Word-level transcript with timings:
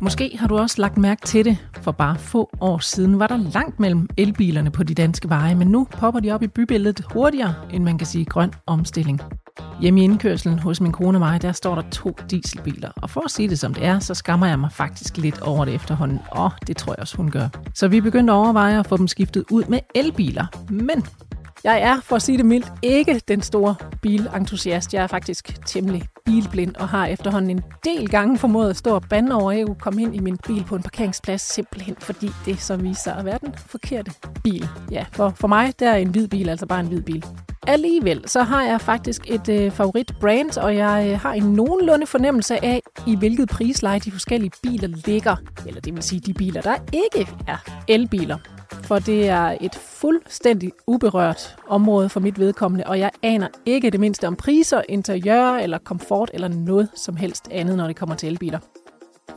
Måske 0.00 0.36
har 0.38 0.48
du 0.48 0.58
også 0.58 0.80
lagt 0.80 0.98
mærke 0.98 1.22
til 1.26 1.44
det. 1.44 1.58
For 1.82 1.92
bare 1.92 2.18
få 2.18 2.50
år 2.60 2.78
siden 2.78 3.18
var 3.18 3.26
der 3.26 3.36
langt 3.36 3.80
mellem 3.80 4.08
elbilerne 4.16 4.70
på 4.70 4.82
de 4.82 4.94
danske 4.94 5.28
veje, 5.28 5.54
men 5.54 5.68
nu 5.68 5.86
popper 5.90 6.20
de 6.20 6.30
op 6.30 6.42
i 6.42 6.46
bybilledet 6.46 7.04
hurtigere, 7.12 7.54
end 7.72 7.84
man 7.84 7.98
kan 7.98 8.06
sige 8.06 8.24
grøn 8.24 8.52
omstilling. 8.66 9.20
Hjemme 9.80 10.00
i 10.00 10.04
indkørselen 10.04 10.58
hos 10.58 10.80
min 10.80 10.92
kone 10.92 11.16
og 11.16 11.20
mig, 11.20 11.42
der 11.42 11.52
står 11.52 11.74
der 11.74 11.82
to 11.90 12.16
dieselbiler. 12.30 12.90
Og 12.96 13.10
for 13.10 13.20
at 13.20 13.30
sige 13.30 13.48
det 13.48 13.58
som 13.58 13.74
det 13.74 13.84
er, 13.84 13.98
så 13.98 14.14
skammer 14.14 14.46
jeg 14.46 14.58
mig 14.58 14.72
faktisk 14.72 15.16
lidt 15.16 15.40
over 15.40 15.64
det 15.64 15.74
efterhånden. 15.74 16.18
Og 16.30 16.50
det 16.66 16.76
tror 16.76 16.92
jeg 16.92 17.00
også, 17.00 17.16
hun 17.16 17.30
gør. 17.30 17.48
Så 17.74 17.88
vi 17.88 18.00
begyndte 18.00 18.32
at 18.32 18.36
overveje 18.36 18.78
at 18.78 18.86
få 18.86 18.96
dem 18.96 19.08
skiftet 19.08 19.44
ud 19.50 19.64
med 19.64 19.78
elbiler. 19.94 20.46
Men 20.70 21.04
jeg 21.72 21.82
er, 21.82 22.00
for 22.00 22.16
at 22.16 22.22
sige 22.22 22.38
det 22.38 22.46
mildt, 22.46 22.72
ikke 22.82 23.20
den 23.28 23.42
store 23.42 23.74
bilentusiast. 24.02 24.94
Jeg 24.94 25.02
er 25.02 25.06
faktisk 25.06 25.66
temmelig 25.66 26.02
bilblind 26.24 26.74
og 26.74 26.88
har 26.88 27.06
efterhånden 27.06 27.50
en 27.50 27.62
del 27.84 28.08
gange 28.08 28.38
formået 28.38 28.70
at 28.70 28.76
stå 28.76 28.94
og 28.94 29.02
bande 29.10 29.34
over, 29.34 29.52
at 29.52 29.58
jeg 29.58 29.66
kunne 29.66 29.80
komme 29.80 30.02
ind 30.02 30.14
i 30.14 30.18
min 30.18 30.38
bil 30.46 30.64
på 30.64 30.76
en 30.76 30.82
parkeringsplads, 30.82 31.42
simpelthen 31.42 31.96
fordi 31.98 32.30
det 32.44 32.60
så 32.60 32.76
viser 32.76 33.02
sig 33.02 33.16
at 33.16 33.24
være 33.24 33.38
den 33.40 33.54
forkerte 33.56 34.10
bil. 34.44 34.68
Ja, 34.90 35.04
for, 35.12 35.32
for 35.36 35.48
mig 35.48 35.72
der 35.80 35.90
er 35.90 35.96
en 35.96 36.08
hvid 36.08 36.28
bil 36.28 36.48
altså 36.48 36.66
bare 36.66 36.80
en 36.80 36.86
hvid 36.86 37.02
bil. 37.02 37.24
Alligevel 37.66 38.28
så 38.28 38.42
har 38.42 38.64
jeg 38.64 38.80
faktisk 38.80 39.30
et 39.30 39.48
øh, 39.48 39.70
favorit 39.70 40.12
brand, 40.20 40.58
og 40.58 40.76
jeg 40.76 41.10
øh, 41.12 41.20
har 41.20 41.32
en 41.32 41.42
nogenlunde 41.42 42.06
fornemmelse 42.06 42.64
af, 42.64 42.82
i 43.06 43.16
hvilket 43.16 43.48
prisleje 43.48 43.98
de 43.98 44.12
forskellige 44.12 44.52
biler 44.62 44.88
ligger. 45.06 45.36
Eller 45.66 45.80
det 45.80 45.94
vil 45.94 46.02
sige 46.02 46.20
de 46.20 46.34
biler, 46.34 46.60
der 46.60 46.74
ikke 46.92 47.30
er 47.46 47.56
elbiler 47.88 48.38
for 48.88 48.98
det 48.98 49.28
er 49.28 49.56
et 49.60 49.74
fuldstændig 49.74 50.72
uberørt 50.86 51.56
område 51.66 52.08
for 52.08 52.20
mit 52.20 52.38
vedkommende, 52.38 52.84
og 52.86 52.98
jeg 52.98 53.10
aner 53.22 53.48
ikke 53.66 53.90
det 53.90 54.00
mindste 54.00 54.26
om 54.26 54.36
priser, 54.36 54.82
interiør 54.88 55.56
eller 55.56 55.78
komfort 55.78 56.30
eller 56.34 56.48
noget 56.48 56.88
som 56.94 57.16
helst 57.16 57.48
andet, 57.50 57.76
når 57.76 57.86
det 57.86 57.96
kommer 57.96 58.14
til 58.14 58.28
elbiler. 58.28 58.58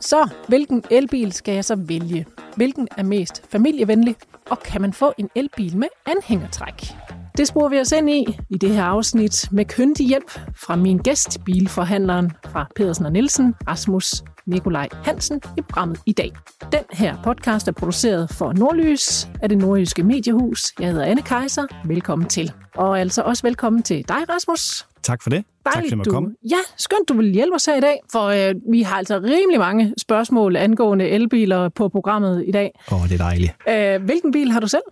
Så, 0.00 0.28
hvilken 0.48 0.84
elbil 0.90 1.32
skal 1.32 1.54
jeg 1.54 1.64
så 1.64 1.76
vælge? 1.76 2.26
Hvilken 2.56 2.88
er 2.96 3.02
mest 3.02 3.42
familievenlig? 3.50 4.16
Og 4.50 4.58
kan 4.58 4.80
man 4.80 4.92
få 4.92 5.12
en 5.18 5.28
elbil 5.34 5.76
med 5.76 5.88
anhængertræk? 6.06 6.94
Det 7.36 7.48
sporer 7.48 7.68
vi 7.68 7.80
os 7.80 7.92
ind 7.92 8.10
i 8.10 8.38
i 8.50 8.58
det 8.58 8.70
her 8.70 8.84
afsnit 8.84 9.52
med 9.52 9.64
kyndig 9.64 10.06
hjælp 10.06 10.30
fra 10.54 10.76
min 10.76 10.98
gæst, 10.98 11.44
bilforhandleren 11.44 12.32
fra 12.46 12.66
Pedersen 12.76 13.06
og 13.06 13.12
Nielsen, 13.12 13.54
Rasmus 13.68 14.22
Nikolaj 14.46 14.88
Hansen 15.04 15.40
i 15.58 15.60
programmet 15.60 16.00
i 16.06 16.12
dag. 16.12 16.32
Den 16.72 16.80
her 16.90 17.16
podcast 17.24 17.68
er 17.68 17.72
produceret 17.72 18.30
for 18.30 18.52
Nordlys 18.52 19.28
af 19.42 19.48
det 19.48 19.58
nordjyske 19.58 20.02
mediehus. 20.02 20.72
Jeg 20.80 20.90
hedder 20.90 21.04
Anne 21.04 21.22
Kejser. 21.22 21.66
Velkommen 21.84 22.28
til. 22.28 22.52
Og 22.74 23.00
altså 23.00 23.22
også 23.22 23.42
velkommen 23.42 23.82
til 23.82 24.08
dig, 24.08 24.28
Rasmus. 24.28 24.86
Tak 25.02 25.22
for 25.22 25.30
det. 25.30 25.44
Dejligt, 25.64 25.90
tak 25.90 25.96
for, 25.96 26.00
at 26.00 26.08
komme. 26.08 26.34
Ja, 26.50 26.56
skønt, 26.76 27.08
du 27.08 27.14
vil 27.14 27.32
hjælpe 27.32 27.54
os 27.54 27.66
her 27.66 27.76
i 27.76 27.80
dag, 27.80 28.00
for 28.12 28.24
øh, 28.24 28.54
vi 28.72 28.82
har 28.82 28.96
altså 28.96 29.18
rimelig 29.18 29.58
mange 29.58 29.94
spørgsmål 29.98 30.56
angående 30.56 31.08
elbiler 31.08 31.68
på 31.68 31.88
programmet 31.88 32.44
i 32.46 32.50
dag. 32.50 32.70
Åh, 32.92 33.02
oh, 33.02 33.08
det 33.08 33.14
er 33.20 33.24
dejligt. 33.24 33.52
Øh, 33.68 34.04
hvilken 34.04 34.32
bil 34.32 34.52
har 34.52 34.60
du 34.60 34.68
selv? 34.68 34.82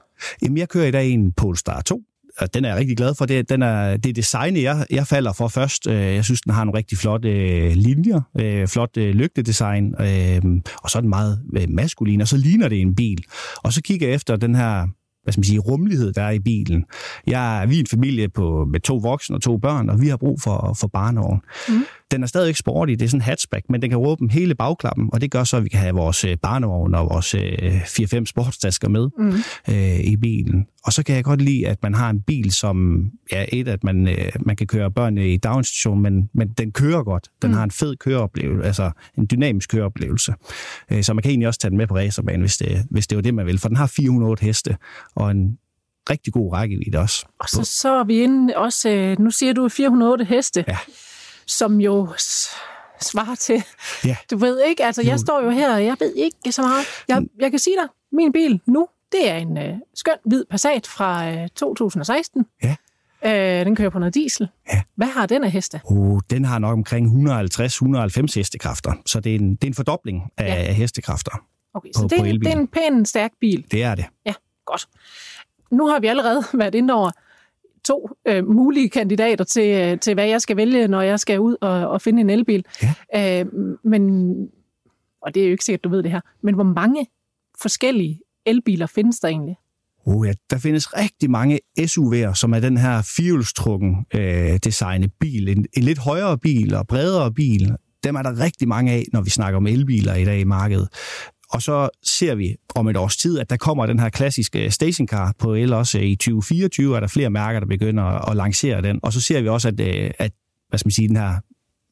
Jamen, 0.42 0.58
jeg 0.58 0.68
kører 0.68 0.86
i 0.86 0.90
dag 0.90 1.10
en 1.10 1.32
Polestar 1.32 1.80
2 1.80 2.02
og 2.40 2.54
den 2.54 2.64
er 2.64 2.68
jeg 2.68 2.78
rigtig 2.78 2.96
glad 2.96 3.14
for. 3.14 3.26
Det, 3.26 3.48
den 3.48 3.62
er, 3.62 3.96
det 3.96 4.10
er 4.10 4.14
designet, 4.14 4.62
jeg, 4.62 4.86
jeg 4.90 5.06
falder 5.06 5.32
for 5.32 5.48
først. 5.48 5.86
Øh, 5.86 5.94
jeg 5.94 6.24
synes, 6.24 6.40
den 6.40 6.52
har 6.52 6.64
nogle 6.64 6.78
rigtig 6.78 6.98
flotte 6.98 7.28
øh, 7.28 7.72
linjer, 7.74 8.20
øh, 8.40 8.68
flot 8.68 8.96
øh, 8.96 9.14
lygtedesign, 9.14 9.94
øh, 10.00 10.40
og 10.82 10.90
så 10.90 10.98
er 10.98 11.00
den 11.00 11.08
meget 11.10 11.40
maskulin, 11.68 12.20
og 12.20 12.28
så 12.28 12.36
ligner 12.36 12.68
det 12.68 12.80
en 12.80 12.94
bil. 12.94 13.24
Og 13.56 13.72
så 13.72 13.82
kigger 13.82 14.06
jeg 14.06 14.14
efter 14.14 14.36
den 14.36 14.54
her 14.54 14.86
hvad 15.22 15.32
skal 15.32 15.40
man 15.40 15.44
sige, 15.44 15.58
rummelighed, 15.58 16.12
der 16.12 16.22
er 16.22 16.30
i 16.30 16.38
bilen. 16.38 16.84
Jeg, 17.26 17.66
vi 17.68 17.76
er 17.76 17.80
en 17.80 17.86
familie 17.86 18.28
på, 18.28 18.64
med 18.64 18.80
to 18.80 18.96
voksne 18.96 19.36
og 19.36 19.42
to 19.42 19.58
børn, 19.58 19.90
og 19.90 20.00
vi 20.00 20.08
har 20.08 20.16
brug 20.16 20.40
for, 20.40 20.76
for 20.80 20.86
barnevogn. 20.86 21.40
Mm. 21.68 21.84
Den 22.10 22.22
er 22.22 22.26
stadigvæk 22.26 22.56
sporty, 22.56 22.90
det 22.90 23.02
er 23.02 23.08
sådan 23.08 23.18
en 23.18 23.24
hatchback, 23.24 23.64
men 23.68 23.82
den 23.82 23.90
kan 23.90 23.98
åbne 23.98 24.32
hele 24.32 24.54
bagklappen, 24.54 25.10
og 25.12 25.20
det 25.20 25.30
gør 25.30 25.44
så, 25.44 25.56
at 25.56 25.64
vi 25.64 25.68
kan 25.68 25.80
have 25.80 25.94
vores 25.94 26.24
øh, 26.24 26.36
barnevogn 26.36 26.94
og 26.94 27.10
vores 27.10 27.34
4-5 27.34 28.16
øh, 28.16 28.26
sportstasker 28.26 28.88
med 28.88 29.08
mm. 29.18 29.34
øh, 29.74 30.00
i 30.00 30.16
bilen. 30.16 30.66
Og 30.84 30.92
så 30.92 31.02
kan 31.02 31.16
jeg 31.16 31.24
godt 31.24 31.42
lide, 31.42 31.68
at 31.68 31.82
man 31.82 31.94
har 31.94 32.10
en 32.10 32.22
bil, 32.22 32.52
som 32.52 33.04
ja, 33.32 33.44
et, 33.52 33.68
at 33.68 33.84
man, 33.84 34.08
øh, 34.08 34.32
man 34.40 34.56
kan 34.56 34.66
køre 34.66 34.90
børnene 34.90 35.28
i 35.28 35.36
daginstitution, 35.36 36.02
men, 36.02 36.30
men 36.34 36.48
den 36.48 36.72
kører 36.72 37.02
godt. 37.02 37.28
Den 37.42 37.50
mm. 37.50 37.56
har 37.56 37.64
en 37.64 37.70
fed 37.70 37.96
køreoplevelse, 37.96 38.66
altså 38.66 38.90
en 39.18 39.28
dynamisk 39.30 39.70
køreoplevelse. 39.70 40.34
Øh, 40.92 41.02
så 41.02 41.14
man 41.14 41.22
kan 41.22 41.30
egentlig 41.30 41.48
også 41.48 41.60
tage 41.60 41.70
den 41.70 41.78
med 41.78 41.86
på 41.86 41.96
racerbanen, 41.96 42.40
hvis 42.40 42.56
det, 42.56 42.86
hvis 42.90 43.06
det 43.06 43.16
var 43.16 43.22
det, 43.22 43.34
man 43.34 43.46
vil. 43.46 43.58
For 43.58 43.68
den 43.68 43.76
har 43.76 43.86
408 43.86 44.44
heste 44.44 44.76
og 45.14 45.30
en 45.30 45.58
rigtig 46.10 46.32
god 46.32 46.52
rækkevidde 46.52 46.98
også. 46.98 47.26
Og 47.40 47.48
så, 47.48 47.64
så 47.64 47.88
er 47.88 48.04
vi 48.04 48.22
inde 48.22 48.56
også, 48.56 48.90
øh, 48.90 49.18
nu 49.18 49.30
siger 49.30 49.52
du 49.52 49.68
408 49.68 50.24
heste. 50.24 50.64
Ja 50.68 50.76
som 51.50 51.80
jo 51.80 52.08
svarer 53.00 53.34
til, 53.34 53.62
ja. 54.04 54.16
du 54.30 54.36
ved 54.36 54.62
ikke, 54.68 54.84
altså 54.84 55.02
jeg 55.02 55.20
står 55.20 55.42
jo 55.44 55.50
her, 55.50 55.74
og 55.74 55.84
jeg 55.84 55.96
ved 56.00 56.14
ikke 56.16 56.52
så 56.52 56.62
meget. 56.62 56.86
Jeg, 57.08 57.22
jeg 57.38 57.50
kan 57.50 57.58
sige 57.58 57.76
dig, 57.76 57.88
min 58.12 58.32
bil 58.32 58.60
nu, 58.66 58.88
det 59.12 59.30
er 59.30 59.36
en 59.36 59.58
øh, 59.58 59.74
skøn 59.94 60.14
hvid 60.24 60.44
Passat 60.50 60.86
fra 60.86 61.30
øh, 61.30 61.48
2016. 61.48 62.46
Ja. 62.62 62.76
Øh, 63.24 63.66
den 63.66 63.76
kører 63.76 63.90
på 63.90 63.98
noget 63.98 64.14
diesel. 64.14 64.48
Ja. 64.72 64.82
Hvad 64.94 65.06
har 65.06 65.26
den 65.26 65.44
af 65.44 65.50
heste? 65.50 65.80
Oh, 65.84 66.20
den 66.30 66.44
har 66.44 66.58
nok 66.58 66.72
omkring 66.72 67.30
150-190 67.30 68.34
hestekræfter, 68.34 68.92
så 69.06 69.20
det 69.20 69.34
er 69.34 69.38
en, 69.38 69.54
det 69.54 69.64
er 69.64 69.68
en 69.68 69.74
fordobling 69.74 70.22
af, 70.36 70.48
ja. 70.48 70.54
af 70.54 70.74
hestekræfter. 70.74 71.44
Okay, 71.74 71.90
så 71.96 72.02
på, 72.02 72.08
det, 72.08 72.18
er, 72.18 72.22
det 72.22 72.46
er 72.46 72.56
en 72.56 72.68
pæn, 72.68 73.06
stærk 73.06 73.30
bil. 73.40 73.64
Det 73.70 73.82
er 73.82 73.94
det. 73.94 74.04
Ja, 74.26 74.34
godt. 74.66 74.88
Nu 75.70 75.86
har 75.86 76.00
vi 76.00 76.06
allerede 76.06 76.44
været 76.54 76.74
inde 76.74 76.94
over 76.94 77.10
to 77.84 78.08
øh, 78.28 78.46
mulige 78.46 78.88
kandidater 78.88 79.44
til, 79.44 79.68
øh, 79.68 79.98
til, 79.98 80.14
hvad 80.14 80.26
jeg 80.26 80.40
skal 80.40 80.56
vælge, 80.56 80.88
når 80.88 81.00
jeg 81.00 81.20
skal 81.20 81.40
ud 81.40 81.56
og, 81.60 81.88
og 81.88 82.02
finde 82.02 82.20
en 82.20 82.30
elbil. 82.30 82.64
Ja. 83.14 83.40
Øh, 83.40 83.46
men, 83.84 84.32
og 85.22 85.34
det 85.34 85.42
er 85.42 85.46
jo 85.46 85.52
ikke 85.52 85.64
sikkert, 85.64 85.84
du 85.84 85.88
ved 85.88 86.02
det 86.02 86.10
her, 86.10 86.20
men 86.42 86.54
hvor 86.54 86.64
mange 86.64 87.06
forskellige 87.62 88.20
elbiler 88.46 88.86
findes 88.86 89.20
der 89.20 89.28
egentlig? 89.28 89.56
Oh 90.06 90.26
ja, 90.26 90.32
der 90.50 90.58
findes 90.58 90.96
rigtig 90.96 91.30
mange 91.30 91.60
SUV'er, 91.80 92.34
som 92.34 92.54
er 92.54 92.60
den 92.60 92.76
her 92.76 93.02
firehjulstrukken 93.16 94.06
øh, 94.14 94.58
designet 94.64 95.12
bil. 95.20 95.48
En, 95.48 95.66
en 95.72 95.82
lidt 95.82 95.98
højere 95.98 96.38
bil 96.38 96.74
og 96.74 96.86
bredere 96.86 97.32
bil. 97.32 97.76
Dem 98.04 98.14
er 98.14 98.22
der 98.22 98.40
rigtig 98.40 98.68
mange 98.68 98.92
af, 98.92 99.04
når 99.12 99.20
vi 99.20 99.30
snakker 99.30 99.56
om 99.56 99.66
elbiler 99.66 100.14
i 100.14 100.24
dag 100.24 100.40
i 100.40 100.44
markedet. 100.44 100.88
Og 101.50 101.62
så 101.62 101.88
ser 102.02 102.34
vi 102.34 102.56
om 102.74 102.88
et 102.88 102.96
års 102.96 103.16
tid, 103.16 103.38
at 103.38 103.50
der 103.50 103.56
kommer 103.56 103.86
den 103.86 103.98
her 103.98 104.08
klassiske 104.08 104.70
stationcar 104.70 105.34
på 105.38 105.54
el 105.54 105.72
også 105.72 105.98
i 105.98 106.16
2024, 106.16 106.96
er 106.96 107.00
der 107.00 107.06
flere 107.06 107.30
mærker, 107.30 107.60
der 107.60 107.66
begynder 107.66 108.30
at 108.30 108.36
lancere 108.36 108.82
den. 108.82 109.00
Og 109.02 109.12
så 109.12 109.20
ser 109.20 109.40
vi 109.40 109.48
også, 109.48 109.68
at, 109.68 109.80
øh, 109.80 110.10
at 110.18 110.32
hvad 110.68 110.78
skal 110.78 110.86
man 110.86 110.92
sige, 110.92 111.08
den 111.08 111.16
her 111.16 111.34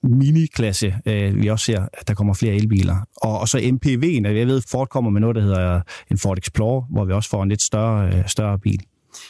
mini-klasse, 0.02 0.94
øh, 1.06 1.42
vi 1.42 1.48
også 1.48 1.64
ser, 1.64 1.86
at 1.92 2.08
der 2.08 2.14
kommer 2.14 2.34
flere 2.34 2.54
elbiler. 2.54 2.96
Og, 3.16 3.40
og 3.40 3.48
så 3.48 3.58
MPV'en, 3.58 4.28
jeg 4.28 4.46
ved, 4.46 4.62
Ford 4.70 4.88
kommer 4.88 5.10
med 5.10 5.20
noget, 5.20 5.36
der 5.36 5.42
hedder 5.42 5.80
en 6.10 6.18
Ford 6.18 6.38
Explorer, 6.38 6.82
hvor 6.90 7.04
vi 7.04 7.12
også 7.12 7.30
får 7.30 7.42
en 7.42 7.48
lidt 7.48 7.62
større, 7.62 8.06
øh, 8.08 8.28
større 8.28 8.58
bil. 8.58 8.82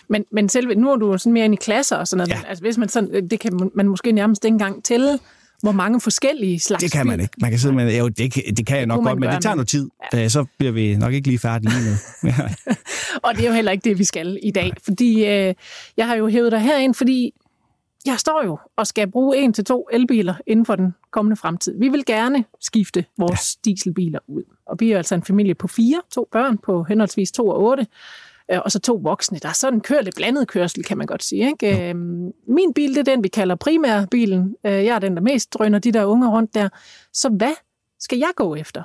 Men, 0.09 0.25
men 0.33 0.49
selve, 0.49 0.75
nu 0.75 0.93
er 0.93 0.97
du 0.97 1.19
sådan 1.19 1.33
mere 1.33 1.45
ind 1.45 1.55
i 1.55 1.57
klasser 1.57 1.97
og 1.97 2.09
sådan 2.09 2.19
noget. 2.19 2.43
Ja. 2.43 2.49
Altså, 2.49 2.65
hvis 2.65 2.79
man 2.79 2.89
sådan, 2.89 3.29
det 3.29 3.41
kan 3.41 3.71
man 3.75 3.89
måske 3.89 4.13
nærmest 4.13 4.45
ikke 4.45 4.55
engang 4.55 4.85
tælle 4.85 5.19
hvor 5.63 5.73
mange 5.73 6.01
forskellige 6.01 6.61
slags 6.61 6.83
Det 6.83 6.93
kan 6.93 7.07
man 7.07 7.21
ikke. 7.21 7.35
Man 7.41 7.51
kan 7.51 7.59
sidde 7.59 7.75
med, 7.75 7.99
jo, 7.99 8.09
det, 8.09 8.35
det 8.57 8.67
kan 8.67 8.79
jeg 8.79 8.87
nok 8.87 9.05
godt, 9.05 9.19
men 9.19 9.29
det 9.29 9.43
tager 9.43 9.55
noget 9.55 9.69
tid. 9.69 9.89
Ja. 10.13 10.29
Så 10.29 10.45
bliver 10.59 10.73
vi 10.73 10.97
nok 10.97 11.13
ikke 11.13 11.29
lige 11.29 11.39
færdige 11.39 11.73
lige 11.73 11.91
nu. 11.91 12.31
Og 13.25 13.35
det 13.35 13.45
er 13.45 13.49
jo 13.49 13.55
heller 13.55 13.73
ikke 13.73 13.91
det, 13.91 13.99
vi 13.99 14.05
skal 14.05 14.39
i 14.43 14.51
dag. 14.51 14.65
Nej. 14.65 14.75
Fordi 14.85 15.25
øh, 15.25 15.55
jeg 15.97 16.07
har 16.07 16.15
jo 16.15 16.29
hævet 16.29 16.53
dig 16.53 16.61
herind, 16.61 16.95
fordi 16.95 17.33
jeg 18.07 18.19
står 18.19 18.45
jo 18.45 18.59
og 18.77 18.87
skal 18.87 19.11
bruge 19.11 19.37
en 19.37 19.53
til 19.53 19.65
to 19.65 19.89
elbiler 19.93 20.35
inden 20.47 20.67
for 20.67 20.77
den 20.77 20.95
kommende 21.11 21.37
fremtid. 21.37 21.79
Vi 21.79 21.89
vil 21.89 22.05
gerne 22.05 22.45
skifte 22.61 23.05
vores 23.19 23.57
ja. 23.57 23.71
dieselbiler 23.71 24.19
ud. 24.29 24.43
Og 24.67 24.77
vi 24.81 24.93
er 24.93 24.97
altså 24.97 25.15
en 25.15 25.23
familie 25.23 25.55
på 25.55 25.69
fire, 25.69 26.01
to 26.11 26.29
børn 26.33 26.59
på 26.59 26.85
henholdsvis 26.85 27.33
to 27.33 27.49
og 27.49 27.63
otte. 27.63 27.87
Øh, 28.53 28.59
og 28.65 28.73
så 28.73 28.79
to 28.79 29.01
voksne. 29.03 29.39
Der 29.39 29.49
er 29.49 29.53
sådan 29.53 29.81
kører 29.81 30.03
lidt 30.03 30.17
blandet 30.17 30.49
kørsel, 30.49 30.85
kan 30.85 30.99
man 30.99 31.07
godt 31.07 31.25
sige. 31.25 31.47
Ikke? 31.49 31.89
Øhm, 31.89 32.31
min 32.49 32.73
bil, 32.75 32.91
det 32.91 32.99
er 32.99 33.15
den, 33.15 33.23
vi 33.23 33.29
kalder 33.29 33.55
primærbilen. 33.55 34.55
Øh, 34.67 34.73
jeg 34.73 34.95
er 34.95 34.99
den, 34.99 35.15
der 35.15 35.23
mest 35.23 35.55
drøner 35.55 35.79
de 35.79 35.93
der 35.93 36.05
unge 36.05 36.31
rundt 36.31 36.55
der. 36.55 36.69
Så 37.13 37.29
hvad 37.29 37.55
skal 38.01 38.19
jeg 38.19 38.31
gå 38.37 38.55
efter? 38.55 38.83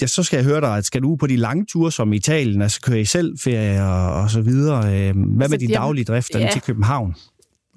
Ja, 0.00 0.06
så 0.06 0.22
skal 0.22 0.36
jeg 0.36 0.44
høre 0.44 0.60
dig, 0.60 0.76
at 0.76 0.84
skal 0.84 1.02
du 1.02 1.16
på 1.16 1.26
de 1.26 1.36
lange 1.36 1.66
ture 1.66 1.92
som 1.92 2.12
Italien, 2.12 2.62
altså 2.62 2.80
kører 2.80 2.98
I 2.98 3.04
selv 3.04 3.38
ferie 3.38 3.82
og, 3.82 4.22
og 4.22 4.30
så 4.30 4.40
videre? 4.40 5.08
Øhm, 5.08 5.22
hvad 5.22 5.48
med 5.48 5.58
så, 5.58 5.66
de 5.66 5.72
daglige 5.72 6.04
drifter 6.04 6.38
ja. 6.38 6.48
til 6.52 6.62
København? 6.62 7.14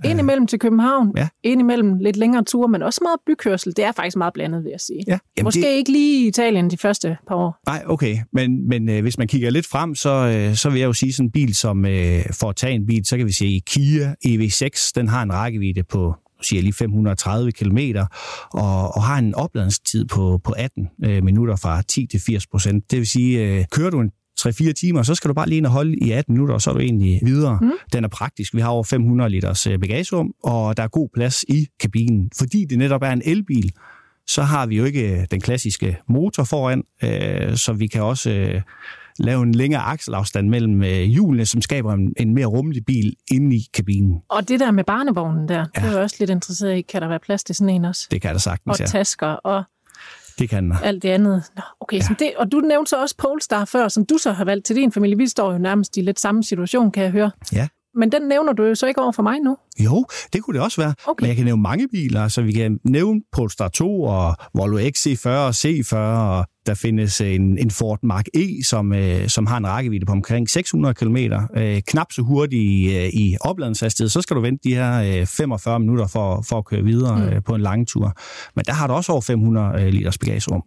Ind 0.06 0.20
imellem 0.20 0.48
til 0.48 0.60
København, 0.60 1.14
ja. 1.18 1.28
ind 1.44 1.62
imellem 1.62 1.98
lidt 1.98 2.18
længere 2.18 2.44
ture, 2.44 2.68
men 2.68 2.82
også 2.84 3.00
meget 3.04 3.20
bykørsel. 3.28 3.74
Det 3.76 3.86
er 3.86 3.92
faktisk 3.92 4.18
meget 4.18 4.34
blandet, 4.34 4.64
vil 4.64 4.70
jeg 4.70 4.80
sige. 4.80 5.04
Ja. 5.08 5.20
Jamen 5.38 5.46
Måske 5.46 5.62
det... 5.62 5.68
ikke 5.68 5.92
lige 5.92 6.24
i 6.24 6.28
Italien 6.28 6.70
de 6.70 6.78
første 6.78 7.18
par 7.28 7.36
år. 7.36 7.60
Nej, 7.68 7.84
okay. 7.86 8.18
Men, 8.34 8.68
men 8.68 8.90
øh, 8.90 9.02
hvis 9.02 9.18
man 9.18 9.28
kigger 9.28 9.50
lidt 9.50 9.68
frem, 9.68 9.96
så, 9.96 10.10
øh, 10.10 10.56
så 10.56 10.70
vil 10.70 10.80
jeg 10.80 10.88
jo 10.88 10.94
sige 10.94 11.14
sådan 11.14 11.28
en 11.28 11.32
bil, 11.32 11.56
som 11.56 11.86
øh, 11.86 12.24
for 12.34 12.50
at 12.50 12.56
tage 12.56 12.74
en 12.74 12.86
bil, 12.86 13.06
så 13.06 13.18
kan 13.18 13.26
vi 13.26 13.32
sige 13.32 13.62
Kia 13.62 14.16
EV6, 14.28 14.92
den 14.96 15.08
har 15.08 15.24
en 15.24 15.34
rækkevidde 15.34 15.84
på 15.84 16.16
siger 16.42 16.62
lige 16.62 16.74
530 16.74 17.52
km, 17.52 17.78
og, 18.54 18.96
og 18.96 19.04
har 19.04 19.18
en 19.18 19.36
opladningstid 19.36 20.06
på, 20.06 20.40
på 20.44 20.54
18 20.58 20.90
øh, 21.06 21.24
minutter 21.24 21.56
fra 21.56 21.82
10 21.82 22.08
til 22.12 22.22
80 22.22 22.48
procent. 22.48 22.92
Det 22.92 23.00
vil 23.00 23.08
sige, 23.08 23.40
øh, 23.40 23.66
kører 23.72 23.90
du 23.90 24.00
en 24.00 24.12
3-4 24.42 24.72
timer, 24.72 25.04
så 25.04 25.16
skal 25.16 25.30
du 25.30 25.34
bare 25.34 25.48
lige 25.50 25.58
ind 25.58 25.66
og 25.66 25.72
holde 25.72 25.98
i 26.02 26.12
18 26.12 26.34
minutter, 26.34 26.54
og 26.54 26.62
så 26.62 26.70
er 26.70 26.74
du 26.74 26.80
egentlig 26.80 27.20
videre. 27.24 27.60
Mm. 27.62 27.72
Den 27.94 28.04
er 28.04 28.08
praktisk. 28.08 28.56
Vi 28.56 28.62
har 28.62 28.70
over 28.70 28.84
500 28.84 29.30
liters 29.30 29.68
øh, 29.68 29.80
bagagerum, 29.80 30.34
og 30.44 30.78
der 30.78 30.84
er 30.84 30.88
god 30.88 31.10
plads 31.14 31.46
i 31.50 31.68
kabinen. 31.80 32.32
Fordi 32.38 32.66
det 32.66 32.78
netop 32.78 33.04
er 33.04 33.12
en 33.12 33.22
elbil, 33.26 33.72
så 34.28 34.42
har 34.42 34.66
vi 34.66 34.78
jo 34.78 34.84
ikke 34.84 35.28
den 35.32 35.42
klassiske 35.42 35.98
motor 36.10 36.44
foran, 36.44 36.84
øh, 37.04 37.56
så 37.56 37.74
vi 37.74 37.88
kan 37.88 38.04
også 38.04 38.30
øh, 38.30 38.62
lave 39.20 39.44
en 39.44 39.56
længere 39.56 39.82
akselafstand 39.82 40.50
mellem 40.50 40.84
øh, 40.84 41.02
hjulene, 41.02 41.46
som 41.46 41.62
skaber 41.62 41.94
en, 41.94 42.14
en 42.18 42.34
mere 42.34 42.46
rummelig 42.46 42.86
bil 42.86 43.16
inde 43.32 43.56
i 43.56 43.66
kabinen. 43.74 44.22
Og 44.30 44.48
det 44.48 44.60
der 44.60 44.72
med 44.72 44.84
barnevognen 44.84 45.50
der, 45.50 45.58
ja. 45.58 45.66
det 45.76 45.88
er 45.88 45.92
jeg 45.92 46.02
også 46.02 46.16
lidt 46.20 46.30
interesseret 46.30 46.78
i. 46.78 46.82
Kan 46.82 47.02
der 47.02 47.08
være 47.08 47.20
plads 47.20 47.44
til 47.44 47.56
sådan 47.56 47.76
en 47.76 47.86
også? 47.86 48.08
Det 48.12 48.22
kan 48.22 48.34
der 48.34 48.40
sagtens, 48.40 48.74
Og 48.74 48.80
ja. 48.80 48.86
tasker 48.86 49.28
og 49.28 49.64
Det 50.40 50.50
kan 50.50 50.70
der. 50.70 50.78
alt 50.84 51.04
det 51.04 51.10
andet. 51.10 51.44
Nå, 51.56 51.62
okay, 51.80 51.98
ja. 51.98 52.02
så 52.02 52.16
det, 52.20 52.32
og 52.38 52.52
du 52.52 52.60
nævnte 52.60 52.90
så 52.90 53.02
også 53.02 53.16
Polestar 53.18 53.66
før, 53.66 53.88
som 53.88 54.06
du 54.06 54.18
så 54.18 54.32
har 54.32 54.46
valgt 54.46 54.66
til 54.66 54.76
din 54.76 54.92
familie. 54.92 55.18
Vi 55.18 55.28
står 55.28 55.52
jo 55.52 55.58
nærmest 55.58 55.98
i 55.98 56.02
lidt 56.02 56.20
samme 56.20 56.44
situation, 56.44 56.92
kan 56.92 57.04
jeg 57.04 57.12
høre. 57.12 57.32
Ja. 57.54 57.68
Men 57.98 58.12
den 58.12 58.22
nævner 58.22 58.54
du 58.54 58.64
jo 58.64 58.76
så 58.76 58.88
ikke 58.88 59.02
over 59.02 59.12
for 59.12 59.24
mig 59.24 59.40
nu. 59.40 59.58
Jo, 59.80 60.06
det 60.34 60.44
kunne 60.44 60.54
det 60.54 60.64
også 60.64 60.82
være. 60.82 60.94
Okay. 61.08 61.24
Men 61.24 61.28
jeg 61.28 61.36
kan 61.36 61.46
nævne 61.46 61.62
mange 61.62 61.88
biler, 61.88 62.28
så 62.28 62.42
vi 62.42 62.52
kan 62.52 62.80
nævne 62.84 63.22
Polestar 63.32 63.68
2 63.68 64.04
og 64.04 64.36
Volvo 64.54 64.78
XC40 64.80 65.30
og 65.30 65.50
C40, 65.50 65.96
og 65.96 66.46
der 66.66 66.74
findes 66.74 67.22
en, 67.22 67.58
en 67.58 67.72
Ford 67.72 68.00
Mark 68.04 68.26
E, 68.36 68.64
som, 68.64 68.94
øh, 68.94 69.28
som 69.28 69.46
har 69.46 69.58
en 69.58 69.68
rækkevidde 69.68 70.06
på 70.06 70.12
omkring 70.12 70.50
600 70.50 70.94
km. 70.94 71.18
Øh, 71.56 71.82
knap 71.88 72.12
så 72.12 72.22
hurtigt 72.22 72.64
i, 72.64 72.98
øh, 72.98 73.10
i 73.14 73.38
opladningshastighed, 73.42 74.10
så 74.10 74.22
skal 74.22 74.36
du 74.36 74.42
vente 74.42 74.70
de 74.70 74.76
her 74.76 75.20
øh, 75.22 75.26
45 75.26 75.80
minutter 75.80 76.08
for, 76.08 76.42
for 76.50 76.58
at 76.58 76.66
køre 76.66 76.84
videre 76.84 77.18
mm. 77.18 77.24
øh, 77.24 77.44
på 77.44 77.56
en 77.56 77.62
lang 77.62 77.88
tur. 77.88 78.14
Men 78.56 78.66
der 78.66 78.74
har 78.74 78.88
du 78.88 78.94
også 78.94 79.12
over 79.12 79.22
500 79.22 79.82
øh, 79.82 79.88
liters 79.88 80.18
bagagerum. 80.18 80.64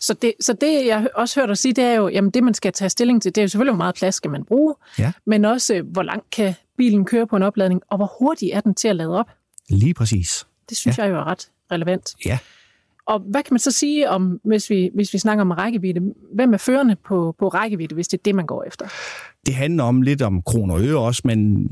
Så 0.00 0.14
det, 0.14 0.32
så 0.40 0.52
det, 0.52 0.86
jeg 0.86 1.08
også 1.14 1.40
hørt 1.40 1.48
dig 1.48 1.58
sige, 1.58 1.72
det 1.72 1.84
er 1.84 1.94
jo, 1.94 2.08
jamen 2.08 2.30
det, 2.30 2.42
man 2.44 2.54
skal 2.54 2.72
tage 2.72 2.88
stilling 2.88 3.22
til, 3.22 3.34
det 3.34 3.40
er 3.40 3.42
jo 3.44 3.48
selvfølgelig, 3.48 3.72
hvor 3.74 3.84
meget 3.84 3.94
plads 3.94 4.14
skal 4.14 4.30
man 4.30 4.44
bruge, 4.44 4.74
Ja. 4.98 5.12
men 5.26 5.44
også, 5.44 5.74
øh, 5.74 5.86
hvor 5.86 6.02
langt 6.02 6.30
kan 6.30 6.54
bilen 6.78 7.04
køre 7.04 7.26
på 7.26 7.36
en 7.36 7.42
opladning, 7.42 7.80
og 7.90 7.96
hvor 7.96 8.12
hurtigt 8.18 8.50
er 8.54 8.60
den 8.60 8.74
til 8.74 8.88
at 8.88 8.96
lade 8.96 9.18
op. 9.18 9.26
Lige 9.68 9.94
præcis. 9.94 10.46
Det 10.68 10.76
synes 10.76 10.98
ja. 10.98 11.02
jeg 11.02 11.10
jo 11.10 11.16
er 11.16 11.24
ret 11.24 11.48
relevant. 11.72 12.14
Ja. 12.26 12.38
Og 13.06 13.20
hvad 13.20 13.42
kan 13.42 13.54
man 13.54 13.58
så 13.58 13.70
sige 13.70 14.10
om, 14.10 14.40
hvis 14.44 14.70
vi, 14.70 14.90
hvis 14.94 15.12
vi 15.12 15.18
snakker 15.18 15.42
om 15.42 15.50
rækkevidde? 15.50 16.00
Hvem 16.34 16.52
er 16.54 16.58
førende 16.58 16.96
på, 16.96 17.34
på 17.38 17.48
rækkevidde, 17.48 17.94
hvis 17.94 18.08
det 18.08 18.18
er 18.18 18.22
det, 18.24 18.34
man 18.34 18.46
går 18.46 18.64
efter? 18.66 18.86
Det 19.46 19.54
handler 19.54 19.84
om 19.84 20.02
lidt 20.02 20.22
om 20.22 20.42
kroner 20.42 20.74
og 20.74 20.80
øre 20.84 20.98
også, 20.98 21.22
men 21.24 21.66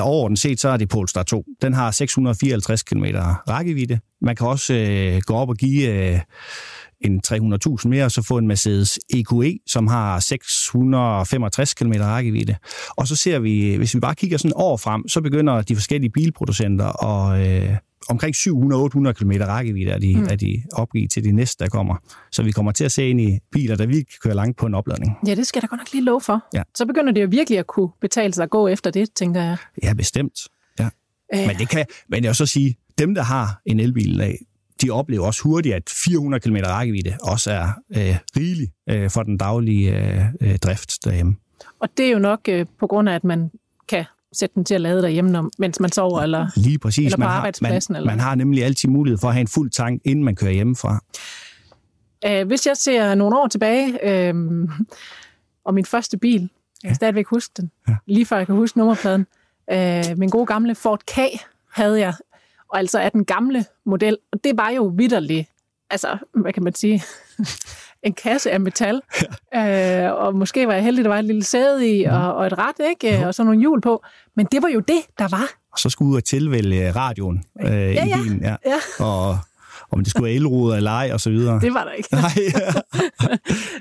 overordnet 0.00 0.38
set, 0.38 0.60
så 0.60 0.68
er 0.68 0.76
det 0.76 0.88
Polestar 0.88 1.22
2. 1.22 1.44
Den 1.62 1.72
har 1.74 1.90
654 1.90 2.82
km 2.82 3.04
rækkevidde. 3.48 4.00
Man 4.20 4.36
kan 4.36 4.46
også 4.46 4.74
øh, 4.74 5.20
gå 5.26 5.34
op 5.34 5.48
og 5.48 5.56
give 5.56 5.88
øh, 6.14 6.20
en 7.00 7.20
300.000 7.26 7.88
mere, 7.88 8.04
og 8.04 8.10
så 8.10 8.22
få 8.22 8.38
en 8.38 8.46
Mercedes 8.46 8.98
EQE, 9.14 9.58
som 9.66 9.86
har 9.86 10.20
665 10.20 11.74
km 11.74 11.92
rækkevidde. 11.92 12.56
Og 12.90 13.08
så 13.08 13.16
ser 13.16 13.38
vi, 13.38 13.74
hvis 13.76 13.94
vi 13.94 14.00
bare 14.00 14.14
kigger 14.14 14.38
sådan 14.38 14.52
år 14.56 14.76
frem, 14.76 15.08
så 15.08 15.20
begynder 15.20 15.62
de 15.62 15.76
forskellige 15.76 16.10
bilproducenter 16.10 17.04
at 17.04 17.46
øh, 17.46 17.76
omkring 18.08 18.34
700-800 18.36 19.12
km 19.12 19.32
rækkevidde 19.32 19.90
er 19.90 19.98
de, 19.98 20.16
mm. 20.16 20.22
er 20.30 20.36
de 20.36 20.62
opgivet 20.72 21.10
til 21.10 21.24
de 21.24 21.32
næste, 21.32 21.64
der 21.64 21.70
kommer. 21.70 21.96
Så 22.32 22.42
vi 22.42 22.50
kommer 22.50 22.72
til 22.72 22.84
at 22.84 22.92
se 22.92 23.08
ind 23.08 23.20
i 23.20 23.38
biler, 23.52 23.76
der 23.76 23.86
virkelig 23.86 24.06
kan 24.06 24.18
køre 24.22 24.34
langt 24.34 24.58
på 24.58 24.66
en 24.66 24.74
opladning. 24.74 25.12
Ja, 25.26 25.34
det 25.34 25.46
skal 25.46 25.62
da 25.62 25.66
godt 25.66 25.80
nok 25.80 25.92
lige 25.92 26.04
love 26.04 26.20
for. 26.20 26.44
Ja. 26.54 26.62
Så 26.74 26.86
begynder 26.86 27.12
det 27.12 27.22
jo 27.22 27.28
virkelig 27.30 27.58
at 27.58 27.66
kunne 27.66 27.88
betale 28.00 28.32
sig 28.32 28.42
at 28.42 28.50
gå 28.50 28.68
efter 28.68 28.90
det, 28.90 29.08
tænker 29.14 29.42
jeg. 29.42 29.56
Ja, 29.82 29.94
bestemt. 29.94 30.40
Ja. 30.78 30.88
Øh. 31.34 31.46
Men 31.46 31.56
det 31.56 31.68
kan, 31.68 31.86
men 32.08 32.24
jeg 32.24 32.28
vil 32.28 32.36
så 32.36 32.46
sige, 32.46 32.76
dem, 32.98 33.14
der 33.14 33.22
har 33.22 33.60
en 33.66 33.80
elbil 33.80 34.20
af, 34.20 34.38
de 34.84 34.90
oplever 34.90 35.26
også 35.26 35.42
hurtigt, 35.42 35.74
at 35.74 35.82
400 36.04 36.40
km 36.40 36.56
rækkevidde 36.56 37.16
også 37.22 37.50
er 37.52 37.68
øh, 37.96 38.16
rigelig 38.36 38.68
øh, 38.90 39.10
for 39.10 39.22
den 39.22 39.36
daglige 39.38 39.96
øh, 39.98 40.24
øh, 40.40 40.58
drift 40.58 41.04
derhjemme. 41.04 41.36
Og 41.80 41.88
det 41.96 42.06
er 42.06 42.10
jo 42.10 42.18
nok 42.18 42.40
øh, 42.48 42.66
på 42.80 42.86
grund 42.86 43.08
af, 43.08 43.14
at 43.14 43.24
man 43.24 43.50
kan 43.88 44.04
sætte 44.32 44.54
den 44.54 44.64
til 44.64 44.74
at 44.74 44.80
lade 44.80 45.02
derhjemme, 45.02 45.30
når, 45.30 45.50
mens 45.58 45.80
man 45.80 45.92
sover, 45.92 46.20
eller... 46.22 46.46
Lige 46.56 46.78
præcis. 46.78 47.04
Eller 47.04 47.16
på 47.16 47.20
man, 47.20 47.28
har, 47.28 47.36
arbejdspladsen, 47.36 47.92
man, 47.92 47.96
eller- 48.00 48.12
man 48.12 48.20
har 48.20 48.34
nemlig 48.34 48.64
altid 48.64 48.88
mulighed 48.88 49.18
for 49.18 49.28
at 49.28 49.34
have 49.34 49.40
en 49.40 49.48
fuld 49.48 49.70
tank, 49.70 50.00
inden 50.04 50.24
man 50.24 50.36
kører 50.36 50.52
hjemmefra. 50.52 51.04
Øh, 52.26 52.46
hvis 52.46 52.66
jeg 52.66 52.76
ser 52.76 53.14
nogle 53.14 53.38
år 53.38 53.46
tilbage, 53.48 54.08
øh, 54.28 54.34
og 55.64 55.74
min 55.74 55.84
første 55.84 56.18
bil, 56.18 56.50
jeg 56.82 56.88
kan 56.88 56.94
stadigvæk 56.94 57.26
huske 57.26 57.52
den, 57.56 57.70
Ja. 57.88 57.96
lige 58.06 58.26
før 58.26 58.36
jeg 58.36 58.46
kan 58.46 58.54
huske 58.54 58.78
nummerpladen, 58.78 59.26
øh, 59.72 60.04
min 60.18 60.28
gode 60.28 60.46
gamle 60.46 60.74
Ford 60.74 61.00
K 61.06 61.18
havde 61.72 62.00
jeg, 62.00 62.14
og 62.74 62.80
altså 62.80 62.98
er 62.98 63.08
den 63.08 63.24
gamle 63.24 63.64
model, 63.86 64.18
og 64.32 64.44
det 64.44 64.52
var 64.56 64.70
jo 64.70 64.92
vidderligt, 64.96 65.48
altså, 65.90 66.18
hvad 66.34 66.52
kan 66.52 66.64
man 66.64 66.74
sige, 66.74 67.02
en 68.06 68.12
kasse 68.12 68.50
af 68.50 68.60
metal, 68.60 69.00
øh, 69.54 70.12
og 70.12 70.34
måske 70.34 70.66
var 70.66 70.74
jeg 70.74 70.82
heldig, 70.82 71.04
der 71.04 71.10
var 71.10 71.18
et 71.18 71.24
lille 71.24 71.44
sæde 71.44 71.88
i, 71.88 72.04
og, 72.04 72.34
og 72.34 72.46
et 72.46 72.58
ret, 72.58 72.88
ikke? 72.90 73.26
og 73.26 73.34
så 73.34 73.44
nogle 73.44 73.60
hjul 73.60 73.80
på, 73.80 74.04
men 74.36 74.46
det 74.52 74.62
var 74.62 74.68
jo 74.68 74.80
det, 74.80 75.00
der 75.18 75.28
var. 75.28 75.50
Og 75.72 75.78
så 75.78 75.90
skulle 75.90 76.10
ud 76.10 76.16
og 76.16 76.24
tilvælge 76.24 76.92
radioen 76.92 77.44
øh, 77.60 77.70
ja, 77.70 78.04
i 78.04 78.08
ja. 78.08 78.16
bilen. 78.22 78.42
Ja. 78.42 78.56
Ja. 78.66 79.04
Og 79.04 79.38
om 79.94 80.02
det 80.02 80.10
skulle 80.10 80.24
være 80.24 80.34
elruder 80.34 80.76
eller 80.76 80.90
ej, 80.90 81.10
og 81.12 81.20
så 81.20 81.30
videre. 81.30 81.60
Det 81.60 81.74
var 81.74 81.84
der 81.84 81.92
ikke. 81.92 82.08
Nej, 82.12 82.30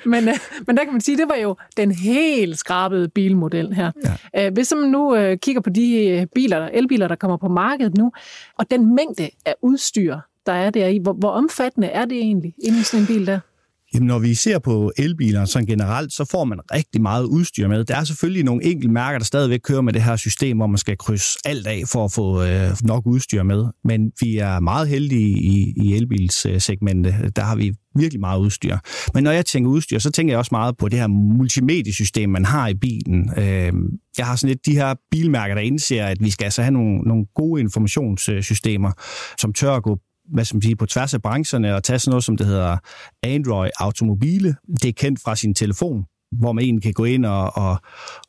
men, 0.21 0.29
øh, 0.29 0.35
men 0.67 0.77
der 0.77 0.83
kan 0.83 0.93
man 0.93 1.01
sige, 1.01 1.17
det 1.17 1.29
var 1.29 1.35
jo 1.35 1.55
den 1.77 1.91
helt 1.91 2.57
skrabede 2.57 3.09
bilmodel 3.09 3.73
her. 3.73 3.91
Ja. 4.35 4.45
Øh, 4.45 4.53
hvis 4.53 4.73
man 4.75 4.89
nu 4.89 5.15
øh, 5.15 5.37
kigger 5.37 5.61
på 5.61 5.69
de 5.69 6.27
biler, 6.35 6.69
elbiler, 6.73 7.07
der 7.07 7.15
kommer 7.15 7.37
på 7.37 7.47
markedet 7.47 7.97
nu, 7.97 8.11
og 8.59 8.71
den 8.71 8.95
mængde 8.95 9.29
af 9.45 9.55
udstyr, 9.61 10.17
der 10.45 10.53
er 10.53 10.69
der 10.69 10.87
i, 10.87 10.97
hvor, 10.97 11.13
hvor 11.13 11.29
omfattende 11.29 11.87
er 11.87 12.05
det 12.05 12.17
egentlig 12.17 12.53
inde 12.63 12.79
i 12.79 12.83
sådan 12.83 12.99
en 12.99 13.07
bil 13.07 13.27
der? 13.27 13.39
Jamen, 13.93 14.07
når 14.07 14.19
vi 14.19 14.33
ser 14.33 14.59
på 14.59 14.91
elbiler 14.97 15.45
sådan 15.45 15.65
generelt, 15.65 16.13
så 16.13 16.25
får 16.31 16.43
man 16.43 16.59
rigtig 16.73 17.01
meget 17.01 17.23
udstyr 17.23 17.67
med. 17.67 17.83
Der 17.83 17.95
er 17.95 18.03
selvfølgelig 18.03 18.43
nogle 18.43 18.63
enkelte 18.63 18.93
mærker, 18.93 19.19
der 19.19 19.25
stadigvæk 19.25 19.59
kører 19.63 19.81
med 19.81 19.93
det 19.93 20.01
her 20.03 20.15
system, 20.15 20.57
hvor 20.57 20.67
man 20.67 20.77
skal 20.77 20.97
krydse 20.97 21.39
alt 21.45 21.67
af 21.67 21.83
for 21.87 22.05
at 22.05 22.11
få 22.11 22.43
øh, 22.43 22.71
nok 22.83 23.05
udstyr 23.05 23.43
med. 23.43 23.65
Men 23.83 24.11
vi 24.21 24.37
er 24.37 24.59
meget 24.59 24.87
heldige 24.87 25.29
i, 25.29 25.73
i 25.77 25.93
elbilssegmentet. 25.95 27.35
Der 27.35 27.41
har 27.41 27.55
vi 27.55 27.73
virkelig 27.95 28.19
meget 28.19 28.39
udstyr. 28.39 28.77
Men 29.13 29.23
når 29.23 29.31
jeg 29.31 29.45
tænker 29.45 29.69
udstyr, 29.71 29.99
så 29.99 30.11
tænker 30.11 30.33
jeg 30.33 30.39
også 30.39 30.49
meget 30.51 30.77
på 30.77 30.89
det 30.89 30.99
her 30.99 31.07
multimediesystem, 31.07 32.29
man 32.29 32.45
har 32.45 32.67
i 32.67 32.73
bilen. 32.73 33.29
Øh, 33.37 33.73
jeg 34.17 34.25
har 34.25 34.35
sådan 34.35 34.49
lidt 34.49 34.65
de 34.65 34.75
her 34.75 34.95
bilmærker, 35.11 35.55
der 35.55 35.61
indser, 35.61 36.05
at 36.05 36.17
vi 36.19 36.29
skal 36.29 36.45
altså 36.45 36.61
have 36.61 36.71
nogle, 36.71 36.97
nogle 36.97 37.25
gode 37.35 37.61
informationssystemer, 37.61 38.91
som 39.37 39.53
tør 39.53 39.71
at 39.71 39.83
gå 39.83 39.99
hvad 40.33 40.45
skal 40.45 40.55
man 40.55 40.61
sige, 40.61 40.75
på 40.75 40.85
tværs 40.85 41.13
af 41.13 41.21
brancherne 41.21 41.75
og 41.75 41.83
tage 41.83 41.99
sådan 41.99 42.11
noget, 42.11 42.23
som 42.23 42.37
det 42.37 42.47
hedder 42.47 42.77
Android 43.23 43.69
Automobile. 43.79 44.55
Det 44.81 44.85
er 44.85 44.93
kendt 44.93 45.21
fra 45.23 45.35
sin 45.35 45.53
telefon, 45.53 46.05
hvor 46.39 46.51
man 46.51 46.63
egentlig 46.63 46.83
kan 46.83 46.93
gå 46.93 47.03
ind 47.03 47.25
og, 47.25 47.57
og 47.57 47.77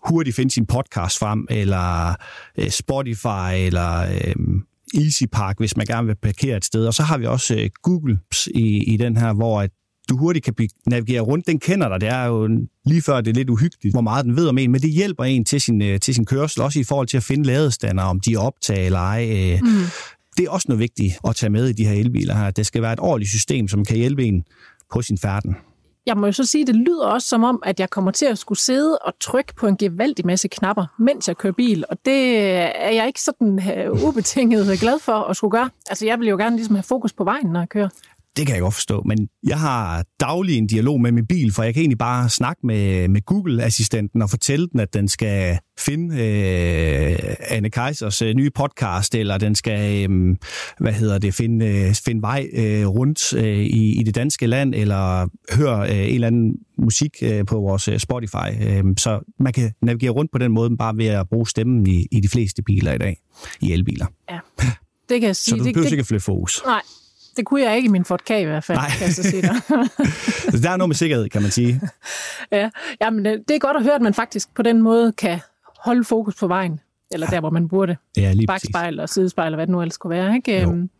hurtigt 0.09 0.37
finde 0.37 0.51
sin 0.51 0.67
podcast 0.67 1.19
frem, 1.19 1.47
eller 1.51 2.15
øh, 2.59 2.71
Spotify, 2.71 3.55
eller 3.55 4.01
øh, 4.01 4.35
Easy 4.95 5.25
Park, 5.33 5.59
hvis 5.59 5.77
man 5.77 5.87
gerne 5.87 6.07
vil 6.07 6.17
parkere 6.23 6.57
et 6.57 6.65
sted. 6.65 6.87
Og 6.87 6.95
så 6.95 7.03
har 7.03 7.19
vi 7.19 7.27
også 7.27 7.55
øh, 7.55 7.71
Google 7.83 8.19
i, 8.55 8.95
i 8.95 8.97
den 8.97 9.17
her, 9.17 9.33
hvor 9.33 9.61
at 9.61 9.71
du 10.09 10.17
hurtigt 10.17 10.45
kan 10.45 10.55
navigere 10.87 11.21
rundt. 11.21 11.47
Den 11.47 11.59
kender 11.59 11.89
dig. 11.89 12.01
Det 12.01 12.09
er 12.09 12.25
jo 12.25 12.49
lige 12.87 13.03
før, 13.03 13.21
det 13.21 13.31
er 13.31 13.35
lidt 13.35 13.51
uhyggeligt, 13.51 13.95
hvor 13.95 14.01
meget 14.01 14.25
den 14.25 14.37
ved 14.37 14.49
om 14.49 14.59
en, 14.59 14.73
men 14.73 14.81
det 14.81 14.91
hjælper 14.91 15.25
en 15.25 15.45
til 15.45 15.61
sin, 15.61 15.83
øh, 15.83 16.01
til 16.01 16.15
sin 16.15 16.25
kørsel, 16.25 16.63
også 16.63 16.81
i 16.81 16.85
forhold 16.85 17.07
til 17.07 17.17
at 17.17 17.23
finde 17.23 17.45
ladestander, 17.45 18.03
om 18.03 18.21
de 18.21 18.35
er 18.35 18.39
optaget 18.39 18.87
eller 18.87 18.99
ej. 18.99 19.29
Øh, 19.33 19.61
mm. 19.63 19.69
Det 20.37 20.47
er 20.47 20.51
også 20.51 20.67
noget 20.69 20.81
vigtigt 20.81 21.13
at 21.29 21.37
tage 21.37 21.51
med 21.51 21.69
i 21.69 21.73
de 21.73 21.87
her 21.87 21.93
elbiler 21.93 22.35
her. 22.35 22.51
Det 22.51 22.67
skal 22.67 22.83
være 22.83 22.93
et 22.93 23.01
ordentligt 23.01 23.31
system, 23.31 23.69
som 23.69 23.85
kan 23.85 23.97
hjælpe 23.97 24.25
en 24.25 24.45
på 24.93 25.03
sin 25.03 25.19
færden. 25.19 25.57
Jeg 26.07 26.17
må 26.17 26.27
jo 26.27 26.33
så 26.33 26.45
sige, 26.45 26.67
det 26.67 26.77
lyder 26.77 27.07
også 27.07 27.29
som 27.29 27.45
om, 27.45 27.63
at 27.67 27.81
jeg 27.81 27.91
kommer 27.91 28.11
til 28.11 28.27
at 28.27 28.39
skulle 28.39 28.59
sidde 28.59 28.99
og 28.99 29.13
trykke 29.21 29.55
på 29.55 29.67
en 29.67 29.77
gevaldig 29.77 30.27
masse 30.27 30.49
knapper, 30.49 30.87
mens 30.99 31.29
jeg 31.29 31.37
kører 31.37 31.53
bil. 31.53 31.85
Og 31.89 31.97
det 32.05 32.39
er 32.87 32.91
jeg 32.91 33.07
ikke 33.07 33.23
sådan 33.23 33.63
øh, 33.79 34.05
ubetinget 34.09 34.81
glad 34.81 34.99
for 34.99 35.13
at 35.13 35.37
skulle 35.37 35.51
gøre. 35.51 35.71
Altså, 35.91 36.07
jeg 36.07 36.19
vil 36.19 36.29
jo 36.29 36.37
gerne 36.37 36.57
ligesom 36.57 36.75
have 36.75 36.83
fokus 36.83 37.13
på 37.13 37.25
vejen, 37.25 37.47
når 37.47 37.61
jeg 37.61 37.69
kører. 37.69 37.89
Det 38.37 38.47
kan 38.47 38.55
jeg 38.55 38.63
godt 38.63 38.75
forstå, 38.75 39.03
men 39.07 39.29
jeg 39.47 39.61
har 39.61 40.05
daglig 40.21 40.59
en 40.59 40.67
dialog 40.67 41.01
med 41.01 41.13
min 41.13 41.27
bil, 41.27 41.53
for 41.53 41.63
jeg 41.63 41.75
kan 41.75 41.81
egentlig 41.81 41.99
bare 41.99 42.29
snakke 42.29 42.67
med, 42.67 43.09
med 43.09 43.25
Google-assistenten 43.25 44.23
og 44.23 44.31
fortælle 44.31 44.69
den, 44.73 44.81
at 44.81 44.95
den 44.95 45.09
skal 45.09 45.59
finde 45.79 46.15
øh, 46.15 47.35
Anne 47.41 47.71
Keisers 47.71 48.23
øh, 48.23 48.35
nye 48.35 48.51
podcast, 48.51 49.15
eller 49.15 49.39
den 49.39 49.55
skal, 49.55 50.11
øh, 50.11 50.37
hvad 50.81 50.93
hedder 50.93 51.19
det, 51.19 51.35
finde, 51.35 51.67
øh, 51.67 51.95
finde 52.05 52.23
vej 52.23 52.49
øh, 52.53 52.87
rundt 52.87 53.35
øh, 53.35 53.59
i, 53.59 54.01
i 54.01 54.03
det 54.03 54.15
danske 54.15 54.47
land, 54.47 54.75
eller 54.75 55.29
høre 55.57 55.91
øh, 55.91 56.09
en 56.09 56.15
eller 56.15 56.27
anden 56.27 56.53
musik 56.79 57.11
øh, 57.23 57.45
på 57.47 57.61
vores 57.61 57.89
øh, 57.89 57.99
Spotify. 57.99 58.49
Øh, 58.63 58.85
så 58.99 59.35
man 59.41 59.53
kan 59.53 59.73
navigere 59.83 60.11
rundt 60.11 60.33
på 60.33 60.39
den 60.39 60.53
måde, 60.53 60.77
bare 60.77 60.97
ved 60.97 61.07
at 61.07 61.29
bruge 61.29 61.49
stemmen 61.49 61.87
i, 61.87 62.07
i 62.13 62.21
de 62.21 62.29
fleste 62.29 62.63
biler 62.63 62.93
i 62.93 62.99
dag, 62.99 63.17
i 63.61 63.73
elbiler. 63.73 64.07
Ja, 64.31 64.39
det 65.09 65.21
kan 65.21 65.23
jeg 65.23 65.37
sige. 65.47 65.51
Så 65.51 65.57
du 65.57 65.65
behøver 65.65 65.91
ikke 65.91 66.01
at 66.01 66.07
flytte 66.07 66.25
fokus. 66.25 66.63
Nej, 66.67 66.83
det 67.37 67.47
kunne 67.47 67.63
jeg 67.63 67.77
ikke 67.77 67.87
i 67.87 67.91
min 67.91 68.05
Ford 68.05 68.21
K 68.21 68.31
i 68.31 68.43
hvert 68.45 68.65
fald, 68.65 68.79
Nej. 68.79 68.89
kan 68.99 69.07
jeg 69.07 69.15
så 69.15 69.23
sige 69.23 69.43
dig. 69.43 69.55
Så 70.53 70.59
der 70.63 70.71
er 70.71 70.77
noget 70.77 70.89
med 70.89 70.97
sikkerhed, 70.97 71.29
kan 71.29 71.43
man 71.43 71.51
sige. 71.51 71.81
ja, 72.53 72.71
jamen, 73.01 73.25
det 73.25 73.49
det 73.49 73.55
er 73.55 73.59
godt 73.59 73.77
at 73.77 73.83
høre, 73.83 73.95
at 73.95 74.03
man 74.03 74.15
faktisk 74.15 74.55
på 74.55 74.63
den 74.63 74.83
måde 74.83 75.13
kan 75.13 75.41
holde 75.79 76.05
fokus 76.05 76.35
på 76.35 76.47
vejen, 76.47 76.81
eller 77.11 77.27
der, 77.27 77.41
hvor 77.41 77.51
man 77.51 77.69
burde. 77.69 77.97
Ja, 78.17 78.33
lige 78.33 78.47
præcis. 78.47 78.69
Bagspejl 78.73 79.01
og 79.01 79.09
sidespejl, 79.09 79.47
eller 79.47 79.57
hvad 79.57 79.67
det 79.67 79.73
nu 79.73 79.81
ellers 79.81 79.97
kunne 79.97 80.11
være. 80.11 80.35
Ikke? 80.37 80.63
Jo. 80.63 80.71
Øhm, 80.71 80.91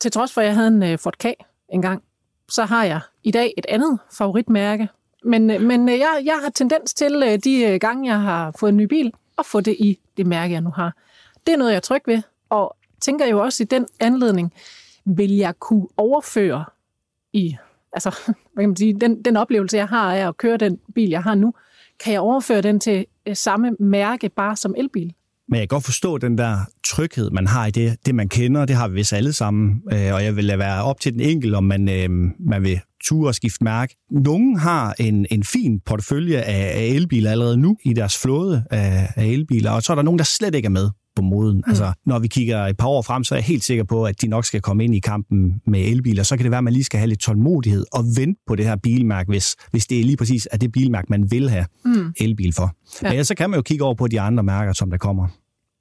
Til 0.00 0.10
trods 0.12 0.32
for, 0.32 0.40
at 0.40 0.46
jeg 0.46 0.54
havde 0.54 0.68
en 0.68 0.82
uh, 0.92 0.98
Ford 0.98 1.16
K 1.18 1.26
engang, 1.72 2.02
så 2.48 2.64
har 2.64 2.84
jeg 2.84 3.00
i 3.24 3.30
dag 3.30 3.54
et 3.58 3.66
andet 3.68 3.98
favoritmærke, 4.18 4.88
Men, 5.24 5.46
men 5.46 5.88
jeg, 5.88 6.22
jeg 6.24 6.38
har 6.42 6.50
tendens 6.54 6.94
til 6.94 7.40
de 7.44 7.78
gange, 7.78 8.10
jeg 8.10 8.20
har 8.20 8.52
fået 8.58 8.70
en 8.70 8.76
ny 8.76 8.84
bil, 8.84 9.12
at 9.38 9.46
få 9.46 9.60
det 9.60 9.76
i 9.78 9.98
det 10.16 10.26
mærke, 10.26 10.52
jeg 10.52 10.60
nu 10.60 10.70
har. 10.70 10.92
Det 11.46 11.52
er 11.52 11.56
noget, 11.56 11.70
jeg 11.70 11.76
er 11.76 11.80
tryg 11.80 12.02
ved, 12.06 12.22
og 12.50 12.76
tænker 13.00 13.26
jo 13.26 13.42
også 13.42 13.62
i 13.62 13.66
den 13.66 13.86
anledning, 14.00 14.52
vil 15.16 15.36
jeg 15.36 15.58
kunne 15.58 15.86
overføre 15.96 16.64
i, 17.32 17.56
altså, 17.92 18.10
hvad 18.52 18.62
kan 18.62 18.68
man 18.68 18.76
sige, 18.76 19.00
den, 19.00 19.22
den 19.22 19.36
oplevelse, 19.36 19.76
jeg 19.76 19.88
har 19.88 20.14
af 20.14 20.28
at 20.28 20.36
køre 20.36 20.56
den 20.56 20.78
bil, 20.94 21.08
jeg 21.08 21.22
har 21.22 21.34
nu, 21.34 21.54
kan 22.04 22.12
jeg 22.12 22.20
overføre 22.20 22.62
den 22.62 22.80
til 22.80 23.06
øh, 23.26 23.36
samme 23.36 23.70
mærke, 23.80 24.28
bare 24.28 24.56
som 24.56 24.74
elbil? 24.78 25.12
Men 25.48 25.60
jeg 25.60 25.68
kan 25.68 25.76
godt 25.76 25.84
forstå 25.84 26.18
den 26.18 26.38
der 26.38 26.58
tryghed, 26.86 27.30
man 27.30 27.46
har 27.46 27.66
i 27.66 27.70
det, 27.70 28.06
det 28.06 28.14
man 28.14 28.28
kender, 28.28 28.64
det 28.64 28.76
har 28.76 28.88
vi 28.88 28.94
vist 28.94 29.12
alle 29.12 29.32
sammen, 29.32 29.82
øh, 29.92 30.14
og 30.14 30.24
jeg 30.24 30.36
vil 30.36 30.44
lade 30.44 30.58
være 30.58 30.82
op 30.82 31.00
til 31.00 31.12
den 31.12 31.20
enkelte, 31.20 31.56
om 31.56 31.64
man, 31.64 31.88
øh, 31.88 32.10
man 32.38 32.62
vil 32.62 32.80
ture 33.04 33.30
og 33.30 33.34
skifte 33.34 33.64
mærke. 33.64 33.96
Nogen 34.10 34.58
har 34.58 34.94
en, 34.98 35.26
en 35.30 35.44
fin 35.44 35.80
portefølje 35.80 36.36
af, 36.36 36.72
af 36.74 36.84
elbiler 36.84 37.30
allerede 37.30 37.56
nu 37.56 37.76
i 37.84 37.92
deres 37.92 38.22
flåde 38.22 38.64
af, 38.70 39.12
af 39.16 39.24
elbiler, 39.24 39.70
og 39.70 39.82
så 39.82 39.92
er 39.92 39.94
der 39.94 40.02
nogen, 40.02 40.18
der 40.18 40.24
slet 40.24 40.54
ikke 40.54 40.66
er 40.66 40.70
med 40.70 40.90
på 41.18 41.22
moden. 41.22 41.56
Mm. 41.56 41.62
Altså, 41.66 41.92
når 42.06 42.18
vi 42.18 42.28
kigger 42.28 42.66
et 42.66 42.76
par 42.76 42.88
år 42.88 43.02
frem, 43.02 43.24
så 43.24 43.34
er 43.34 43.36
jeg 43.36 43.44
helt 43.44 43.64
sikker 43.64 43.84
på, 43.84 44.04
at 44.04 44.22
de 44.22 44.28
nok 44.28 44.44
skal 44.44 44.60
komme 44.60 44.84
ind 44.84 44.94
i 44.94 45.00
kampen 45.00 45.60
med 45.66 45.80
elbiler. 45.80 46.22
Så 46.22 46.36
kan 46.36 46.44
det 46.44 46.50
være, 46.50 46.58
at 46.58 46.64
man 46.64 46.72
lige 46.72 46.84
skal 46.84 46.98
have 46.98 47.08
lidt 47.08 47.20
tålmodighed 47.20 47.84
og 47.92 48.04
vente 48.16 48.40
på 48.46 48.56
det 48.56 48.64
her 48.64 48.76
bilmærke, 48.76 49.28
hvis, 49.28 49.56
hvis 49.70 49.86
det 49.86 50.00
er 50.00 50.04
lige 50.04 50.16
præcis 50.16 50.48
er 50.52 50.56
det 50.56 50.72
bilmærke, 50.72 51.06
man 51.10 51.30
vil 51.30 51.50
have 51.50 51.66
mm. 51.84 52.12
elbil 52.20 52.54
for. 52.54 52.70
Ja. 53.02 53.12
Men 53.12 53.24
så 53.24 53.34
kan 53.34 53.50
man 53.50 53.58
jo 53.58 53.62
kigge 53.62 53.84
over 53.84 53.94
på 53.94 54.06
de 54.06 54.20
andre 54.20 54.42
mærker, 54.42 54.72
som 54.72 54.90
der 54.90 54.96
kommer. 54.96 55.28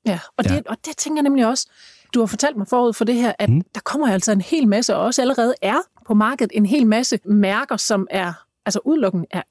Ja, 0.06 0.20
og, 0.38 0.46
ja. 0.46 0.56
Det, 0.56 0.68
og 0.68 0.78
det 0.86 0.98
tænker 0.98 1.18
jeg 1.18 1.24
nemlig 1.24 1.48
også. 1.48 1.70
Du 2.14 2.20
har 2.20 2.26
fortalt 2.26 2.58
mig 2.58 2.68
forud 2.68 2.94
for 2.94 3.06
det 3.06 3.16
her, 3.16 3.34
at 3.40 3.50
mm. 3.50 3.62
der 3.76 3.82
kommer 3.86 4.08
altså 4.08 4.32
en 4.32 4.42
hel 4.42 4.68
masse, 4.68 4.96
og 4.96 5.04
også 5.04 5.22
allerede 5.22 5.54
er 5.62 5.78
på 6.08 6.14
markedet 6.14 6.52
en 6.56 6.66
hel 6.66 6.88
masse 6.88 7.20
mærker, 7.26 7.78
som 7.78 8.08
er 8.12 8.34
altså 8.66 8.80
udelukkende 8.86 9.26
er 9.32 9.42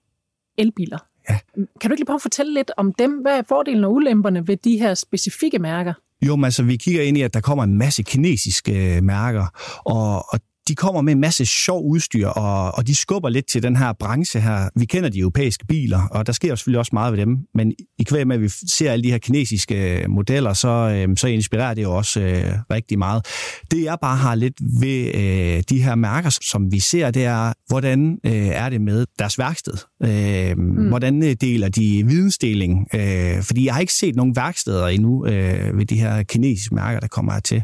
elbiler. 0.59 0.99
Ja. 1.31 1.39
Kan 1.57 1.91
du 1.91 1.93
ikke 1.93 1.97
lige 1.97 2.07
prøve 2.07 2.15
at 2.15 2.23
fortælle 2.23 2.55
lidt 2.55 2.71
om 2.77 2.93
dem? 2.93 3.13
Hvad 3.13 3.39
er 3.39 3.43
fordelen 3.49 3.85
og 3.85 3.93
ulemperne 3.93 4.49
ved 4.49 4.57
de 4.57 4.79
her 4.79 4.95
specifikke 4.95 5.59
mærker? 5.59 5.93
Jo, 6.27 6.37
men 6.37 6.45
altså, 6.45 6.63
vi 6.63 6.77
kigger 6.77 7.03
ind 7.03 7.19
i, 7.19 7.23
at 7.23 7.35
der 7.35 7.41
kommer 7.41 7.65
en 7.65 7.79
masse 7.79 8.03
kinesiske 8.03 8.97
øh, 8.97 9.03
mærker, 9.03 9.47
og, 9.85 10.25
og 10.33 10.41
de 10.69 10.75
kommer 10.75 11.01
med 11.01 11.13
en 11.13 11.21
masse 11.21 11.47
sjov 11.47 11.91
udstyr, 11.91 12.29
og, 12.29 12.75
og 12.75 12.87
de 12.87 12.95
skubber 12.95 13.29
lidt 13.29 13.47
til 13.49 13.63
den 13.63 13.77
her 13.77 13.93
branche 13.93 14.41
her. 14.41 14.69
Vi 14.77 14.85
kender 14.85 15.09
de 15.09 15.19
europæiske 15.19 15.67
biler, 15.67 16.09
og 16.11 16.27
der 16.27 16.33
sker 16.33 16.55
selvfølgelig 16.55 16.79
også 16.79 16.91
meget 16.93 17.13
ved 17.13 17.21
dem, 17.21 17.37
men 17.55 17.73
i 17.99 18.03
kvæg 18.03 18.27
med, 18.27 18.37
at 18.37 18.43
vi 18.43 18.49
ser 18.49 18.93
alle 18.93 19.03
de 19.03 19.11
her 19.11 19.19
kinesiske 19.19 20.07
modeller, 20.09 20.53
så, 20.53 20.69
øh, 20.69 21.17
så 21.17 21.27
inspirerer 21.27 21.75
det 21.75 21.83
jo 21.83 21.97
også 21.97 22.21
øh, 22.21 22.53
rigtig 22.71 22.99
meget. 22.99 23.27
Det 23.71 23.85
jeg 23.85 23.97
bare 24.01 24.17
har 24.17 24.35
lidt 24.35 24.55
ved 24.81 25.15
øh, 25.15 25.63
de 25.69 25.83
her 25.83 25.95
mærker, 25.95 26.39
som 26.51 26.73
vi 26.73 26.81
ser, 26.81 27.11
det 27.11 27.25
er, 27.25 27.53
hvordan 27.69 28.19
øh, 28.27 28.33
er 28.33 28.69
det 28.69 28.81
med 28.81 29.07
deres 29.19 29.39
værksted? 29.39 29.75
Øh, 30.03 30.59
mm. 30.59 30.89
Hvordan 30.89 31.23
øh, 31.25 31.37
deler 31.41 31.69
de 31.69 32.07
vidensdeling? 32.07 32.87
Øh, 32.95 33.43
fordi 33.43 33.65
jeg 33.67 33.75
har 33.75 33.81
ikke 33.81 33.93
set 33.93 34.17
nogen 34.17 34.37
værksteder 34.37 34.87
endnu 34.87 35.27
øh, 35.27 35.79
ved 35.79 35.87
de 35.87 36.01
her 36.01 36.23
kinesiske 36.23 36.75
mærker, 36.75 37.01
der 37.01 37.09
kommer 37.09 37.41
til. 37.41 37.63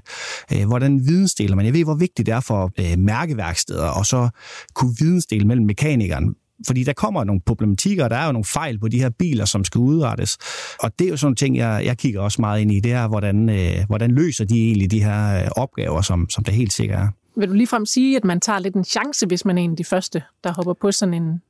Øh, 0.52 0.66
hvordan 0.66 1.06
vidensdeler 1.06 1.56
man? 1.56 1.66
Jeg 1.66 1.74
ved, 1.74 1.84
hvor 1.84 1.94
vigtigt 1.94 2.26
det 2.26 2.34
er 2.34 2.40
for 2.40 2.70
øh, 2.80 2.91
øh, 2.92 2.98
mærkeværksteder, 2.98 3.86
og 3.86 4.06
så 4.06 4.28
kunne 4.74 4.94
vidensdele 4.98 5.46
mellem 5.46 5.66
mekanikeren. 5.66 6.34
Fordi 6.66 6.84
der 6.84 6.92
kommer 6.92 7.24
nogle 7.24 7.40
problematikker, 7.46 8.04
og 8.04 8.10
der 8.10 8.16
er 8.16 8.26
jo 8.26 8.32
nogle 8.32 8.44
fejl 8.44 8.78
på 8.78 8.88
de 8.88 8.98
her 8.98 9.10
biler, 9.10 9.44
som 9.44 9.64
skal 9.64 9.78
udrettes. 9.78 10.38
Og 10.80 10.98
det 10.98 11.04
er 11.04 11.08
jo 11.08 11.16
sådan 11.16 11.32
en 11.32 11.36
ting, 11.36 11.56
jeg, 11.56 11.82
jeg 11.84 11.98
kigger 11.98 12.20
også 12.20 12.40
meget 12.40 12.60
ind 12.60 12.72
i, 12.72 12.80
det 12.80 12.92
er, 12.92 13.08
hvordan, 13.08 13.48
øh, 13.48 13.86
hvordan 13.86 14.10
løser 14.10 14.44
de 14.44 14.66
egentlig 14.66 14.90
de 14.90 15.04
her 15.04 15.42
øh, 15.42 15.48
opgaver, 15.56 16.02
som, 16.02 16.30
som 16.30 16.44
det 16.44 16.54
helt 16.54 16.72
sikkert 16.72 16.98
er. 16.98 17.08
Vil 17.36 17.48
du 17.48 17.54
ligefrem 17.54 17.86
sige, 17.86 18.16
at 18.16 18.24
man 18.24 18.40
tager 18.40 18.58
lidt 18.58 18.74
en 18.74 18.84
chance, 18.84 19.26
hvis 19.26 19.44
man 19.44 19.58
er 19.58 19.62
en 19.62 19.70
af 19.70 19.76
de 19.76 19.84
første, 19.84 20.22
der 20.44 20.52
hopper 20.52 20.74
på 20.80 20.92
sådan 20.92 21.14
en... 21.14 21.40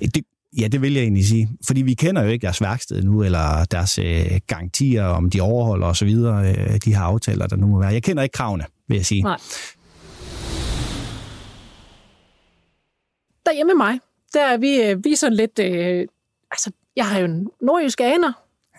Det, 0.00 0.24
Ja, 0.58 0.68
det 0.68 0.82
vil 0.82 0.94
jeg 0.94 1.02
egentlig 1.02 1.26
sige. 1.26 1.48
Fordi 1.66 1.82
vi 1.82 1.94
kender 1.94 2.22
jo 2.22 2.28
ikke 2.28 2.42
deres 2.42 2.60
værksted 2.60 3.02
nu, 3.02 3.22
eller 3.22 3.64
deres 3.64 3.98
øh, 3.98 4.40
garantier, 4.46 5.04
om 5.04 5.30
de 5.30 5.40
overholder 5.40 5.86
osv., 5.86 6.08
øh, 6.08 6.78
de 6.84 6.94
her 6.94 7.00
aftaler, 7.00 7.46
der 7.46 7.56
nu 7.56 7.66
må 7.66 7.78
være. 7.78 7.92
Jeg 7.92 8.02
kender 8.02 8.22
ikke 8.22 8.32
kravene, 8.32 8.64
vil 8.88 8.96
jeg 8.96 9.06
sige. 9.06 9.22
Nej. 9.22 9.36
Derhjemme 13.48 13.74
med 13.74 13.86
mig, 13.86 14.00
der 14.34 14.44
er 14.44 14.56
vi, 14.56 14.82
øh, 14.82 15.04
vi 15.04 15.12
er 15.12 15.16
sådan 15.16 15.36
lidt... 15.36 15.58
Øh, 15.58 16.06
altså, 16.50 16.70
jeg 16.96 17.06
har 17.06 17.18
jo 17.18 17.24
en 17.24 17.48
nordjysk 17.60 18.00
aner, 18.00 18.32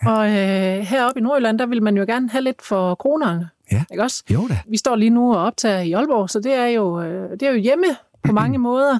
og 0.06 0.28
øh, 0.28 0.78
heroppe 0.78 1.20
i 1.20 1.22
Nordjylland, 1.22 1.58
der 1.58 1.66
vil 1.66 1.82
man 1.82 1.96
jo 1.96 2.04
gerne 2.04 2.30
have 2.30 2.42
lidt 2.42 2.62
for 2.62 2.94
kronerne. 2.94 3.48
Ja. 3.72 3.84
Ikke 3.90 4.02
også? 4.02 4.24
Jo 4.30 4.46
da. 4.48 4.58
Vi 4.68 4.76
står 4.76 4.96
lige 4.96 5.10
nu 5.10 5.34
og 5.34 5.44
optager 5.44 5.80
i 5.80 5.92
Aalborg, 5.92 6.30
så 6.30 6.40
det 6.40 6.52
er 6.52 6.66
jo, 6.66 7.02
øh, 7.02 7.30
det 7.30 7.42
er 7.42 7.50
jo 7.50 7.56
hjemme 7.56 7.86
på 8.22 8.32
mange 8.32 8.58
måder. 8.58 8.98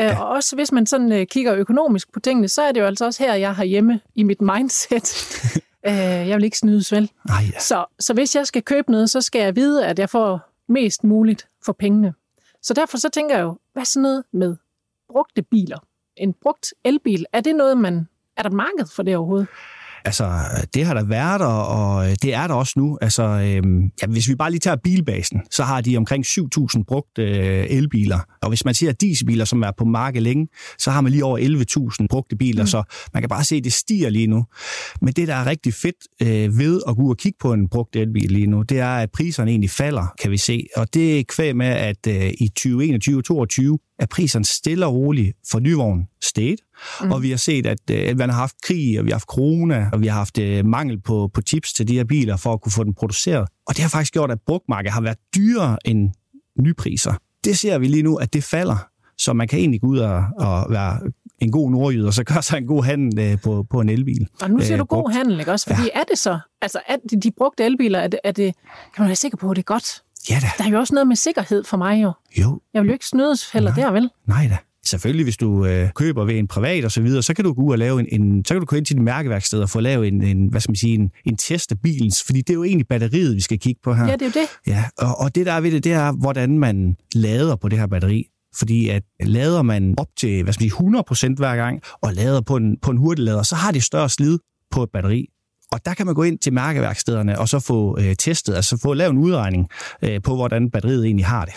Øh, 0.00 0.06
ja. 0.06 0.20
Og 0.20 0.28
også 0.28 0.56
hvis 0.56 0.72
man 0.72 0.86
sådan 0.86 1.12
øh, 1.12 1.26
kigger 1.26 1.54
økonomisk 1.54 2.12
på 2.12 2.20
tingene, 2.20 2.48
så 2.48 2.62
er 2.62 2.72
det 2.72 2.80
jo 2.80 2.86
altså 2.86 3.04
også 3.04 3.22
her, 3.22 3.34
jeg 3.34 3.54
har 3.54 3.64
hjemme 3.64 4.00
i 4.14 4.22
mit 4.22 4.40
mindset. 4.40 5.34
øh, 5.88 6.28
jeg 6.28 6.36
vil 6.36 6.44
ikke 6.44 6.58
snydes 6.58 6.92
vel. 6.92 7.10
Ej, 7.28 7.34
ja. 7.52 7.58
så, 7.60 7.84
så 8.00 8.14
hvis 8.14 8.36
jeg 8.36 8.46
skal 8.46 8.62
købe 8.62 8.92
noget, 8.92 9.10
så 9.10 9.20
skal 9.20 9.42
jeg 9.42 9.56
vide, 9.56 9.86
at 9.86 9.98
jeg 9.98 10.10
får 10.10 10.40
mest 10.68 11.04
muligt 11.04 11.48
for 11.64 11.72
pengene. 11.72 12.14
Så 12.62 12.74
derfor 12.74 12.98
så 12.98 13.08
tænker 13.08 13.36
jeg 13.36 13.42
jo, 13.42 13.58
hvad 13.72 13.84
sådan 13.84 14.02
noget 14.02 14.24
med 14.32 14.56
brugte 15.12 15.42
biler. 15.42 15.78
En 16.16 16.34
brugt 16.42 16.74
elbil, 16.84 17.24
er 17.32 17.40
det 17.40 17.54
noget, 17.54 17.78
man... 17.78 18.08
Er 18.36 18.42
der 18.42 18.50
marked 18.50 18.86
for 18.96 19.02
det 19.02 19.16
overhovedet? 19.16 19.48
Altså, 20.06 20.30
det 20.74 20.84
har 20.84 20.94
der 20.94 21.04
været, 21.04 21.42
og, 21.42 21.68
og 21.68 22.22
det 22.22 22.34
er 22.34 22.46
der 22.46 22.54
også 22.54 22.72
nu. 22.76 22.98
Altså, 23.00 23.22
øhm, 23.22 23.90
ja, 24.02 24.06
hvis 24.06 24.28
vi 24.28 24.34
bare 24.34 24.50
lige 24.50 24.60
tager 24.60 24.76
bilbasen, 24.76 25.42
så 25.50 25.62
har 25.62 25.80
de 25.80 25.96
omkring 25.96 26.24
7.000 26.26 26.82
brugte 26.88 27.22
øh, 27.22 27.66
elbiler. 27.70 28.18
Og 28.42 28.48
hvis 28.48 28.64
man 28.64 28.74
ser 28.74 28.92
dieselbiler, 28.92 29.44
som 29.44 29.62
er 29.62 29.70
på 29.78 29.84
markedet 29.84 30.22
længe, 30.22 30.48
så 30.78 30.90
har 30.90 31.00
man 31.00 31.12
lige 31.12 31.24
over 31.24 31.38
11.000 32.00 32.06
brugte 32.10 32.36
biler, 32.36 32.62
mm. 32.62 32.66
så 32.66 32.82
man 33.14 33.22
kan 33.22 33.28
bare 33.28 33.44
se, 33.44 33.56
at 33.56 33.64
det 33.64 33.72
stiger 33.72 34.10
lige 34.10 34.26
nu. 34.26 34.44
Men 35.00 35.14
det, 35.14 35.28
der 35.28 35.34
er 35.34 35.46
rigtig 35.46 35.74
fedt 35.74 35.96
øh, 36.22 36.58
ved 36.58 36.82
at 36.88 36.96
gå 36.96 37.02
ud 37.02 37.10
og 37.10 37.16
kigge 37.16 37.38
på 37.40 37.52
en 37.52 37.68
brugt 37.68 37.96
elbil 37.96 38.32
lige 38.32 38.46
nu, 38.46 38.62
det 38.62 38.78
er, 38.78 38.96
at 38.96 39.10
priserne 39.10 39.50
egentlig 39.50 39.70
falder, 39.70 40.14
kan 40.20 40.30
vi 40.30 40.36
se. 40.36 40.66
Og 40.76 40.94
det 40.94 41.18
er 41.18 41.24
kvæg 41.28 41.56
med, 41.56 41.66
at 41.66 42.06
øh, 42.08 42.30
i 42.38 42.48
2021 42.48 43.18
og 43.18 43.24
2022 43.24 43.78
er 43.98 44.06
priserne 44.06 44.44
stille 44.44 44.86
og 44.86 44.94
roligt 44.94 45.36
for 45.50 45.58
nyvogn 45.58 46.06
steget. 46.22 46.60
Mm. 47.02 47.12
Og 47.12 47.22
vi 47.22 47.30
har 47.30 47.36
set, 47.36 47.66
at, 47.66 47.78
øh, 47.90 48.08
at 48.08 48.16
man 48.16 48.30
har 48.30 48.36
haft 48.36 48.56
krig, 48.62 48.98
og 48.98 49.04
vi 49.04 49.10
har 49.10 49.14
haft 49.14 49.28
corona, 49.28 49.88
og 49.92 50.00
vi 50.00 50.06
har 50.06 50.14
haft 50.14 50.38
uh, 50.38 50.66
mangel 50.66 51.00
på, 51.00 51.30
på 51.34 51.40
chips 51.42 51.72
til 51.72 51.88
de 51.88 51.94
her 51.94 52.04
biler 52.04 52.36
for 52.36 52.52
at 52.52 52.60
kunne 52.60 52.72
få 52.72 52.84
dem 52.84 52.94
produceret. 52.94 53.48
Og 53.66 53.74
det 53.74 53.82
har 53.82 53.88
faktisk 53.88 54.12
gjort, 54.12 54.30
at 54.30 54.38
brugtmarkedet 54.46 54.92
har 54.92 55.00
været 55.00 55.18
dyrere 55.36 55.78
end 55.84 56.10
nypriser. 56.58 57.14
Det 57.44 57.58
ser 57.58 57.78
vi 57.78 57.86
lige 57.86 58.02
nu, 58.02 58.16
at 58.16 58.32
det 58.32 58.44
falder. 58.44 58.88
Så 59.18 59.32
man 59.32 59.48
kan 59.48 59.58
egentlig 59.58 59.80
gå 59.80 59.86
ud 59.86 59.98
og, 59.98 60.24
og 60.38 60.66
være 60.70 61.00
en 61.38 61.52
god 61.52 61.70
nordjyd, 61.70 62.04
og 62.04 62.14
så 62.14 62.24
gøre 62.24 62.42
sig 62.42 62.58
en 62.58 62.66
god 62.66 62.84
handel 62.84 63.32
uh, 63.32 63.40
på, 63.40 63.66
på 63.70 63.80
en 63.80 63.88
elbil. 63.88 64.28
Og 64.42 64.50
nu 64.50 64.60
siger 64.60 64.74
uh, 64.74 64.78
du 64.78 64.84
god 64.84 65.12
handel, 65.12 65.40
ikke 65.40 65.52
også? 65.52 65.66
Fordi 65.66 65.82
ja. 65.94 66.00
er 66.00 66.04
det 66.04 66.18
så, 66.18 66.38
altså 66.62 66.78
er 66.88 66.96
de, 67.10 67.20
de 67.20 67.30
brugte 67.36 67.64
elbiler, 67.64 67.98
er 67.98 68.08
det, 68.08 68.20
er 68.24 68.32
det, 68.32 68.54
kan 68.94 69.02
man 69.02 69.08
være 69.08 69.16
sikker 69.16 69.38
på, 69.38 69.50
at 69.50 69.56
det 69.56 69.62
er 69.62 69.64
godt? 69.64 70.03
Ja 70.30 70.38
da. 70.42 70.46
Der 70.58 70.64
er 70.64 70.70
jo 70.70 70.78
også 70.78 70.94
noget 70.94 71.06
med 71.06 71.16
sikkerhed 71.16 71.64
for 71.64 71.76
mig 71.76 72.02
jo. 72.02 72.12
Jo. 72.40 72.60
Jeg 72.74 72.82
vil 72.82 72.88
jo 72.88 72.92
ikke 72.92 73.06
snydes 73.06 73.50
heller 73.50 73.74
Nej. 73.76 73.84
der, 73.84 73.92
vel? 73.92 74.10
Nej 74.26 74.46
da. 74.50 74.56
Selvfølgelig, 74.86 75.24
hvis 75.24 75.36
du 75.36 75.66
øh, 75.66 75.90
køber 75.94 76.24
ved 76.24 76.34
en 76.38 76.48
privat 76.48 76.84
og 76.84 76.92
så 76.92 77.02
videre, 77.02 77.22
så 77.22 77.34
kan 77.34 77.44
du 77.44 77.52
gå 77.52 77.62
ud 77.62 77.72
og 77.72 77.78
lave 77.78 78.00
en, 78.00 78.22
en 78.22 78.44
så 78.44 78.54
kan 78.54 78.60
du 78.60 78.66
gå 78.66 78.76
ind 78.76 78.86
til 78.86 78.96
din 78.96 79.04
mærkeværksted 79.04 79.60
og 79.60 79.70
få 79.70 79.80
lavet 79.80 80.08
en, 80.08 80.22
en, 80.22 80.46
hvad 80.46 80.60
skal 80.60 80.70
man 80.70 80.76
sige, 80.76 80.94
en, 80.94 81.10
en 81.24 81.36
test 81.36 81.72
af 81.72 81.78
bilens, 81.80 82.22
fordi 82.22 82.38
det 82.40 82.50
er 82.50 82.54
jo 82.54 82.64
egentlig 82.64 82.86
batteriet, 82.88 83.36
vi 83.36 83.40
skal 83.40 83.58
kigge 83.58 83.80
på 83.84 83.94
her. 83.94 84.04
Ja, 84.04 84.12
det 84.12 84.22
er 84.22 84.26
jo 84.26 84.32
det. 84.40 84.72
Ja, 84.72 84.84
og, 84.98 85.20
og 85.20 85.34
det 85.34 85.46
der 85.46 85.52
er 85.52 85.60
ved 85.60 85.70
det, 85.70 85.84
det 85.84 85.92
er, 85.92 86.12
hvordan 86.12 86.58
man 86.58 86.96
lader 87.14 87.56
på 87.56 87.68
det 87.68 87.78
her 87.78 87.86
batteri. 87.86 88.26
Fordi 88.56 88.88
at 88.88 89.02
lader 89.20 89.62
man 89.62 89.94
op 89.98 90.08
til 90.16 90.42
hvad 90.42 90.52
skal 90.52 90.64
man 90.64 91.04
sige, 91.20 91.30
100% 91.32 91.36
hver 91.36 91.56
gang, 91.56 91.82
og 92.02 92.12
lader 92.12 92.40
på 92.40 92.56
en, 92.56 92.76
på 92.82 92.90
en 92.90 92.96
hurtiglader, 92.96 93.42
så 93.42 93.54
har 93.54 93.72
det 93.72 93.82
større 93.82 94.08
slid 94.08 94.38
på 94.70 94.82
et 94.82 94.88
batteri. 94.92 95.26
Og 95.72 95.84
der 95.84 95.94
kan 95.94 96.06
man 96.06 96.14
gå 96.14 96.22
ind 96.22 96.38
til 96.38 96.52
mærkeværkstederne 96.52 97.38
og 97.38 97.48
så 97.48 97.60
få 97.60 97.98
øh, 98.00 98.16
testet, 98.16 98.54
altså 98.54 98.78
få 98.82 98.94
lavet 98.94 99.10
en 99.10 99.18
udregning 99.18 99.68
øh, 100.02 100.22
på, 100.22 100.34
hvordan 100.34 100.70
batteriet 100.70 101.04
egentlig 101.04 101.26
har 101.26 101.44
det. 101.44 101.54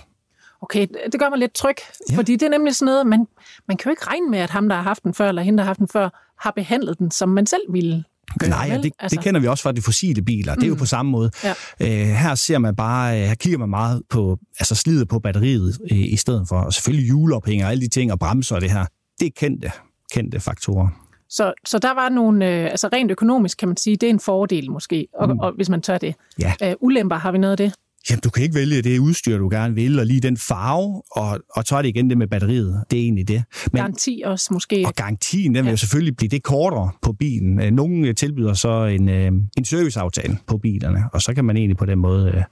Okay, 0.62 0.88
det 1.12 1.20
gør 1.20 1.30
mig 1.30 1.40
lidt 1.40 1.54
tryg, 1.54 1.76
ja. 2.12 2.18
fordi 2.18 2.36
det 2.36 2.44
er 2.44 2.50
nemlig 2.50 2.76
sådan 2.76 2.86
noget, 2.86 3.08
man, 3.08 3.28
man 3.68 3.78
kan 3.78 3.90
jo 3.90 3.92
ikke 3.92 4.08
regne 4.08 4.30
med, 4.30 4.40
at 4.40 4.50
ham, 4.50 4.70
der 4.70 4.76
har 4.76 4.84
haft 4.84 5.04
den 5.04 5.14
før, 5.14 5.30
eller 5.30 5.42
hende, 5.42 5.58
der 5.58 5.64
har 5.64 5.70
haft 5.70 5.80
den 5.80 5.88
før, 5.88 6.10
har 6.40 6.52
behandlet 6.52 7.00
den, 7.00 7.12
som 7.12 7.30
man 7.30 7.46
selv 7.46 7.62
ville 7.70 8.04
Gøre, 8.40 8.50
Nej, 8.50 8.68
ja, 8.72 8.78
det, 8.78 8.92
altså. 9.00 9.16
det 9.16 9.24
kender 9.24 9.40
vi 9.40 9.48
også 9.48 9.64
fra 9.64 9.72
de 9.72 9.82
fossile 9.82 10.22
biler. 10.22 10.56
Det 10.56 10.64
er 10.64 10.68
mm. 10.68 10.74
jo 10.74 10.80
på 10.80 10.86
samme 10.86 11.12
måde. 11.12 11.32
Ja. 11.44 11.54
Øh, 11.80 12.08
her 12.08 12.36
ser 12.36 12.58
man 12.58 12.76
bare, 12.76 13.22
øh, 13.22 13.28
her 13.28 13.36
kigger 13.36 13.60
man 13.60 13.70
meget 13.70 14.02
på 14.10 14.38
altså 14.60 14.76
slidet 14.76 15.08
på 15.08 15.20
batteriet 15.20 15.78
øh, 15.92 15.98
i 15.98 16.16
stedet 16.16 16.48
for. 16.48 16.60
Og 16.60 16.74
selvfølgelig 16.74 17.06
hjulophænger 17.06 17.66
og 17.66 17.72
alle 17.72 17.82
de 17.82 17.90
ting 17.90 18.12
og 18.12 18.20
bremser 18.20 18.56
og 18.56 18.62
det 18.62 18.72
her. 18.72 18.86
Det 19.20 19.26
er 19.26 19.32
kendte, 19.36 19.72
kendte 20.12 20.40
faktorer. 20.40 21.07
Så, 21.30 21.54
så 21.66 21.80
der 21.80 21.94
var 21.94 22.10
nogle, 22.10 22.46
øh, 22.46 22.66
altså 22.66 22.90
rent 22.94 23.12
økonomisk 23.12 23.58
kan 23.58 23.68
man 23.68 23.78
sige, 23.78 23.96
det 23.96 24.08
er 24.08 24.14
en 24.14 24.20
fordel 24.20 24.72
måske, 24.72 25.08
og, 25.14 25.30
mm. 25.30 25.40
og 25.40 25.52
hvis 25.56 25.70
man 25.70 25.82
tør 25.82 25.98
det. 25.98 26.16
Ja. 26.40 26.54
Øh, 26.64 26.74
ulemper, 26.80 27.16
har 27.16 27.32
vi 27.32 27.38
noget 27.38 27.52
af 27.52 27.58
det? 27.58 27.74
Jamen, 28.10 28.22
du 28.22 28.30
kan 28.30 28.44
ikke 28.44 28.56
vælge 28.56 28.82
det 28.82 29.00
udstyr, 29.00 29.38
du 29.38 29.50
gerne 29.50 29.76
vil, 29.76 30.00
og 30.00 30.06
lige 30.06 30.20
den 30.20 30.38
farve, 30.38 31.02
og, 31.12 31.40
og 31.50 31.64
så 31.64 31.76
er 31.76 31.82
det 31.82 31.90
igen 31.90 32.10
det 32.10 32.18
med 32.18 32.28
batteriet. 32.28 32.84
Det 32.92 33.00
er 33.00 33.04
egentlig 33.04 33.28
det. 33.28 33.44
Men, 33.72 33.80
Garanti 33.80 34.22
også 34.26 34.54
måske. 34.54 34.84
Og 34.88 34.94
garantien, 34.96 35.56
den 35.56 35.64
vil 35.64 35.70
ja. 35.70 35.72
jo 35.72 35.78
selvfølgelig 35.78 36.18
blive 36.18 36.30
det 36.30 36.44
kortere 36.44 36.92
på 37.02 37.14
bilen. 37.14 37.62
Øh, 37.62 37.72
nogle 37.72 38.14
tilbyder 38.14 38.54
så 38.54 38.86
en, 38.86 39.10
øh, 39.10 39.32
en 39.58 39.66
serviceaftale 39.66 40.38
på 40.48 40.58
bilerne, 40.58 41.04
og 41.14 41.22
så 41.22 41.34
kan 41.34 41.46
man 41.46 41.58
egentlig 41.58 41.78
på 41.78 41.86
den 41.86 42.00
måde 42.00 42.28
øh, 42.36 42.44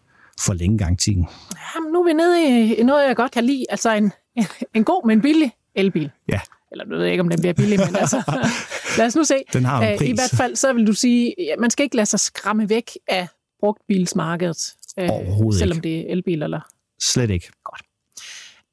forlænge 0.41 0.77
garantien. 0.77 1.27
Jamen, 1.75 1.91
nu 1.93 2.01
er 2.01 2.05
vi 2.05 2.13
nede 2.13 2.75
i 2.75 2.83
noget, 2.83 3.07
jeg 3.07 3.15
godt 3.15 3.31
kan 3.31 3.43
lide. 3.43 3.65
Altså 3.69 3.93
en, 3.95 4.11
en 4.75 4.83
god, 4.83 5.07
men 5.07 5.21
billig 5.21 5.51
elbil. 5.75 6.11
Ja. 6.29 6.39
Eller 6.71 6.85
nu 6.85 6.95
ved 6.95 7.03
jeg 7.03 7.11
ikke, 7.11 7.21
om 7.21 7.29
den 7.29 7.39
bliver 7.39 7.53
billig, 7.53 7.79
men 7.79 7.95
altså, 7.95 8.21
lad 8.97 9.05
os 9.05 9.15
nu 9.15 9.23
se. 9.23 9.35
Den 9.53 9.65
har 9.65 9.81
en 9.81 9.91
Øh, 9.91 9.97
pris. 9.97 10.09
I 10.09 10.13
hvert 10.13 10.33
fald, 10.37 10.55
så 10.55 10.73
vil 10.73 10.87
du 10.87 10.93
sige, 10.93 11.35
ja, 11.39 11.55
man 11.59 11.69
skal 11.69 11.83
ikke 11.83 11.95
lade 11.95 12.05
sig 12.05 12.19
skræmme 12.19 12.69
væk 12.69 12.91
af 13.07 13.27
brugtbilsmarkedet, 13.59 14.73
øh, 14.99 15.09
Overhovedet 15.09 15.59
selvom 15.59 15.77
ikke. 15.77 15.87
det 15.89 15.99
er 15.99 16.11
elbil 16.13 16.43
eller 16.43 16.59
Slet 17.01 17.29
ikke. 17.29 17.51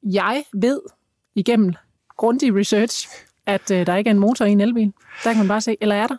jeg 0.02 0.44
ved 0.54 0.80
igennem 1.34 1.74
grundig 2.16 2.56
research, 2.56 3.08
at 3.46 3.70
øh, 3.70 3.86
der 3.86 3.96
ikke 3.96 4.08
er 4.08 4.14
en 4.14 4.18
motor 4.20 4.44
i 4.44 4.50
en 4.52 4.60
elbil. 4.60 4.92
Der 5.24 5.30
kan 5.32 5.38
man 5.38 5.48
bare 5.48 5.60
se, 5.60 5.76
eller 5.80 5.94
er 5.94 6.06
der, 6.06 6.16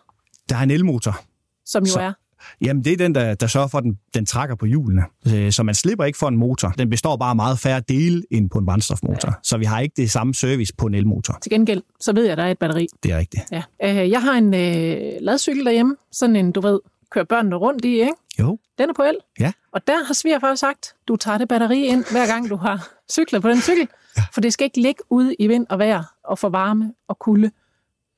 Der 0.50 0.56
er 0.56 0.60
en 0.62 0.72
elmotor. 0.72 1.22
som 1.66 1.84
jo 1.84 1.92
Så- 1.92 2.00
er. 2.00 2.14
Jamen, 2.62 2.84
det 2.84 2.94
er 2.94 2.98
den, 2.98 3.16
der, 3.16 3.34
der 3.34 3.48
sørger 3.48 3.68
for, 3.68 3.78
at 3.78 3.84
den, 3.84 4.00
den 4.14 4.26
trækker 4.26 4.56
på 4.56 4.66
hjulene. 4.66 5.04
Øh, 5.28 5.52
Så 5.52 5.64
man 5.64 5.76
slipper 5.76 6.06
ikke 6.06 6.18
for 6.18 6.28
en 6.28 6.38
motor. 6.38 6.70
Den 6.70 6.90
består 6.90 7.18
bare 7.18 7.30
af 7.30 7.36
meget 7.36 7.60
færre 7.60 7.80
dele 7.80 8.24
end 8.32 8.50
på 8.50 8.58
en 8.60 8.66
brændstofmotor. 8.66 9.30
Ja. 9.30 9.34
Så 9.44 9.58
vi 9.58 9.66
har 9.66 9.80
ikke 9.80 9.94
det 9.98 10.12
samme 10.12 10.34
service 10.34 10.74
på 10.78 10.86
en 10.86 10.94
elmotor. 10.94 11.38
Til 11.42 11.50
gengæld, 11.52 11.82
så 12.00 12.14
ved 12.14 12.24
jeg, 12.24 12.32
at 12.32 12.38
der 12.38 12.44
er 12.44 12.52
et 12.52 12.60
batteri. 12.60 12.88
Det 13.04 13.12
er 13.12 13.18
rigtigt. 13.18 13.44
Ja. 13.52 13.64
Øh, 13.84 14.10
jeg 14.10 14.22
har 14.22 14.34
en 14.34 14.54
øh, 14.54 15.12
ladcykel 15.22 15.66
derhjemme, 15.66 15.96
sådan 16.12 16.36
en, 16.36 16.52
du 16.52 16.62
ved, 16.62 16.80
kører 17.12 17.26
børnene 17.26 17.56
rundt 17.56 17.86
i, 17.86 17.90
ikke? 18.02 18.14
Jo. 18.40 18.58
Den 18.78 18.90
er 18.90 18.94
på 18.94 19.04
el. 19.04 19.16
Ja. 19.40 19.52
Og 19.72 19.88
der 19.88 20.06
har 20.06 20.14
svigerfar 20.14 20.56
sagt, 20.56 20.96
du 21.08 21.16
tager 21.16 21.38
det 21.38 21.48
batteri 21.48 21.86
ind, 21.88 22.06
hver 22.12 22.28
gang 22.28 22.50
du 22.50 22.56
har 22.56 22.88
cyklet 23.12 23.42
på 23.42 23.50
den 23.50 23.62
cykel. 23.62 23.88
Ja. 24.18 24.24
For 24.34 24.42
det 24.42 24.54
skal 24.54 24.66
ikke 24.66 24.82
ligge 24.82 25.04
ude 25.10 25.36
i 25.40 25.48
vind 25.48 25.68
og 25.70 25.80
vejr 25.80 26.04
og 26.24 26.40
få 26.40 26.50
varme 26.50 26.94
og 27.08 27.20
kulde. 27.20 27.52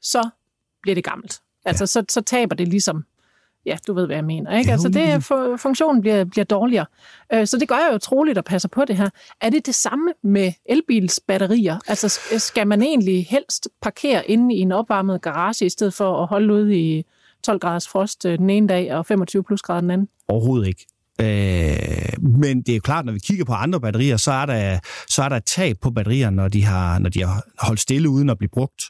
Så 0.01 0.29
bliver 0.81 0.95
det 0.95 1.03
gammelt. 1.03 1.39
Altså, 1.65 1.81
ja. 1.81 1.85
så, 1.85 2.03
så 2.09 2.21
taber 2.21 2.55
det 2.55 2.67
ligesom, 2.67 3.05
ja, 3.65 3.77
du 3.87 3.93
ved, 3.93 4.05
hvad 4.05 4.15
jeg 4.15 4.25
mener. 4.25 4.57
Ikke? 4.57 4.71
Altså, 4.71 4.89
det, 4.89 5.13
fu- 5.31 5.57
funktionen 5.57 6.01
bliver, 6.01 6.23
bliver 6.25 6.45
dårligere. 6.45 6.85
Øh, 7.33 7.47
Så 7.47 7.57
det 7.57 7.67
gør 7.67 7.75
jeg 7.75 7.89
jo 7.93 7.97
troligt 7.97 8.37
at 8.37 8.45
passe 8.45 8.67
på 8.67 8.85
det 8.85 8.95
her. 8.95 9.09
Er 9.41 9.49
det 9.49 9.65
det 9.65 9.75
samme 9.75 10.13
med 10.23 10.51
elbilsbatterier? 10.65 11.77
Altså, 11.87 12.09
s- 12.09 12.41
skal 12.41 12.67
man 12.67 12.81
egentlig 12.81 13.25
helst 13.29 13.69
parkere 13.81 14.29
inde 14.31 14.55
i 14.55 14.59
en 14.59 14.71
opvarmet 14.71 15.21
garage, 15.21 15.65
i 15.65 15.69
stedet 15.69 15.93
for 15.93 16.21
at 16.21 16.27
holde 16.27 16.53
ude 16.53 16.77
i 16.79 17.03
12 17.43 17.59
graders 17.59 17.87
frost 17.87 18.25
øh, 18.25 18.37
den 18.37 18.49
ene 18.49 18.67
dag 18.67 18.93
og 18.95 19.05
25 19.05 19.43
plus 19.43 19.61
grader 19.61 19.81
den 19.81 19.91
anden? 19.91 20.07
Overhovedet 20.27 20.67
ikke. 20.67 20.85
Øh, 21.21 22.23
men 22.23 22.61
det 22.61 22.75
er 22.75 22.79
klart, 22.79 23.05
når 23.05 23.13
vi 23.13 23.19
kigger 23.19 23.45
på 23.45 23.53
andre 23.53 23.81
batterier, 23.81 24.17
så 24.17 24.31
er 24.31 24.45
der, 24.45 24.79
så 25.09 25.23
er 25.23 25.29
der 25.29 25.35
et 25.35 25.45
tab 25.45 25.77
på 25.81 25.91
batterier, 25.91 26.29
når 26.29 26.47
de 26.47 26.63
har, 26.63 26.99
når 26.99 27.09
de 27.09 27.23
har 27.23 27.43
holdt 27.59 27.79
stille 27.79 28.09
uden 28.09 28.29
at 28.29 28.37
blive 28.37 28.49
brugt. 28.53 28.83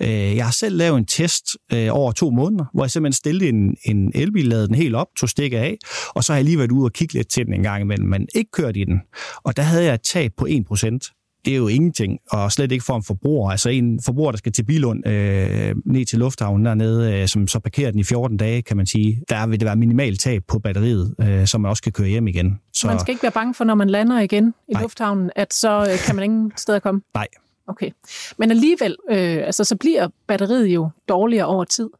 Øh, 0.00 0.36
jeg 0.36 0.44
har 0.44 0.52
selv 0.52 0.76
lavet 0.76 0.98
en 0.98 1.06
test 1.06 1.44
øh, 1.72 1.88
over 1.90 2.12
to 2.12 2.30
måneder, 2.30 2.64
hvor 2.74 2.84
jeg 2.84 2.90
simpelthen 2.90 3.12
stillede 3.12 3.48
en, 3.48 3.76
en 3.84 4.12
elbil, 4.14 4.46
lavede 4.46 4.66
den 4.66 4.74
helt 4.74 4.94
op, 4.94 5.06
tog 5.16 5.28
stikket 5.28 5.58
af, 5.58 5.78
og 6.08 6.24
så 6.24 6.32
har 6.32 6.38
jeg 6.38 6.44
lige 6.44 6.58
været 6.58 6.72
ude 6.72 6.84
og 6.84 6.92
kigge 6.92 7.14
lidt 7.14 7.28
til 7.28 7.46
den 7.46 7.54
en 7.54 7.62
gang 7.62 7.82
imellem, 7.82 8.08
men 8.08 8.28
ikke 8.34 8.50
kørt 8.50 8.76
i 8.76 8.84
den. 8.84 9.00
Og 9.44 9.56
der 9.56 9.62
havde 9.62 9.84
jeg 9.84 9.94
et 9.94 10.02
tab 10.02 10.32
på 10.36 10.46
1%. 10.46 11.25
Det 11.46 11.52
er 11.52 11.56
jo 11.56 11.68
ingenting, 11.68 12.18
og 12.30 12.52
slet 12.52 12.72
ikke 12.72 12.84
for 12.84 12.96
en 12.96 13.02
forbruger. 13.02 13.50
Altså 13.50 13.68
en 13.68 14.00
forbruger, 14.04 14.30
der 14.30 14.38
skal 14.38 14.52
til 14.52 14.62
Bilund 14.62 15.06
øh, 15.06 15.74
ned 15.84 16.04
til 16.04 16.18
lufthavnen 16.18 16.66
dernede, 16.66 17.14
øh, 17.14 17.28
som 17.28 17.48
så 17.48 17.58
parkerer 17.58 17.90
den 17.90 18.00
i 18.00 18.04
14 18.04 18.36
dage, 18.36 18.62
kan 18.62 18.76
man 18.76 18.86
sige. 18.86 19.22
Der 19.28 19.46
vil 19.46 19.60
det 19.60 19.66
være 19.66 19.76
minimalt 19.76 20.20
tab 20.20 20.42
på 20.48 20.58
batteriet, 20.58 21.14
øh, 21.20 21.46
så 21.46 21.58
man 21.58 21.68
også 21.68 21.82
kan 21.82 21.92
køre 21.92 22.08
hjem 22.08 22.26
igen. 22.28 22.60
Så 22.72 22.86
Man 22.86 23.00
skal 23.00 23.12
ikke 23.12 23.22
være 23.22 23.32
bange 23.32 23.54
for, 23.54 23.64
når 23.64 23.74
man 23.74 23.90
lander 23.90 24.20
igen 24.20 24.54
i 24.68 24.72
Nej. 24.72 24.82
lufthavnen, 24.82 25.30
at 25.36 25.54
så 25.54 25.80
øh, 25.80 25.98
kan 26.06 26.14
man 26.16 26.24
ingen 26.24 26.52
steder 26.62 26.78
komme? 26.78 27.00
nej, 27.14 27.26
Okay. 27.68 27.90
Men 28.36 28.50
alligevel, 28.50 28.96
øh, 29.10 29.36
altså, 29.46 29.64
så 29.64 29.76
bliver 29.76 30.08
batteriet 30.26 30.66
jo 30.66 30.90
dårligere 31.08 31.46
over 31.46 31.64
tid. 31.64 31.90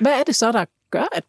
Hvad 0.00 0.12
er 0.12 0.22
det 0.26 0.34
så, 0.34 0.52
der 0.52 0.64
gør, 0.90 1.04
at, 1.12 1.24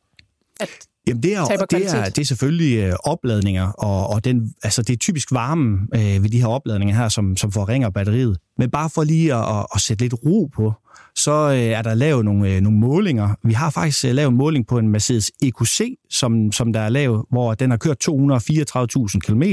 at 0.60 0.70
Jamen 1.08 1.24
det 1.24 1.34
er, 1.34 1.46
det 1.46 1.94
er, 1.94 2.04
det 2.04 2.18
er 2.18 2.26
selvfølgelig 2.26 2.78
øh, 2.78 2.94
opladninger, 3.04 3.68
og, 3.68 4.10
og 4.10 4.26
den, 4.26 4.54
altså 4.64 4.82
det 4.82 4.94
er 4.94 4.98
typisk 4.98 5.32
varme 5.32 5.88
øh, 5.96 6.24
ved 6.24 6.30
de 6.30 6.40
her 6.40 6.48
opladninger 6.48 6.96
her, 6.96 7.10
som, 7.10 7.38
som 7.38 7.52
forringer 7.52 7.90
batteriet. 7.90 8.38
Men 8.58 8.72
bare 8.72 8.90
for 8.90 9.04
lige 9.04 9.34
at, 9.34 9.58
at, 9.60 9.66
at 9.76 9.82
sætte 9.82 10.04
lidt 10.04 10.14
ro 10.26 10.50
på, 10.56 10.74
så 11.16 11.32
øh, 11.32 11.58
er 11.58 11.82
der 11.82 11.94
lavet 11.94 12.26
nogle, 12.26 12.56
øh, 12.56 12.62
nogle 12.62 12.80
målinger. 12.80 13.36
Vi 13.44 13.54
har 13.54 13.70
faktisk 13.70 14.06
øh, 14.06 14.12
lavet 14.12 14.30
en 14.30 14.38
måling 14.38 14.68
på 14.68 14.78
en 14.78 14.90
Mercedes 14.90 15.32
EQC, 15.44 15.98
som, 16.10 16.52
som 16.52 16.74
der 16.74 16.80
er 16.80 16.90
lavet, 16.90 17.26
hvor 17.32 17.54
den 17.54 17.70
har 17.70 17.78
kørt 17.78 17.98
234.000 18.10 19.20
km 19.20 19.44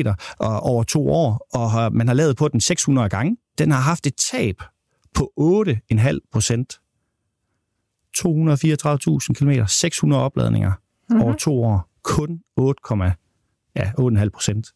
over 0.40 0.82
to 0.82 1.08
år, 1.08 1.46
og 1.52 1.70
har, 1.70 1.90
man 1.90 2.06
har 2.06 2.14
lavet 2.14 2.36
på 2.36 2.48
den 2.48 2.60
600 2.60 3.08
gange. 3.08 3.36
Den 3.58 3.70
har 3.70 3.80
haft 3.80 4.06
et 4.06 4.14
tab 4.30 4.62
på 5.14 5.32
8,5 5.40 6.18
procent. 6.32 6.78
234.000 8.18 9.32
km, 9.34 9.50
600 9.66 10.22
opladninger 10.22 10.72
mm-hmm. 11.08 11.22
over 11.22 11.34
to 11.34 11.62
år, 11.64 11.88
kun 12.02 12.42
8, 12.56 12.80
ja, 13.76 13.90
8,5 14.00 14.28
procent. 14.28 14.66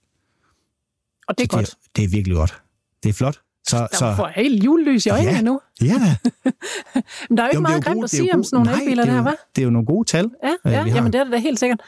og 1.28 1.38
det 1.38 1.44
er 1.44 1.56
godt. 1.56 1.66
Det, 1.66 1.96
det 1.96 2.04
er 2.04 2.08
virkelig 2.08 2.36
godt. 2.36 2.62
Det 3.02 3.08
er 3.08 3.12
flot. 3.12 3.40
Så, 3.68 3.76
Der 3.76 3.86
så, 3.96 4.14
får 4.16 4.26
helt 4.26 4.64
julelys 4.64 5.06
i 5.06 5.10
øjnene 5.10 5.30
Ja. 5.30 5.40
nu. 5.42 5.60
ja, 5.82 5.86
da. 5.86 6.30
Men 7.28 7.36
der 7.38 7.42
er 7.42 7.46
jo 7.46 7.50
ikke 7.50 7.54
Jo, 7.56 7.60
meget 7.60 7.84
grimt 7.84 8.04
at 8.04 8.10
sige 8.10 8.34
om 8.34 8.44
sådan 8.44 8.56
nogle 8.56 8.70
nej, 8.70 8.80
elbiler 8.80 9.02
er 9.02 9.22
der, 9.22 9.32
hva'? 9.32 9.50
Det 9.56 9.62
er 9.62 9.64
jo 9.64 9.70
nogle 9.70 9.86
gode 9.86 10.08
tal. 10.08 10.30
Ja, 10.44 10.48
øh, 10.66 10.72
ja 10.72 10.82
har. 10.82 10.86
jamen 10.96 11.12
det 11.12 11.18
er 11.18 11.24
det 11.24 11.32
da 11.32 11.38
helt 11.38 11.58
sikkert. 11.58 11.80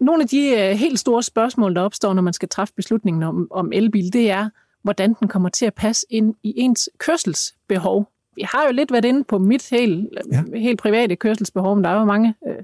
Nogle 0.00 0.22
af 0.22 0.28
de 0.28 0.48
øh, 0.48 0.70
helt 0.76 0.98
store 0.98 1.22
spørgsmål, 1.22 1.74
der 1.74 1.82
opstår, 1.82 2.14
når 2.14 2.22
man 2.22 2.32
skal 2.32 2.48
træffe 2.48 2.74
beslutningen 2.74 3.22
om, 3.22 3.46
om 3.50 3.72
elbil, 3.72 4.12
det 4.12 4.30
er, 4.30 4.50
hvordan 4.82 5.14
den 5.20 5.28
kommer 5.28 5.48
til 5.48 5.66
at 5.66 5.74
passe 5.74 6.06
ind 6.10 6.34
i 6.42 6.52
ens 6.56 6.88
kørselsbehov. 6.98 8.08
Vi 8.36 8.42
har 8.42 8.64
jo 8.66 8.72
lidt 8.72 8.92
været 8.92 9.04
inde 9.04 9.24
på 9.24 9.38
mit 9.38 9.68
helt, 9.70 10.08
ja. 10.32 10.42
helt 10.54 10.78
private 10.80 11.16
kørselsbehov, 11.16 11.74
men 11.76 11.84
der 11.84 11.90
er 11.90 11.94
jo 11.98 12.04
mange 12.04 12.34
øh, 12.48 12.54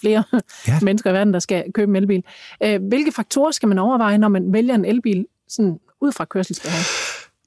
flere 0.00 0.24
Ja. 0.68 0.78
mennesker 0.82 1.10
i 1.10 1.12
verden, 1.12 1.32
der 1.34 1.40
skal 1.40 1.64
købe 1.74 1.90
en 1.90 1.96
elbil. 1.96 2.22
Øh, 2.62 2.82
hvilke 2.88 3.12
faktorer 3.12 3.50
skal 3.50 3.68
man 3.68 3.78
overveje, 3.78 4.18
når 4.18 4.28
man 4.28 4.52
vælger 4.52 4.74
en 4.74 4.84
elbil 4.84 5.26
sådan 5.48 5.78
ud 6.00 6.12
fra 6.12 6.24
kørselsbehov? 6.24 6.80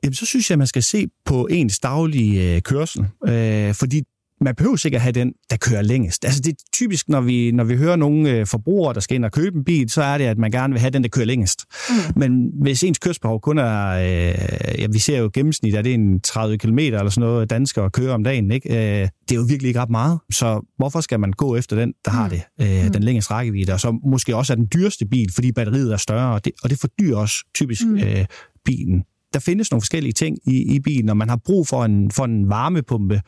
Jamen, 0.04 0.14
så 0.14 0.26
synes 0.26 0.50
jeg, 0.50 0.54
at 0.56 0.58
man 0.58 0.68
skal 0.68 0.84
se 0.84 1.10
på 1.26 1.48
ens 1.52 1.80
daglige 1.80 2.56
øh, 2.56 2.62
kørsel. 2.62 3.06
Øh, 3.28 3.74
fordi 3.74 4.04
man 4.42 4.56
behøver 4.56 4.76
sikkert 4.76 5.02
have 5.02 5.12
den, 5.12 5.34
der 5.50 5.58
kører 5.58 5.82
længest. 5.82 6.26
Altså 6.26 6.42
det 6.42 6.52
er 6.52 6.56
typisk, 6.74 7.10
når 7.10 7.22
vi, 7.22 7.52
når 7.52 7.64
vi 7.64 7.78
hører 7.78 7.96
nogle 7.96 8.30
øh, 8.30 8.48
forbrugere, 8.48 8.94
der 8.94 9.00
skal 9.00 9.16
ind 9.16 9.26
og 9.26 9.32
købe 9.32 9.58
en 9.58 9.64
bil, 9.64 9.90
så 9.90 10.04
er 10.04 10.18
det, 10.18 10.26
at 10.26 10.38
man 10.38 10.52
gerne 10.52 10.74
vil 10.74 10.80
have 10.80 10.90
den, 10.90 11.04
der 11.04 11.10
kører 11.10 11.26
længest. 11.26 11.66
Mm. 11.90 12.20
Men 12.20 12.52
hvis 12.62 12.84
ens 12.84 13.00
kørselsbehov 13.00 13.42
kun 13.42 13.58
er, 13.58 13.88
øh, 13.90 14.80
ja, 14.82 14.88
vi 14.92 15.00
ser 15.00 15.20
jo 15.20 15.30
gennemsnit, 15.34 15.76
at 15.76 15.86
det 15.86 15.92
er 15.92 15.96
en 15.96 16.22
30 16.22 16.58
km 16.58 16.80
eller 16.80 17.10
sådan 17.10 17.28
noget, 17.30 17.50
danskere 17.50 17.90
kører 17.90 18.14
om 18.14 18.24
dagen. 18.24 18.52
Ikke? 18.52 18.70
Øh, 18.70 19.08
det 19.30 19.32
er 19.32 19.36
jo 19.36 19.46
virkelig 19.48 19.68
ikke 19.68 19.80
ret 19.80 19.90
meget. 19.90 20.20
Så 20.32 20.74
hvorfor 20.78 21.02
skal 21.02 21.20
man 21.20 21.32
gå 21.32 21.56
efter 21.56 21.76
den, 21.76 21.94
der 22.06 22.12
har 22.12 22.30
det, 22.30 22.42
øh, 22.62 22.86
mm. 22.86 22.92
den 22.92 23.04
længste 23.04 23.34
rækkevidde, 23.34 23.74
og 23.74 23.80
så 23.80 24.00
måske 24.04 24.36
også 24.36 24.54
er 24.54 24.56
den 24.56 24.68
dyreste 24.74 25.06
bil, 25.06 25.34
fordi 25.34 25.52
batteriet 25.52 25.94
er 25.94 25.98
større, 25.98 26.34
og 26.34 26.46
det, 26.46 26.54
og 26.64 26.70
det 26.70 26.80
fordyrer 26.80 27.18
også 27.18 27.36
typisk 27.56 27.86
mm. 27.86 27.98
øh, 27.98 28.26
bilen 28.66 29.04
der 29.34 29.40
findes 29.40 29.72
nogle 29.72 29.82
forskellige 29.82 30.14
ting 30.14 30.38
i, 30.46 30.76
i 30.76 30.80
bilen, 30.80 31.10
og 31.10 31.18
man 31.18 31.30
har 31.30 31.40
brug 31.46 31.68
for 31.68 31.86
en, 31.86 32.12
for 32.12 32.26
en 32.26 32.50
varmepumpe, 32.50 33.22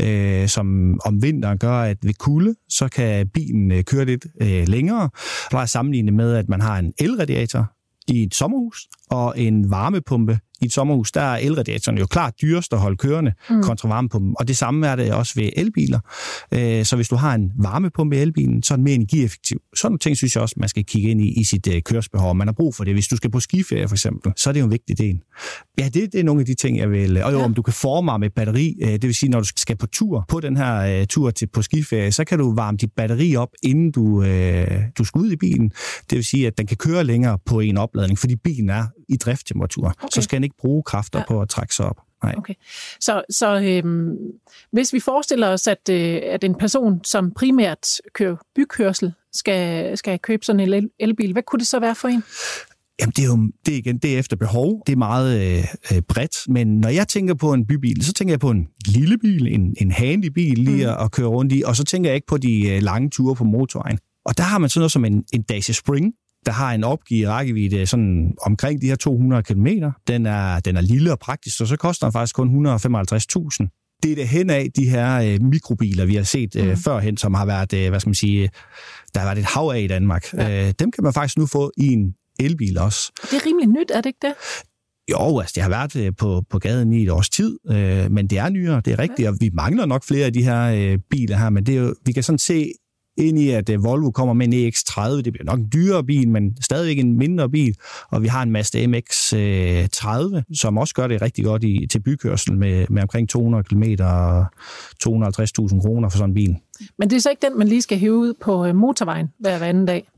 øh, 0.00 0.48
som 0.48 0.98
om 1.04 1.22
vinteren 1.22 1.58
gør, 1.58 1.80
at 1.80 1.96
ved 2.02 2.14
kulde, 2.14 2.54
så 2.68 2.88
kan 2.88 3.28
bilen 3.28 3.72
øh, 3.72 3.84
køre 3.84 4.04
lidt 4.04 4.26
øh, 4.40 4.68
længere. 4.68 5.00
Jeg 5.00 5.10
plejer 5.50 6.12
med, 6.12 6.34
at 6.34 6.48
man 6.48 6.60
har 6.60 6.78
en 6.78 6.92
elradiator 6.98 7.72
i 8.08 8.22
et 8.22 8.34
sommerhus, 8.34 8.88
og 9.10 9.34
en 9.36 9.70
varmepumpe 9.70 10.38
i 10.60 10.64
et 10.64 10.72
sommerhus, 10.72 11.12
der 11.12 11.20
er 11.20 11.36
elradiatoren 11.36 11.98
jo 11.98 12.06
klart 12.06 12.34
dyrest 12.42 12.72
at 12.72 12.78
holde 12.78 12.96
kørende 12.96 13.32
mm. 13.50 13.62
kontra 13.62 13.88
varmepumpen. 13.88 14.34
Og 14.38 14.48
det 14.48 14.56
samme 14.56 14.86
er 14.86 14.96
det 14.96 15.12
også 15.12 15.32
ved 15.36 15.50
elbiler. 15.56 16.00
Øh, 16.54 16.84
Så 16.84 16.96
hvis 16.96 17.08
du 17.08 17.16
har 17.16 17.34
en 17.34 17.50
varmepumpe 17.58 18.16
i 18.16 18.18
elbilen, 18.20 18.62
så 18.62 18.74
er 18.74 18.76
den 18.76 18.84
mere 18.84 18.94
energieffektiv. 18.94 19.58
Sådan 19.76 19.90
nogle 19.90 19.98
ting 19.98 20.16
synes 20.16 20.34
jeg 20.34 20.42
også, 20.42 20.54
man 20.58 20.68
skal 20.68 20.84
kigge 20.84 21.10
ind 21.10 21.20
i, 21.20 21.40
i 21.40 21.44
sit 21.44 21.68
øh, 21.74 21.82
kørselsbehov. 21.82 22.34
Man 22.34 22.46
har 22.48 22.52
brug 22.52 22.74
for 22.74 22.84
det. 22.84 22.94
Hvis 22.94 23.08
du 23.08 23.16
skal 23.16 23.30
på 23.30 23.40
skiferie 23.40 23.88
for 23.88 23.94
eksempel, 23.94 24.32
så 24.36 24.50
er 24.50 24.52
det 24.52 24.60
jo 24.60 24.64
en 24.64 24.70
vigtig 24.72 24.98
del. 24.98 25.18
Ja, 25.78 25.84
det, 25.84 26.12
det 26.12 26.20
er 26.20 26.24
nogle 26.24 26.40
af 26.40 26.46
de 26.46 26.54
ting, 26.54 26.78
jeg 26.78 26.90
vil... 26.90 27.22
Og 27.22 27.32
jo, 27.32 27.38
Ja. 27.38 27.44
om 27.44 27.54
du 27.54 27.62
kan 27.62 27.72
forme 27.74 28.18
med 28.18 28.30
batteri, 28.30 28.74
øh, 28.82 28.88
det 28.92 29.02
vil 29.02 29.14
sige, 29.14 29.30
når 29.30 29.40
du 29.40 29.46
skal 29.56 29.76
på 29.76 29.86
tur, 29.86 30.24
på 30.28 30.40
den 30.40 30.56
her 30.56 31.04
tur 31.04 31.30
til 31.30 31.46
på 31.46 31.62
skiferie, 31.62 32.12
så 32.12 32.24
kan 32.24 32.38
du 32.38 32.54
varme 32.54 32.76
dit 32.76 32.90
batteri 32.96 33.36
op, 33.36 33.48
inden 33.62 33.90
du, 33.90 34.24
du 34.98 35.04
skal 35.04 35.18
ud 35.20 35.32
i 35.32 35.36
bilen. 35.36 35.68
Det 36.10 36.16
vil 36.16 36.24
sige, 36.24 36.46
at 36.46 36.58
den 36.58 36.66
kan 36.66 36.76
køre 36.76 37.04
længere 37.04 37.38
på 37.46 37.60
en 37.60 37.76
opladning, 37.76 38.18
fordi 38.18 38.36
bilen 38.36 38.70
er 38.70 38.86
i 39.08 39.16
drifttemperatur. 39.16 39.86
Okay. 39.86 40.08
Så 40.14 40.22
skal 40.22 40.36
den 40.36 40.44
ikke 40.48 40.56
bruge 40.60 40.82
kræfter 40.82 41.18
ja. 41.18 41.24
På 41.28 41.40
at 41.40 41.48
trække 41.48 41.74
sig 41.74 41.86
op. 41.86 41.96
Nej. 42.22 42.34
Okay. 42.36 42.54
Så, 43.00 43.22
så 43.30 43.60
øhm, 43.60 44.16
hvis 44.72 44.92
vi 44.92 45.00
forestiller 45.00 45.48
os, 45.48 45.66
at, 45.66 45.88
øh, 45.90 46.20
at 46.22 46.44
en 46.44 46.54
person, 46.54 47.04
som 47.04 47.32
primært 47.36 47.88
kører 48.14 48.36
bykørsel, 48.54 49.12
skal, 49.32 49.96
skal 49.98 50.18
købe 50.18 50.44
sådan 50.44 50.60
en 50.60 50.74
el- 50.74 50.90
elbil, 50.98 51.32
hvad 51.32 51.42
kunne 51.42 51.58
det 51.58 51.66
så 51.66 51.80
være 51.80 51.94
for 51.94 52.08
en? 52.08 52.22
Jamen, 53.00 53.12
det 53.16 53.24
er 53.24 53.26
jo 53.26 53.50
det 53.66 53.74
er 53.74 53.78
igen, 53.78 53.98
det 53.98 54.14
er 54.14 54.18
efter 54.18 54.36
behov. 54.36 54.82
Det 54.86 54.92
er 54.92 54.96
meget 54.96 55.58
øh, 55.58 55.64
øh, 55.92 56.02
bredt. 56.02 56.36
Men 56.48 56.78
når 56.80 56.88
jeg 56.88 57.08
tænker 57.08 57.34
på 57.34 57.52
en 57.52 57.66
bybil, 57.66 58.04
så 58.04 58.12
tænker 58.12 58.32
jeg 58.32 58.40
på 58.40 58.50
en 58.50 58.68
lille 58.86 59.18
bil, 59.18 59.46
en, 59.46 59.76
en 59.80 59.90
handy 59.90 60.24
bil 60.24 60.58
lige 60.58 60.86
mm. 60.86 61.04
at 61.04 61.10
køre 61.10 61.26
rundt 61.26 61.52
i. 61.52 61.62
Og 61.66 61.76
så 61.76 61.84
tænker 61.84 62.10
jeg 62.10 62.14
ikke 62.14 62.26
på 62.26 62.38
de 62.38 62.68
øh, 62.70 62.82
lange 62.82 63.10
ture 63.10 63.34
på 63.34 63.44
motorvejen. 63.44 63.98
Og 64.24 64.38
der 64.38 64.44
har 64.44 64.58
man 64.58 64.70
sådan 64.70 64.80
noget 64.80 64.92
som 64.92 65.04
en, 65.04 65.24
en 65.32 65.42
Dacia 65.42 65.72
Spring, 65.72 66.14
der 66.46 66.52
har 66.52 66.72
en 66.72 66.84
opgivet 66.84 67.28
rækkevidde 67.28 67.86
sådan 67.86 68.34
omkring 68.42 68.82
de 68.82 68.86
her 68.86 68.96
200 68.96 69.42
km. 69.42 69.66
Den 70.08 70.26
er, 70.26 70.60
den 70.60 70.76
er 70.76 70.80
lille 70.80 71.12
og 71.12 71.18
praktisk, 71.18 71.56
så 71.56 71.66
så 71.66 71.76
koster 71.76 72.06
den 72.06 72.12
faktisk 72.12 72.34
kun 72.34 72.66
155.000. 72.66 73.98
Det 74.02 74.12
er 74.12 74.14
det 74.14 74.28
hen 74.28 74.50
af 74.50 74.66
de 74.76 74.88
her 74.88 75.20
øh, 75.20 75.42
mikrobiler, 75.42 76.04
vi 76.04 76.14
har 76.14 76.22
set 76.22 76.56
øh, 76.56 76.68
mm. 76.68 76.76
førhen, 76.76 77.16
som 77.16 77.34
har 77.34 77.46
været, 77.46 77.72
øh, 77.72 77.88
hvad 77.88 78.00
skal 78.00 78.08
man 78.08 78.14
sige, 78.14 78.50
der 79.14 79.20
har 79.20 79.26
været 79.26 79.38
et 79.38 79.44
hav 79.44 79.70
af 79.74 79.80
i 79.80 79.86
Danmark. 79.86 80.34
Ja. 80.34 80.66
Øh, 80.66 80.74
dem 80.78 80.90
kan 80.90 81.04
man 81.04 81.12
faktisk 81.12 81.38
nu 81.38 81.46
få 81.46 81.72
i 81.76 81.86
en 81.86 82.14
elbil 82.40 82.78
også. 82.78 83.12
Det 83.22 83.32
er 83.32 83.46
rimelig 83.46 83.68
nyt, 83.68 83.90
er 83.90 84.00
det 84.00 84.06
ikke 84.06 84.18
det? 84.22 84.34
Jo, 85.10 85.38
altså 85.38 85.52
det 85.54 85.62
har 85.62 85.70
været 85.70 85.96
øh, 85.96 86.12
på, 86.18 86.42
på 86.50 86.58
gaden 86.58 86.92
i 86.92 87.02
et 87.02 87.10
års 87.10 87.30
tid, 87.30 87.58
øh, 87.70 88.10
men 88.10 88.26
det 88.26 88.38
er 88.38 88.48
nyere, 88.48 88.82
det 88.84 88.92
er 88.92 88.98
rigtigt, 88.98 89.20
ja. 89.26 89.30
og 89.30 89.36
vi 89.40 89.50
mangler 89.52 89.86
nok 89.86 90.04
flere 90.04 90.26
af 90.26 90.32
de 90.32 90.42
her 90.42 90.62
øh, 90.64 90.98
biler 91.10 91.36
her, 91.36 91.50
men 91.50 91.66
det 91.66 91.76
er 91.76 91.80
jo, 91.80 91.94
vi 92.04 92.12
kan 92.12 92.22
sådan 92.22 92.38
se 92.38 92.72
ind 93.18 93.38
i, 93.38 93.50
at 93.50 93.68
øh, 93.68 93.84
Volvo 93.84 94.10
kommer 94.10 94.34
med 94.34 94.46
en 94.46 94.68
EX30. 94.68 95.22
Det 95.22 95.32
bliver 95.32 95.44
nok 95.44 95.58
en 95.58 95.68
dyrere 95.72 96.04
bil, 96.04 96.28
men 96.28 96.62
stadigvæk 96.62 96.98
en 96.98 97.18
mindre 97.18 97.50
bil. 97.50 97.74
Og 98.10 98.22
vi 98.22 98.28
har 98.28 98.42
en 98.42 98.50
Mazda 98.50 98.84
MX-30, 98.84 100.36
øh, 100.36 100.42
som 100.54 100.78
også 100.78 100.94
gør 100.94 101.06
det 101.06 101.22
rigtig 101.22 101.44
godt 101.44 101.64
i, 101.64 101.86
til 101.90 102.00
bykørsel 102.00 102.56
med, 102.56 102.86
med 102.90 103.02
omkring 103.02 103.28
200 103.28 103.64
km 103.64 103.82
og 104.00 104.40
250.000 104.42 105.80
kroner 105.80 106.08
for 106.08 106.18
sådan 106.18 106.30
en 106.30 106.34
bil. 106.34 106.56
Men 106.98 107.10
det 107.10 107.16
er 107.16 107.20
så 107.20 107.30
ikke 107.30 107.46
den, 107.46 107.58
man 107.58 107.68
lige 107.68 107.82
skal 107.82 107.98
hive 107.98 108.16
ud 108.16 108.34
på 108.40 108.66
øh, 108.66 108.74
motorvejen 108.74 109.28
hver 109.38 109.58
anden 109.58 109.86
dag? 109.86 110.08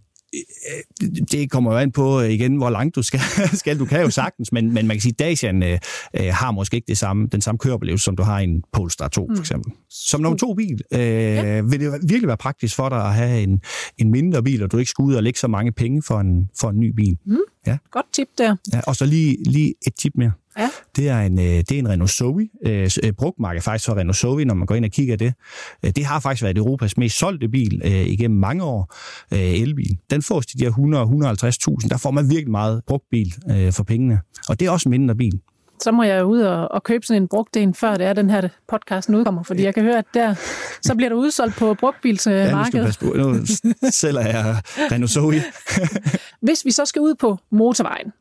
Det 1.31 1.51
kommer 1.51 1.73
jo 1.73 1.79
an 1.79 1.93
på 1.93 2.21
øh, 2.21 2.31
igen, 2.31 2.57
hvor 2.57 2.71
langt 2.71 2.97
du 2.97 3.03
skal. 3.03 3.21
skal. 3.53 3.79
Du 3.79 3.85
kan 3.85 4.01
jo 4.01 4.11
sagtens, 4.11 4.53
men, 4.53 4.73
men 4.73 4.87
man 4.87 4.97
kan 4.97 5.01
sige, 5.01 5.13
at 5.13 5.19
Dacian 5.19 5.63
øh, 5.63 5.79
øh, 6.15 6.27
har 6.33 6.51
måske 6.51 6.75
ikke 6.75 6.87
det 6.87 6.99
samme, 6.99 7.29
den 7.33 7.41
samme 7.41 7.59
køreoplevelse, 7.59 8.05
som 8.05 8.17
du 8.17 8.23
har 8.23 8.41
i 8.41 8.45
en 8.45 8.63
Polestar 8.73 9.09
2, 9.09 9.27
for 9.29 9.35
mm. 9.35 9.41
eksempel. 9.41 9.73
Som 9.91 10.21
nummer 10.21 10.39
to 10.39 10.55
bil 10.55 10.81
øh, 10.93 11.01
ja. 11.01 11.61
vil 11.61 11.81
det 11.81 11.93
virkelig 11.93 12.29
være 12.29 12.37
praktisk 12.37 12.77
for 12.77 12.89
dig 12.89 13.05
at 13.05 13.15
have 13.15 13.43
en, 13.43 13.61
en 13.99 14.11
mindre 14.11 14.43
bil, 14.43 14.63
og 14.63 14.73
du 14.73 14.79
ikke 14.79 14.91
skal 14.91 15.03
ud 15.03 15.15
og 15.15 15.23
lægge 15.23 15.39
så 15.39 15.49
mange 15.49 15.73
penge 15.73 16.03
for 16.03 16.21
en, 16.21 16.49
for 16.61 16.71
en 16.71 16.81
ny 16.81 16.93
bil. 16.97 17.17
Mm. 17.27 17.39
Ja. 17.67 17.79
Godt 17.91 18.07
tip 18.13 18.29
der. 18.39 18.57
Ja, 18.73 18.81
og 18.87 18.97
så 18.97 19.07
lige, 19.07 19.37
lige 19.45 19.75
et 19.87 19.95
tip 19.95 20.13
mere. 20.15 20.33
Ja. 20.61 20.71
Det, 20.97 21.09
er 21.09 21.21
en, 21.21 21.39
øh, 21.39 21.45
det 21.45 21.73
er 21.73 21.79
en 21.79 21.89
Renault 21.89 22.11
Zoe. 22.11 22.49
Øh, 22.67 22.91
øh 23.05 23.13
brugtmarked 23.13 23.63
faktisk 23.63 23.87
for 23.87 23.97
Renault 23.97 24.17
Zoe, 24.17 24.45
når 24.45 24.55
man 24.55 24.67
går 24.67 24.75
ind 24.75 24.85
og 24.85 24.91
kigger 24.91 25.17
det. 25.17 25.35
Øh, 25.85 25.91
det 25.97 26.05
har 26.05 26.21
faktisk 26.21 26.43
været 26.43 26.59
Europas 26.59 26.97
mest 26.97 27.19
solgte 27.19 27.49
bil 27.49 27.83
øh, 27.85 28.07
igennem 28.07 28.41
mange 28.41 28.65
år, 28.65 28.95
øh, 29.33 29.39
elbil. 29.39 29.99
Den 30.11 30.23
får 30.23 30.41
til 30.41 30.59
de 30.59 30.65
her 30.65 30.73
100-150.000. 31.83 31.89
Der 31.89 31.97
får 31.97 32.11
man 32.11 32.31
virkelig 32.31 32.51
meget 32.51 32.83
brugt 32.87 33.05
bil 33.11 33.35
øh, 33.51 33.73
for 33.73 33.85
pengene. 33.85 34.21
Og 34.49 34.61
det 34.61 34.67
er 34.67 34.71
også 34.71 34.89
en 34.89 34.91
mindre 34.91 35.15
bil 35.15 35.41
så 35.83 35.93
må 35.93 36.03
jeg 36.03 36.25
ud 36.25 36.41
og, 36.41 36.71
og 36.71 36.83
købe 36.83 37.07
sådan 37.07 37.23
en 37.23 37.29
brugt 37.29 37.57
en, 37.57 37.75
før 37.75 37.97
det 37.97 38.07
er, 38.07 38.13
den 38.13 38.31
her 38.31 38.49
podcast 38.69 39.11
udkommer, 39.11 39.43
fordi 39.43 39.63
jeg 39.63 39.75
kan 39.75 39.83
høre, 39.83 39.99
at 39.99 40.05
der, 40.15 40.35
så 40.83 40.95
bliver 40.95 41.09
der 41.09 41.17
udsolgt 41.17 41.57
på 41.57 41.75
brugtbilsmarkedet. 41.75 43.03
Ja, 43.03 43.09
nu, 43.09 43.25
nu 43.25 43.45
sælger 44.01 44.21
jeg 44.21 44.57
Renault 44.93 45.11
Zoe. 45.11 45.43
Hvis 46.41 46.65
vi 46.65 46.71
så 46.71 46.85
skal 46.85 47.03
ud 47.03 47.15
på 47.15 47.39
motorvejen, 47.51 48.13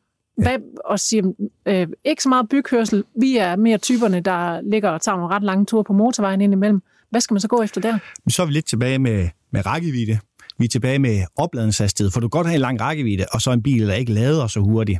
hvad, 0.42 0.58
og 0.84 1.00
siger, 1.00 1.32
øh, 1.66 1.86
ikke 2.04 2.22
så 2.22 2.28
meget 2.28 2.48
bykørsel, 2.48 3.04
vi 3.20 3.36
er 3.36 3.56
mere 3.56 3.78
typerne, 3.78 4.20
der 4.20 4.60
ligger 4.60 4.90
og 4.90 5.00
tager 5.00 5.16
nogle 5.16 5.34
ret 5.34 5.42
lange 5.42 5.66
ture 5.66 5.84
på 5.84 5.92
motorvejen 5.92 6.40
indimellem. 6.40 6.82
Hvad 7.10 7.20
skal 7.20 7.34
man 7.34 7.40
så 7.40 7.48
gå 7.48 7.62
efter 7.62 7.80
der? 7.80 7.98
Så 8.28 8.42
er 8.42 8.46
vi 8.46 8.52
lidt 8.52 8.66
tilbage 8.66 8.98
med, 8.98 9.28
med 9.50 9.66
rækkevidde. 9.66 10.18
Vi 10.58 10.64
er 10.64 10.68
tilbage 10.68 10.98
med 10.98 11.24
opladningshastighed, 11.36 12.10
for 12.10 12.20
du 12.20 12.28
kan 12.28 12.38
godt 12.38 12.46
have 12.46 12.54
en 12.54 12.60
lang 12.60 12.80
rækkevidde, 12.80 13.24
og 13.32 13.40
så 13.40 13.52
en 13.52 13.62
bil, 13.62 13.88
der 13.88 13.94
ikke 13.94 14.12
lader 14.12 14.46
så 14.46 14.60
hurtigt. 14.60 14.98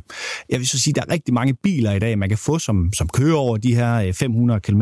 Jeg 0.49 0.59
vil 0.59 0.67
så 0.67 0.79
sige, 0.79 0.91
at 0.91 0.95
der 0.95 1.01
er 1.01 1.13
rigtig 1.13 1.33
mange 1.33 1.53
biler 1.53 1.91
i 1.91 1.99
dag, 1.99 2.17
man 2.17 2.29
kan 2.29 2.37
få, 2.37 2.59
som, 2.59 2.93
som 2.93 3.09
kører 3.09 3.37
over 3.37 3.57
de 3.57 3.75
her 3.75 3.95
øh, 3.95 4.13
500 4.13 4.59
km. 4.59 4.81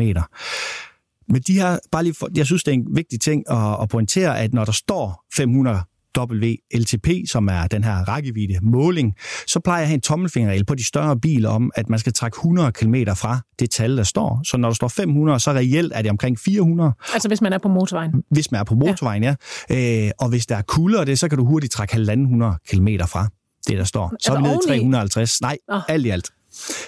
Men 1.28 1.42
de 1.46 1.52
her, 1.52 1.78
bare 1.92 2.02
lige 2.02 2.14
for, 2.14 2.28
jeg 2.36 2.46
synes, 2.46 2.64
det 2.64 2.70
er 2.70 2.74
en 2.74 2.86
vigtig 2.96 3.20
ting 3.20 3.50
at, 3.50 3.82
at 3.82 3.88
pointere, 3.88 4.40
at 4.40 4.54
når 4.54 4.64
der 4.64 4.72
står 4.72 5.24
500 5.36 5.80
WLTP, 6.18 7.08
som 7.28 7.48
er 7.48 7.66
den 7.66 7.84
her 7.84 8.08
rækkevidde 8.08 8.58
måling, 8.62 9.14
så 9.46 9.60
plejer 9.60 9.78
jeg 9.78 9.82
at 9.82 9.88
have 9.88 9.94
en 9.94 10.00
tommelfingerregel 10.00 10.64
på 10.64 10.74
de 10.74 10.84
større 10.84 11.20
biler 11.20 11.48
om, 11.48 11.70
at 11.74 11.88
man 11.88 11.98
skal 11.98 12.12
trække 12.12 12.34
100 12.34 12.72
km 12.72 12.94
fra 13.14 13.38
det 13.58 13.70
tal, 13.70 13.96
der 13.96 14.02
står. 14.02 14.40
Så 14.44 14.56
når 14.56 14.68
der 14.68 14.74
står 14.74 14.88
500, 14.88 15.40
så 15.40 15.52
reelt 15.52 15.92
er 15.94 16.02
det 16.02 16.10
omkring 16.10 16.38
400. 16.38 16.92
Altså 17.12 17.28
hvis 17.28 17.40
man 17.40 17.52
er 17.52 17.58
på 17.58 17.68
motorvejen? 17.68 18.12
Hvis 18.30 18.50
man 18.50 18.60
er 18.60 18.64
på 18.64 18.74
motorvejen, 18.74 19.22
ja. 19.22 19.34
ja. 19.70 20.06
Øh, 20.06 20.10
og 20.18 20.28
hvis 20.28 20.46
der 20.46 20.56
er 20.56 20.62
kulde 20.62 21.06
det, 21.06 21.18
så 21.18 21.28
kan 21.28 21.38
du 21.38 21.44
hurtigt 21.44 21.72
trække 21.72 21.94
1.500 21.94 22.56
km 22.68 22.88
fra 23.06 23.28
det, 23.66 23.78
der 23.78 23.84
står. 23.84 24.14
Så 24.20 24.32
er 24.32 24.36
det 24.36 24.42
nede 24.42 24.54
i 24.54 24.66
350. 24.66 25.40
Nej, 25.40 25.58
oh. 25.68 25.80
alt 25.88 26.06
i 26.06 26.10
alt. 26.10 26.30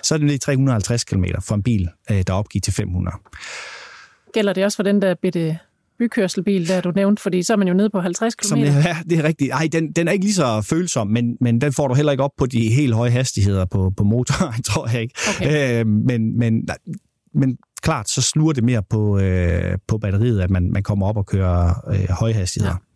Så 0.02 0.14
er 0.14 0.18
det 0.18 0.24
nede 0.24 0.34
i 0.34 0.38
350 0.38 1.04
km 1.04 1.24
for 1.40 1.54
en 1.54 1.62
bil, 1.62 1.88
øh, 2.10 2.16
der 2.26 2.32
er 2.32 2.36
opgivet 2.36 2.64
til 2.64 2.72
500. 2.72 3.16
Gælder 4.32 4.52
det 4.52 4.64
også 4.64 4.76
for 4.76 4.82
den 4.82 5.02
der 5.02 5.14
bitte 5.14 5.58
bykørselbil, 5.98 6.68
der 6.68 6.80
du 6.80 6.90
nævnte, 6.90 7.22
fordi 7.22 7.42
så 7.42 7.52
er 7.52 7.56
man 7.56 7.68
jo 7.68 7.74
nede 7.74 7.90
på 7.90 8.00
50 8.00 8.34
km. 8.34 8.48
Som, 8.48 8.58
ja, 8.88 8.96
det 9.10 9.18
er 9.18 9.22
rigtigt. 9.22 9.52
Ej, 9.52 9.68
den, 9.72 9.92
den 9.92 10.08
er 10.08 10.12
ikke 10.12 10.24
lige 10.24 10.34
så 10.34 10.66
følsom, 10.70 11.06
men, 11.06 11.36
men 11.40 11.60
den 11.60 11.72
får 11.72 11.88
du 11.88 11.94
heller 11.94 12.12
ikke 12.12 12.24
op 12.24 12.30
på 12.38 12.46
de 12.46 12.68
helt 12.68 12.94
høje 12.94 13.10
hastigheder 13.10 13.64
på, 13.64 13.92
på 13.96 14.04
motoren, 14.04 14.62
tror 14.70 14.88
jeg 14.92 15.02
ikke. 15.02 15.14
Okay. 15.28 15.80
Øh, 15.80 15.86
men, 15.86 16.38
men, 16.38 16.68
men 17.34 17.56
klart, 17.82 18.10
så 18.10 18.22
sluger 18.22 18.52
det 18.52 18.64
mere 18.64 18.82
på, 18.90 19.18
øh, 19.18 19.78
på 19.88 19.98
batteriet, 19.98 20.40
at 20.40 20.50
man, 20.50 20.70
man 20.72 20.82
kommer 20.82 21.06
op 21.06 21.16
og 21.16 21.26
kører 21.26 21.88
øh, 21.88 22.08
høje 22.10 22.32
hastigheder. 22.32 22.74
Ja. 22.74 22.91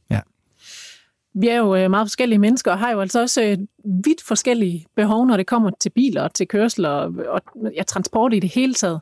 Vi 1.40 1.48
er 1.48 1.56
jo 1.56 1.76
øh, 1.76 1.90
meget 1.90 2.04
forskellige 2.04 2.38
mennesker, 2.38 2.70
og 2.70 2.78
har 2.78 2.90
jo 2.90 3.00
altså 3.00 3.20
også 3.20 3.42
øh, 3.42 3.58
vidt 4.04 4.22
forskellige 4.22 4.86
behov, 4.96 5.26
når 5.26 5.36
det 5.36 5.46
kommer 5.46 5.70
til 5.80 5.90
biler 5.90 6.22
og 6.22 6.34
til 6.34 6.48
kørsel 6.48 6.84
og, 6.84 7.12
og 7.28 7.42
ja, 7.76 7.82
transport 7.82 8.34
i 8.34 8.40
det 8.40 8.50
hele 8.54 8.74
taget. 8.74 9.00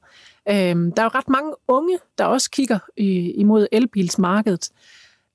Øhm, 0.48 0.92
der 0.92 1.02
er 1.02 1.04
jo 1.06 1.10
ret 1.14 1.28
mange 1.28 1.52
unge, 1.68 1.98
der 2.18 2.24
også 2.24 2.50
kigger 2.50 2.78
imod 3.36 3.66
elbilsmarkedet. 3.72 4.70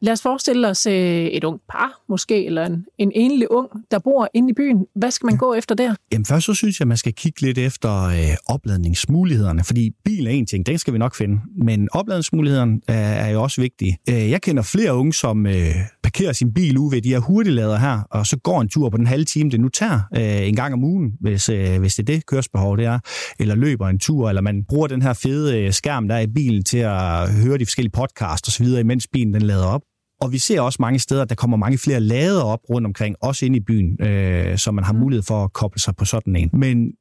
Lad 0.01 0.13
os 0.13 0.21
forestille 0.21 0.67
os 0.67 0.85
øh, 0.85 0.93
et 1.25 1.43
ungt 1.43 1.63
par, 1.69 2.01
måske, 2.09 2.45
eller 2.45 2.65
en, 2.65 2.85
en 2.97 3.11
enlig 3.15 3.51
ung, 3.51 3.69
der 3.91 3.99
bor 3.99 4.29
inde 4.33 4.49
i 4.49 4.53
byen. 4.53 4.85
Hvad 4.95 5.11
skal 5.11 5.25
man 5.25 5.37
gå 5.37 5.53
efter 5.53 5.75
der? 5.75 5.95
Jamen 6.11 6.25
først 6.25 6.45
så 6.45 6.53
synes 6.53 6.79
jeg, 6.79 6.83
at 6.83 6.87
man 6.87 6.97
skal 6.97 7.13
kigge 7.13 7.41
lidt 7.41 7.57
efter 7.57 8.03
øh, 8.03 8.35
opladningsmulighederne, 8.47 9.63
fordi 9.63 9.91
bil 10.05 10.27
er 10.27 10.31
en 10.31 10.45
ting, 10.45 10.65
den 10.65 10.77
skal 10.77 10.93
vi 10.93 10.97
nok 10.97 11.15
finde, 11.15 11.41
men 11.65 11.87
opladningsmulighederne 11.91 12.79
er, 12.87 12.93
er 12.93 13.29
jo 13.29 13.43
også 13.43 13.61
vigtige. 13.61 13.97
Øh, 14.09 14.29
jeg 14.29 14.41
kender 14.41 14.63
flere 14.63 14.95
unge, 14.95 15.13
som 15.13 15.45
øh, 15.45 15.75
parkerer 16.03 16.33
sin 16.33 16.53
bil 16.53 16.77
ude 16.77 16.91
ved 16.95 17.01
de 17.01 17.09
her 17.09 17.19
hurtiglader 17.19 17.77
her, 17.77 18.01
og 18.11 18.25
så 18.25 18.37
går 18.37 18.61
en 18.61 18.69
tur 18.69 18.89
på 18.89 18.97
den 18.97 19.07
halve 19.07 19.25
time, 19.25 19.49
det 19.49 19.59
nu 19.59 19.69
tager 19.69 19.99
øh, 20.15 20.47
en 20.47 20.55
gang 20.55 20.73
om 20.73 20.83
ugen, 20.83 21.11
hvis, 21.21 21.49
øh, 21.49 21.79
hvis 21.79 21.95
det 21.95 22.09
er 22.09 22.13
det 22.15 22.25
kørsbehov, 22.25 22.77
det 22.77 22.85
er, 22.85 22.99
eller 23.39 23.55
løber 23.55 23.87
en 23.87 23.99
tur, 23.99 24.29
eller 24.29 24.41
man 24.41 24.63
bruger 24.69 24.87
den 24.87 25.01
her 25.01 25.13
fede 25.13 25.59
øh, 25.59 25.73
skærm, 25.73 26.07
der 26.07 26.15
er 26.15 26.19
i 26.19 26.27
bilen 26.27 26.63
til 26.63 26.77
at 26.77 27.33
høre 27.33 27.57
de 27.57 27.65
forskellige 27.65 27.91
podcasts 27.91 28.47
osv., 28.47 28.65
imens 28.65 29.07
bilen 29.13 29.33
den 29.33 29.41
lader 29.41 29.65
op. 29.65 29.81
Og 30.21 30.31
vi 30.31 30.37
ser 30.37 30.61
også 30.61 30.77
mange 30.79 30.99
steder, 30.99 31.21
at 31.21 31.29
der 31.29 31.35
kommer 31.35 31.57
mange 31.57 31.77
flere 31.77 31.99
lader 31.99 32.43
op 32.43 32.59
rundt 32.69 32.87
omkring, 32.87 33.15
også 33.21 33.45
inde 33.45 33.57
i 33.57 33.59
byen, 33.59 34.03
øh, 34.07 34.57
så 34.57 34.71
man 34.71 34.83
har 34.83 34.93
mm. 34.93 34.99
mulighed 34.99 35.23
for 35.23 35.43
at 35.43 35.53
koble 35.53 35.79
sig 35.79 35.95
på 35.95 36.05
sådan 36.05 36.35
en. 36.35 36.49
Men 36.53 36.91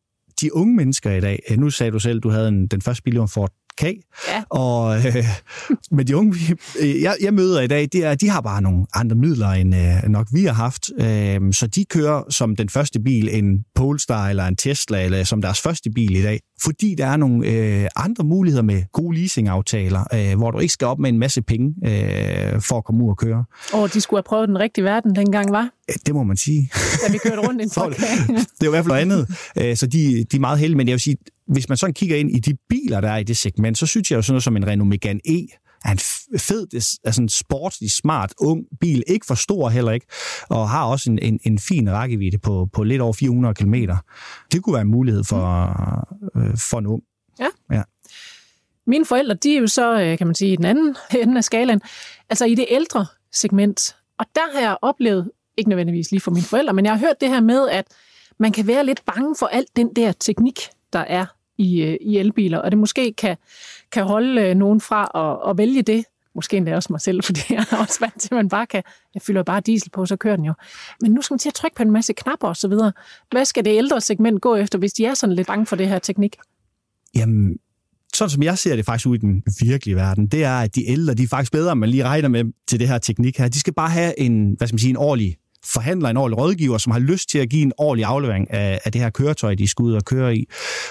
de 0.40 0.54
unge 0.54 0.76
mennesker 0.76 1.12
i 1.12 1.20
dag, 1.20 1.38
nu 1.59 1.70
sagde 1.70 1.92
du 1.92 1.98
selv, 1.98 2.20
du 2.20 2.31
havde 2.31 2.48
en, 2.48 2.66
den 2.66 2.81
første 2.83 3.02
bil, 3.02 3.20
Ford 3.28 3.52
K. 3.78 3.82
Ja. 3.82 4.42
Og, 4.50 4.96
øh, 4.96 5.24
men 5.90 6.06
de 6.06 6.16
unge, 6.16 6.56
øh, 6.80 7.02
jeg, 7.02 7.16
jeg 7.22 7.34
møder 7.34 7.60
i 7.60 7.66
dag, 7.66 7.88
det 7.92 8.04
er, 8.04 8.14
de 8.14 8.28
har 8.28 8.40
bare 8.40 8.62
nogle 8.62 8.86
andre 8.94 9.16
midler, 9.16 9.48
end 9.48 9.74
øh, 9.74 10.10
nok 10.10 10.26
vi 10.32 10.44
har 10.44 10.52
haft. 10.52 10.90
Øh, 11.00 11.52
så 11.52 11.66
de 11.66 11.84
kører 11.84 12.22
som 12.30 12.56
den 12.56 12.68
første 12.68 13.00
bil 13.00 13.28
en 13.32 13.64
Polestar 13.74 14.28
eller 14.28 14.46
en 14.46 14.56
Tesla, 14.56 15.04
eller 15.04 15.24
som 15.24 15.42
deres 15.42 15.60
første 15.60 15.90
bil 15.90 16.16
i 16.16 16.22
dag. 16.22 16.40
Fordi 16.62 16.94
der 16.98 17.06
er 17.06 17.16
nogle 17.16 17.46
øh, 17.46 17.88
andre 17.96 18.24
muligheder 18.24 18.62
med 18.62 18.82
gode 18.92 19.16
leasingaftaler, 19.16 20.04
øh, 20.14 20.38
hvor 20.38 20.50
du 20.50 20.58
ikke 20.58 20.72
skal 20.72 20.86
op 20.86 20.98
med 20.98 21.08
en 21.08 21.18
masse 21.18 21.42
penge 21.42 21.74
øh, 21.84 22.60
for 22.60 22.78
at 22.78 22.84
komme 22.84 23.04
ud 23.04 23.10
og 23.10 23.16
køre. 23.16 23.44
Og 23.72 23.94
de 23.94 24.00
skulle 24.00 24.18
have 24.18 24.28
prøvet 24.28 24.48
den 24.48 24.58
rigtige 24.58 24.84
verden 24.84 25.16
dengang, 25.16 25.52
var? 25.52 25.70
Det 26.06 26.14
må 26.14 26.22
man 26.22 26.36
sige. 26.36 26.70
Da 27.06 27.12
vi 27.12 27.18
kørte 27.18 27.48
rundt 27.48 27.60
i 27.60 27.64
en 27.64 27.70
det, 27.70 28.48
det 28.60 28.60
er 28.60 28.64
jo 28.64 28.70
i 28.70 28.70
hvert 28.70 28.84
fald 28.84 29.06
noget 29.06 29.26
andet. 29.56 29.70
Øh, 29.70 29.76
så 29.76 29.86
de, 29.86 30.24
de 30.32 30.36
er 30.36 30.40
meget 30.40 30.58
heldige, 30.58 30.76
men 30.76 30.88
jeg 30.88 30.92
vil 30.92 31.00
sige, 31.00 31.16
hvis 31.48 31.68
man 31.68 31.78
sådan 31.78 31.94
kigger 31.94 32.16
ind 32.16 32.30
i 32.30 32.38
de 32.38 32.56
biler, 32.68 33.00
der 33.00 33.11
er 33.11 33.16
i 33.16 33.22
det 33.22 33.37
segment, 33.37 33.78
så 33.78 33.87
synes 33.87 34.11
jeg 34.11 34.16
jo 34.16 34.22
sådan 34.22 34.32
noget 34.32 34.42
som 34.42 34.56
en 34.56 34.66
Renault 34.66 34.88
Megane 34.88 35.20
E, 35.28 35.46
er 35.84 35.90
en 35.90 35.98
fed, 36.38 36.66
altså 37.04 37.22
en 37.22 37.28
sportslig, 37.28 37.90
smart, 37.90 38.34
ung 38.38 38.64
bil. 38.80 39.02
Ikke 39.06 39.26
for 39.26 39.34
stor 39.34 39.68
heller 39.68 39.92
ikke, 39.92 40.06
og 40.48 40.70
har 40.70 40.84
også 40.84 41.11
en, 41.11 41.18
en, 41.18 41.40
en 41.44 41.58
fin 41.58 41.92
rækkevidde 41.92 42.38
på, 42.38 42.68
på 42.72 42.82
lidt 42.82 43.02
over 43.02 43.12
400 43.12 43.54
km. 43.54 43.74
Det 44.52 44.62
kunne 44.62 44.72
være 44.72 44.82
en 44.82 44.90
mulighed 44.90 45.24
for, 45.24 45.44
øh, 46.37 46.56
for 46.70 46.78
en 46.78 46.87
ung. 46.87 47.02
Ja. 47.40 47.48
ja. 47.72 47.82
Mine 48.87 49.06
forældre, 49.06 49.34
de 49.34 49.56
er 49.56 49.61
jo 49.61 49.66
så, 49.66 50.00
øh, 50.00 50.18
kan 50.18 50.26
man 50.26 50.34
sige, 50.34 50.52
i 50.52 50.56
den 50.56 50.64
anden 50.64 50.96
ende 51.22 51.37
af 51.37 51.44
skalaen, 51.44 51.80
altså 52.30 52.44
i 52.44 52.54
det 52.54 52.66
ældre 52.68 53.06
segment. 53.32 53.96
Og 54.18 54.26
der 54.34 54.52
har 54.54 54.61
jeg 54.61 54.76
oplevet, 54.82 55.30
ikke 55.56 55.68
nødvendigvis 55.68 56.11
lige 56.11 56.20
for 56.20 56.30
mine 56.30 56.44
forældre, 56.44 56.74
men 56.74 56.84
jeg 56.84 56.92
har 56.92 56.98
hørt 56.98 57.20
det 57.20 57.28
her 57.28 57.40
med, 57.40 57.68
at 57.68 57.84
man 58.38 58.52
kan 58.52 58.66
være 58.66 58.87
lidt 58.87 59.02
bange 59.06 59.37
for 59.38 59.46
alt 59.46 59.68
den 59.76 59.96
der 59.96 60.12
teknik, 60.12 60.61
der 60.92 60.98
er 60.98 61.26
i, 61.59 61.83
øh, 61.83 61.97
i 62.01 62.18
elbiler, 62.18 62.59
og 62.59 62.71
det 62.71 62.79
måske 62.79 63.12
kan, 63.12 63.37
kan 63.92 64.05
holde 64.05 64.42
øh, 64.42 64.55
nogen 64.55 64.81
fra 64.81 65.03
at, 65.14 65.51
at 65.51 65.59
vælge 65.59 65.83
det. 65.83 66.05
Måske 66.35 66.57
endda 66.57 66.75
også 66.75 66.88
mig 66.92 67.01
selv, 67.01 67.23
fordi 67.27 67.40
jeg 67.51 67.66
er 67.71 67.77
også 67.77 68.01
vant 68.01 68.21
til, 68.21 68.29
at 68.29 68.37
man 68.37 68.49
bare 68.49 68.66
kan, 68.66 68.83
jeg 69.14 69.23
fylder 69.23 69.42
bare 69.42 69.61
diesel 69.61 69.90
på, 69.90 70.07
så 70.07 70.16
kører 70.16 70.37
den 70.37 70.44
jo. 70.44 70.53
Men 71.01 71.12
nu 71.12 71.23
skal 71.23 71.35
man 71.35 71.38
til 71.38 71.49
at 71.49 71.55
trykke 71.55 71.77
på 71.77 71.83
en 71.83 71.90
masse 71.90 72.12
knapper 72.12 72.49
osv. 72.49 72.73
Hvad 73.31 73.44
skal 73.44 73.64
det 73.64 73.77
ældre 73.77 74.01
segment 74.01 74.40
gå 74.40 74.55
efter, 74.55 74.79
hvis 74.79 74.92
de 74.92 75.07
er 75.07 75.14
sådan 75.14 75.37
lidt 75.37 75.47
bange 75.47 75.66
for 75.66 75.77
det 75.77 75.88
her 75.88 75.99
teknik? 75.99 76.37
Jamen, 77.14 77.59
sådan 78.14 78.31
som 78.31 78.42
jeg 78.42 78.59
ser 78.59 78.77
det 78.77 78.85
faktisk 78.85 79.07
ud 79.07 79.14
i 79.16 79.18
den 79.18 79.42
virkelige 79.61 79.97
verden, 79.97 80.27
det 80.27 80.44
er, 80.44 80.59
at 80.59 80.75
de 80.75 80.88
ældre, 80.88 81.14
de 81.14 81.23
er 81.23 81.29
faktisk 81.29 81.53
bedre, 81.53 81.77
man 81.77 81.88
lige 81.88 82.05
regner 82.05 82.29
med 82.29 82.44
til 82.68 82.81
det 82.81 82.88
her 82.88 82.99
teknik 82.99 83.38
her. 83.38 83.49
De 83.49 83.61
skal 83.61 83.73
bare 83.73 83.90
have 83.90 84.21
en, 84.21 84.55
hvad 84.59 84.66
skal 84.66 84.75
man 84.75 84.79
sige, 84.79 84.90
en 84.90 84.97
ordentlig 84.97 85.37
forhandler, 85.73 86.09
en 86.09 86.16
ordentlig 86.16 86.38
rådgiver, 86.38 86.79
som 86.79 86.92
har 86.92 86.99
lyst 87.01 87.29
til 87.29 87.38
at 87.38 87.49
give 87.49 87.62
en 87.62 87.73
ordentlig 87.79 88.05
aflevering 88.05 88.51
af, 88.51 88.81
af 88.85 88.92
det 88.92 89.01
her 89.01 89.11
køretøj, 89.11 89.55
de 89.55 89.68
skal 89.68 89.83
ud 89.83 89.92
og 89.92 90.05
køre 90.05 90.37
i. 90.37 90.44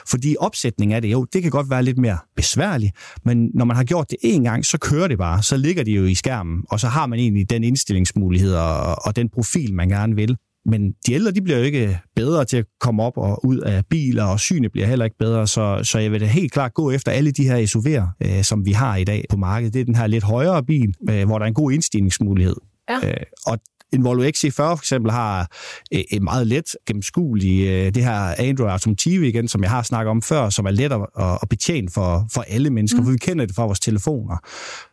Fordi 0.07 0.35
opsætning 0.39 0.93
af 0.93 1.01
det, 1.01 1.11
jo, 1.11 1.25
det 1.33 1.41
kan 1.41 1.51
godt 1.51 1.69
være 1.69 1.83
lidt 1.83 1.97
mere 1.97 2.17
besværligt, 2.35 2.91
men 3.25 3.51
når 3.53 3.65
man 3.65 3.75
har 3.75 3.83
gjort 3.83 4.09
det 4.09 4.17
en 4.21 4.43
gang, 4.43 4.65
så 4.65 4.77
kører 4.77 5.07
det 5.07 5.17
bare. 5.17 5.43
Så 5.43 5.57
ligger 5.57 5.83
det 5.83 5.91
jo 5.91 6.03
i 6.05 6.15
skærmen, 6.15 6.63
og 6.69 6.79
så 6.79 6.87
har 6.87 7.05
man 7.05 7.19
egentlig 7.19 7.49
den 7.49 7.63
indstillingsmulighed 7.63 8.55
og, 8.55 9.05
og 9.05 9.15
den 9.15 9.29
profil, 9.29 9.73
man 9.73 9.89
gerne 9.89 10.15
vil. 10.15 10.37
men 10.65 10.91
de 11.07 11.13
ældre, 11.13 11.31
de 11.31 11.41
bliver 11.41 11.57
jo 11.57 11.63
ikke 11.63 11.99
bedre 12.15 12.45
til 12.45 12.57
at 12.57 12.65
komme 12.79 13.03
op 13.03 13.17
og 13.17 13.45
ud 13.45 13.57
af 13.57 13.85
biler, 13.89 14.23
og 14.23 14.39
synet 14.39 14.71
bliver 14.71 14.87
heller 14.87 15.05
ikke 15.05 15.17
bedre, 15.17 15.47
så, 15.47 15.79
så 15.83 15.99
jeg 15.99 16.11
vil 16.11 16.21
da 16.21 16.25
helt 16.25 16.51
klart 16.51 16.73
gå 16.73 16.91
efter 16.91 17.11
alle 17.11 17.31
de 17.31 17.43
her 17.43 17.57
SUV'er, 17.57 18.27
øh, 18.27 18.43
som 18.43 18.65
vi 18.65 18.71
har 18.71 18.95
i 18.95 19.03
dag 19.03 19.25
på 19.29 19.37
markedet. 19.37 19.73
Det 19.73 19.81
er 19.81 19.85
den 19.85 19.95
her 19.95 20.07
lidt 20.07 20.23
højere 20.23 20.63
bil, 20.63 20.93
øh, 21.09 21.25
hvor 21.25 21.37
der 21.37 21.45
er 21.45 21.47
en 21.47 21.53
god 21.53 21.71
indstigningsmulighed. 21.71 22.55
Ja. 22.89 23.07
Øh, 23.09 23.23
og 23.45 23.59
en 23.93 24.03
Volvo 24.03 24.23
XC40 24.23 24.49
for 24.49 24.77
eksempel 24.77 25.11
har 25.11 25.51
øh, 25.93 26.01
et 26.11 26.21
meget 26.21 26.47
let 26.47 26.75
gennemskuelig, 26.87 27.67
øh, 27.67 27.95
det 27.95 28.03
her 28.03 28.35
Android 28.37 28.71
Automotive 28.71 29.27
igen, 29.27 29.47
som 29.47 29.63
jeg 29.63 29.69
har 29.69 29.83
snakket 29.83 30.11
om 30.11 30.21
før, 30.21 30.49
som 30.49 30.65
er 30.65 30.71
let 30.71 30.93
at, 30.93 31.01
at 31.41 31.49
betjene 31.49 31.89
for, 31.89 32.27
for 32.33 32.41
alle 32.41 32.69
mennesker, 32.69 32.99
mm. 32.99 33.05
for 33.05 33.11
vi 33.11 33.17
kender 33.17 33.45
det 33.45 33.55
fra 33.55 33.65
vores 33.65 33.79
telefoner. 33.79 34.37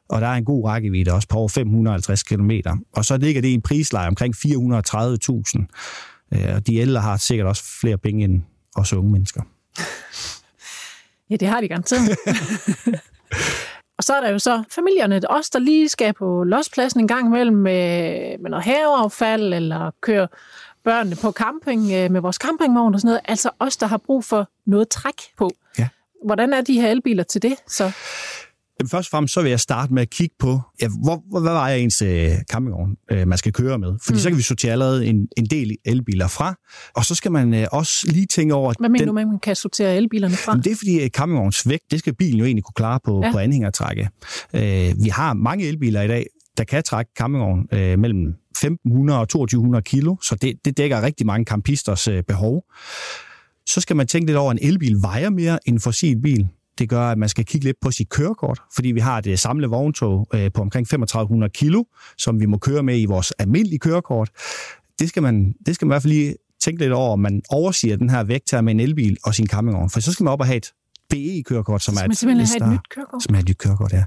Og 0.08 0.20
der 0.20 0.26
er 0.26 0.34
en 0.34 0.44
god 0.44 0.64
rækkevidde 0.64 1.12
også 1.12 1.28
på 1.28 1.38
over 1.38 1.48
550 1.48 2.22
km. 2.22 2.50
Og 2.96 3.04
så 3.04 3.16
ligger 3.16 3.42
det 3.42 3.48
i 3.48 3.54
en 3.54 3.62
prisleje 3.62 4.08
omkring 4.08 4.34
430.000. 4.34 4.46
Øh, 6.34 6.54
og 6.54 6.66
de 6.66 6.76
ældre 6.76 7.00
har 7.00 7.16
sikkert 7.16 7.46
også 7.46 7.62
flere 7.80 7.98
penge 7.98 8.24
end 8.24 8.42
os 8.76 8.92
unge 8.92 9.12
mennesker. 9.12 9.42
Ja, 11.30 11.36
det 11.36 11.48
har 11.48 11.60
de 11.60 11.68
garanteret. 11.68 12.08
Og 13.98 14.04
så 14.04 14.14
er 14.14 14.20
der 14.20 14.30
jo 14.30 14.38
så 14.38 14.62
familierne, 14.70 15.20
os 15.28 15.50
der 15.50 15.58
lige 15.58 15.88
skal 15.88 16.12
på 16.12 16.44
lospladsen 16.44 17.00
en 17.00 17.08
gang 17.08 17.26
imellem 17.26 17.56
med, 17.56 18.38
med 18.38 18.50
noget 18.50 18.64
haveaffald, 18.64 19.54
eller 19.54 19.90
køre 20.00 20.28
børnene 20.84 21.16
på 21.16 21.32
camping 21.32 21.92
øh, 21.92 22.10
med 22.10 22.20
vores 22.20 22.36
campingvogn 22.36 22.94
og 22.94 23.00
sådan 23.00 23.08
noget. 23.08 23.20
Altså 23.24 23.50
os, 23.58 23.76
der 23.76 23.86
har 23.86 23.96
brug 23.96 24.24
for 24.24 24.48
noget 24.66 24.88
træk 24.88 25.22
på. 25.38 25.50
Ja. 25.78 25.88
Hvordan 26.24 26.52
er 26.52 26.60
de 26.60 26.80
her 26.80 26.90
elbiler 26.90 27.22
til 27.22 27.42
det? 27.42 27.56
Så 27.66 27.92
først 28.90 29.06
og 29.06 29.10
fremmest 29.10 29.34
så 29.34 29.42
vil 29.42 29.50
jeg 29.50 29.60
starte 29.60 29.94
med 29.94 30.02
at 30.02 30.10
kigge 30.10 30.34
på, 30.38 30.60
ja, 30.82 30.88
hvor, 31.02 31.22
hvor, 31.30 31.40
hvad 31.40 31.52
var 31.52 31.68
jeg 31.68 31.80
ens 31.80 32.02
øh, 32.02 32.30
campingvogn, 32.50 32.96
øh, 33.10 33.28
man 33.28 33.38
skal 33.38 33.52
køre 33.52 33.78
med? 33.78 33.92
Fordi 34.04 34.16
mm. 34.16 34.18
så 34.18 34.28
kan 34.28 34.38
vi 34.38 34.42
sortere 34.42 34.72
allerede 34.72 35.06
en, 35.06 35.28
en 35.36 35.46
del 35.46 35.76
elbiler 35.84 36.28
fra, 36.28 36.54
og 36.96 37.04
så 37.04 37.14
skal 37.14 37.32
man 37.32 37.54
øh, 37.54 37.66
også 37.72 38.06
lige 38.10 38.26
tænke 38.26 38.54
over... 38.54 38.74
hvad 38.78 38.88
mener 38.88 38.98
den, 38.98 39.08
du 39.08 39.12
med, 39.14 39.22
at 39.22 39.28
man 39.28 39.38
kan 39.38 39.56
sortere 39.56 39.96
elbilerne 39.96 40.34
fra? 40.34 40.52
Jamen, 40.52 40.64
det 40.64 40.72
er 40.72 40.76
fordi, 40.76 41.00
at 41.00 41.10
campingvogns 41.10 41.68
vægt, 41.68 41.90
det 41.90 41.98
skal 41.98 42.14
bilen 42.14 42.38
jo 42.38 42.44
egentlig 42.44 42.64
kunne 42.64 42.74
klare 42.76 43.00
på, 43.04 43.20
Ja. 43.24 43.32
på 43.32 43.38
anhængertrækket. 43.38 44.08
Øh, 44.54 44.94
vi 45.04 45.08
har 45.08 45.34
mange 45.34 45.66
elbiler 45.66 46.02
i 46.02 46.08
dag, 46.08 46.26
der 46.56 46.64
kan 46.64 46.82
trække 46.82 47.10
campingvogn 47.18 47.66
øh, 47.72 47.98
mellem 47.98 48.34
1500 48.50 49.20
og 49.20 49.28
2200 49.28 49.82
kilo, 49.82 50.16
så 50.22 50.34
det, 50.34 50.54
det 50.64 50.76
dækker 50.76 51.02
rigtig 51.02 51.26
mange 51.26 51.44
campisters 51.44 52.08
øh, 52.08 52.22
behov. 52.22 52.64
Så 53.66 53.80
skal 53.80 53.96
man 53.96 54.06
tænke 54.06 54.26
lidt 54.26 54.38
over, 54.38 54.50
at 54.50 54.58
en 54.62 54.68
elbil 54.68 54.96
vejer 55.02 55.30
mere 55.30 55.58
end 55.66 55.74
en 55.76 55.80
fossil 55.80 56.20
bil. 56.22 56.48
Det 56.78 56.88
gør, 56.88 57.00
at 57.02 57.18
man 57.18 57.28
skal 57.28 57.44
kigge 57.44 57.64
lidt 57.64 57.76
på 57.80 57.90
sit 57.90 58.08
kørekort, 58.08 58.60
fordi 58.74 58.88
vi 58.92 59.00
har 59.00 59.20
det 59.20 59.38
samlede 59.38 59.70
vogntog 59.70 60.26
øh, 60.34 60.50
på 60.54 60.60
omkring 60.62 60.88
3500 60.88 61.50
kilo, 61.50 61.84
som 62.18 62.40
vi 62.40 62.46
må 62.46 62.58
køre 62.58 62.82
med 62.82 63.00
i 63.00 63.04
vores 63.04 63.30
almindelige 63.30 63.78
kørekort. 63.78 64.30
Det 64.98 65.08
skal 65.08 65.22
man, 65.22 65.54
det 65.66 65.74
skal 65.74 65.86
man 65.86 65.90
i 65.90 65.94
hvert 65.94 66.02
fald 66.02 66.12
lige 66.12 66.34
tænke 66.60 66.80
lidt 66.82 66.92
over, 66.92 67.12
om 67.12 67.18
man 67.18 67.42
oversiger 67.50 67.96
den 67.96 68.10
her 68.10 68.24
vægt 68.24 68.50
her 68.50 68.60
med 68.60 68.72
en 68.74 68.80
elbil 68.80 69.16
og 69.24 69.34
sin 69.34 69.46
campingvogn. 69.46 69.90
For 69.90 70.00
så 70.00 70.12
skal 70.12 70.24
man 70.24 70.32
op 70.32 70.40
og 70.40 70.46
have 70.46 70.56
et 70.56 70.72
BE-kørekort, 71.10 71.82
som 71.82 71.94
Så 71.94 72.00
er 72.04 72.08
et 72.08 72.16
simpelthen 72.16 72.60
have 72.62 72.72
et 72.72 72.74
nyt 72.80 72.88
kørekort? 72.90 73.22
som 73.22 73.34
er 73.34 73.38
et 73.38 73.48
nyt 73.48 73.58
kørekort, 73.58 73.92
ja. 73.92 74.04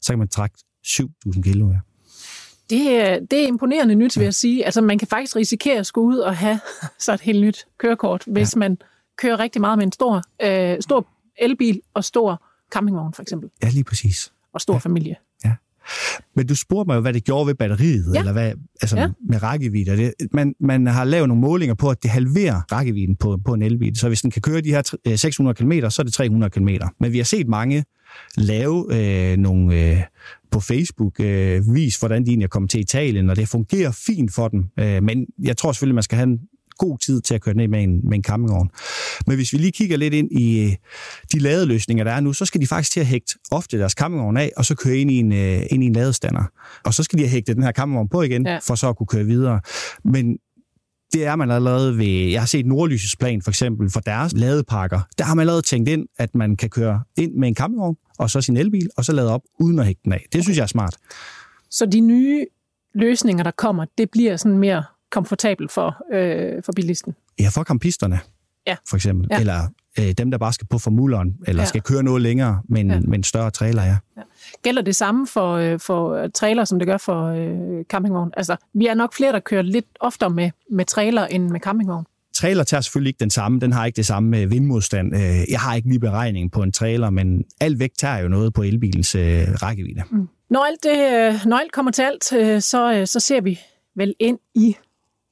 Så 0.00 0.12
kan 0.12 0.18
man 0.18 0.28
trække 0.28 0.56
7.000 0.86 1.42
kilo, 1.42 1.70
ja. 1.70 1.78
Det, 2.70 2.90
er- 2.90 3.20
det 3.30 3.42
er 3.42 3.46
imponerende 3.46 3.94
nyt, 3.94 4.16
vil 4.16 4.24
jeg 4.24 4.34
sige. 4.34 4.64
Altså, 4.64 4.80
man 4.80 4.98
kan 4.98 5.08
faktisk 5.08 5.36
risikere 5.36 5.78
at 5.78 5.86
skulle 5.86 6.08
ud 6.08 6.18
og 6.18 6.36
have 6.36 6.60
så 6.98 7.12
et 7.14 7.20
helt 7.20 7.40
nyt 7.40 7.66
kørekort, 7.78 8.24
hvis 8.26 8.54
ja. 8.54 8.58
man 8.58 8.76
kører 9.18 9.38
rigtig 9.38 9.60
meget 9.60 9.78
med 9.78 9.86
en 9.86 9.92
stor, 9.92 10.22
øh, 10.42 10.76
stor 10.80 11.06
elbil 11.40 11.80
og 11.94 12.04
stor 12.04 12.44
campingvogn, 12.72 13.12
for 13.14 13.22
eksempel, 13.22 13.50
Ja, 13.62 13.68
lige 13.68 13.84
præcis. 13.84 14.32
og 14.52 14.60
stor 14.60 14.74
ja. 14.74 14.78
familie. 14.78 15.14
Men 16.36 16.46
du 16.46 16.54
spurgte 16.56 16.88
mig 16.88 16.94
jo, 16.96 17.00
hvad 17.00 17.12
det 17.12 17.24
gjorde 17.24 17.46
ved 17.46 17.54
batteriet, 17.54 18.04
Ja. 18.06 18.12
ja. 18.14 18.18
eller 18.18 18.32
hvad, 18.32 18.52
altså 18.80 18.96
Ja. 18.96 19.02
ja. 19.02 19.08
med 19.28 19.42
rækkevidde. 19.42 19.96
Det, 19.96 20.14
man, 20.32 20.54
man 20.60 20.86
har 20.86 21.04
lavet 21.04 21.28
nogle 21.28 21.40
målinger 21.40 21.74
på, 21.74 21.90
at 21.90 22.02
det 22.02 22.10
halverer 22.10 22.60
rækkevidden 22.72 23.16
på, 23.16 23.38
på 23.44 23.54
en 23.54 23.62
elbil. 23.62 23.96
Så 23.96 24.08
hvis 24.08 24.20
den 24.22 24.30
kan 24.30 24.42
køre 24.42 24.60
de 24.60 24.68
her 24.70 24.82
tr- 24.88 25.10
øh, 25.12 25.18
600 25.18 25.54
km, 25.54 25.72
så 25.88 26.02
er 26.02 26.04
det 26.04 26.12
300 26.12 26.50
km. 26.50 26.68
Men 27.00 27.12
vi 27.12 27.16
har 27.18 27.24
set 27.24 27.48
mange 27.48 27.84
lave 28.36 28.86
øh, 29.32 29.36
nogle 29.36 29.90
øh, 29.92 30.02
på 30.50 30.60
Facebook 30.60 31.20
øh, 31.20 31.74
vis, 31.74 31.96
hvordan 31.96 32.24
de 32.24 32.28
egentlig 32.30 32.44
er 32.44 32.48
kommet 32.48 32.70
til 32.70 32.80
Italien, 32.80 33.30
og 33.30 33.36
det 33.36 33.48
fungerer 33.48 33.90
fint 34.06 34.34
for 34.34 34.48
dem. 34.48 34.64
Øh, 34.78 35.02
men 35.02 35.26
jeg 35.42 35.56
tror 35.56 35.72
selvfølgelig, 35.72 35.94
man 35.94 36.02
skal 36.02 36.16
have 36.16 36.28
en 36.28 36.40
god 36.78 36.98
tid 36.98 37.20
til 37.20 37.34
at 37.34 37.40
køre 37.42 37.54
ned 37.54 37.68
med 37.68 37.82
en, 37.82 38.00
med 38.08 38.16
en 38.16 38.24
campingvogn. 38.24 38.70
Men 39.26 39.36
hvis 39.36 39.52
vi 39.52 39.58
lige 39.58 39.72
kigger 39.72 39.96
lidt 39.96 40.14
ind 40.14 40.32
i 40.32 40.64
øh, 40.64 40.72
de 41.32 41.38
ladeløsninger, 41.38 42.04
der 42.04 42.12
er 42.12 42.20
nu, 42.20 42.32
så 42.32 42.44
skal 42.44 42.60
de 42.60 42.66
faktisk 42.66 42.92
til 42.92 43.00
at 43.00 43.06
hægte 43.06 43.34
ofte 43.50 43.78
deres 43.78 43.92
campingvogn 43.92 44.36
af, 44.36 44.52
og 44.56 44.64
så 44.64 44.74
køre 44.74 44.96
ind 44.96 45.10
i 45.10 45.16
en, 45.18 45.32
øh, 45.32 45.62
ind 45.70 45.82
i 45.84 45.86
en 45.86 45.92
ladestander. 45.92 46.44
Og 46.84 46.94
så 46.94 47.02
skal 47.02 47.18
de 47.18 47.24
have 47.24 47.30
hægtet 47.30 47.56
den 47.56 47.64
her 47.64 47.72
campingvogn 47.72 48.08
på 48.08 48.22
igen, 48.22 48.46
Ja. 48.46 48.58
for 48.62 48.74
så 48.74 48.88
at 48.88 48.96
kunne 48.96 49.06
køre 49.06 49.24
videre. 49.24 49.60
Men 50.04 50.36
det 51.12 51.24
er 51.26 51.36
man 51.36 51.50
allerede 51.50 51.98
ved, 51.98 52.06
jeg 52.30 52.40
har 52.40 52.46
set 52.46 52.66
Nordlysets 52.66 53.16
plan 53.16 53.42
for 53.42 53.50
eksempel, 53.50 53.90
for 53.90 54.00
deres 54.00 54.32
ladepakker. 54.32 55.00
Der 55.18 55.24
har 55.24 55.34
man 55.34 55.40
allerede 55.42 55.62
tænkt 55.62 55.88
ind, 55.88 56.06
at 56.18 56.34
man 56.34 56.56
kan 56.56 56.70
køre 56.70 57.02
ind 57.18 57.34
med 57.34 57.48
en 57.48 57.54
campingvogn, 57.54 57.96
og 58.18 58.30
så 58.30 58.40
sin 58.40 58.56
elbil, 58.56 58.88
og 58.96 59.04
så 59.04 59.12
lade 59.12 59.32
op 59.34 59.40
uden 59.60 59.78
at 59.78 59.86
hægte 59.86 60.00
den 60.04 60.12
af. 60.12 60.26
Det 60.32 60.42
synes 60.42 60.56
jeg 60.58 60.62
er 60.62 60.66
smart. 60.66 60.96
Så 61.70 61.86
de 61.86 62.00
nye 62.00 62.46
løsninger, 62.94 63.42
der 63.44 63.50
kommer, 63.50 63.84
det 63.98 64.10
bliver 64.10 64.36
sådan 64.36 64.58
mere 64.58 64.84
komfortabelt 65.10 65.72
for, 65.72 65.96
øh, 66.14 66.62
for 66.62 66.72
bilisten. 66.76 67.14
Ja, 67.40 67.48
for 67.48 67.62
campisterne, 67.64 68.20
Ja. 68.66 68.76
for 68.88 68.96
eksempel. 68.96 69.26
Ja. 69.30 69.34
Ja. 69.36 69.40
Eller 69.40 69.60
øh, 70.00 70.12
dem, 70.12 70.30
der 70.30 70.38
bare 70.38 70.52
skal 70.52 70.66
på 70.66 70.78
formulderen, 70.78 71.36
eller 71.46 71.60
Ja. 71.60 71.64
ja. 71.64 71.68
skal 71.68 71.82
køre 71.82 72.02
noget 72.02 72.22
længere 72.22 72.62
med 72.68 72.80
en, 72.80 72.88
Ja. 72.88 72.94
ja. 72.94 73.00
med 73.00 73.18
en 73.18 73.24
større 73.24 73.50
trailer, 73.50 73.82
ja. 73.84 73.96
Gælder 74.62 74.82
det 74.82 74.96
samme 74.96 75.26
for, 75.26 75.52
øh, 75.54 75.80
for 75.80 76.26
trailer, 76.34 76.64
som 76.64 76.78
det 76.78 76.88
gør 76.88 76.96
for 76.96 77.24
øh, 77.26 77.84
campingvogn? 77.84 78.30
Altså, 78.36 78.56
vi 78.74 78.86
er 78.86 78.94
nok 78.94 79.14
flere, 79.14 79.32
der 79.32 79.40
kører 79.40 79.62
lidt 79.62 79.86
oftere 80.00 80.30
med, 80.30 80.50
med 80.70 80.84
trailer 80.84 81.26
end 81.26 81.50
med 81.50 81.60
campingvogn. 81.60 82.04
Trailer 82.34 82.64
tager 82.64 82.80
selvfølgelig 82.80 83.08
ikke 83.08 83.20
den 83.20 83.30
samme. 83.30 83.60
Den 83.60 83.72
har 83.72 83.86
ikke 83.86 83.96
det 83.96 84.06
samme 84.06 84.40
øh, 84.40 84.50
vindmodstand. 84.50 85.14
Øh, 85.14 85.50
Jeg 85.50 85.60
har 85.60 85.74
ikke 85.74 85.88
lige 85.88 86.00
beregningen 86.00 86.50
på 86.50 86.62
en 86.62 86.72
trailer, 86.72 87.10
men 87.10 87.44
al 87.60 87.78
vægt 87.78 87.98
tager 87.98 88.18
jo 88.18 88.28
noget 88.28 88.52
på 88.54 88.62
elbilens 88.62 89.14
øh, 89.14 89.22
rækkevidde. 89.62 90.02
Når 90.50 90.64
alt, 90.66 90.82
det, 90.82 91.46
når 91.46 91.56
alt 91.56 91.72
kommer 91.72 91.92
til 91.92 92.02
alt, 92.02 92.24
så, 92.64 93.02
så 93.06 93.20
ser 93.20 93.40
vi 93.40 93.58
vel 93.96 94.14
ind 94.18 94.38
i 94.54 94.76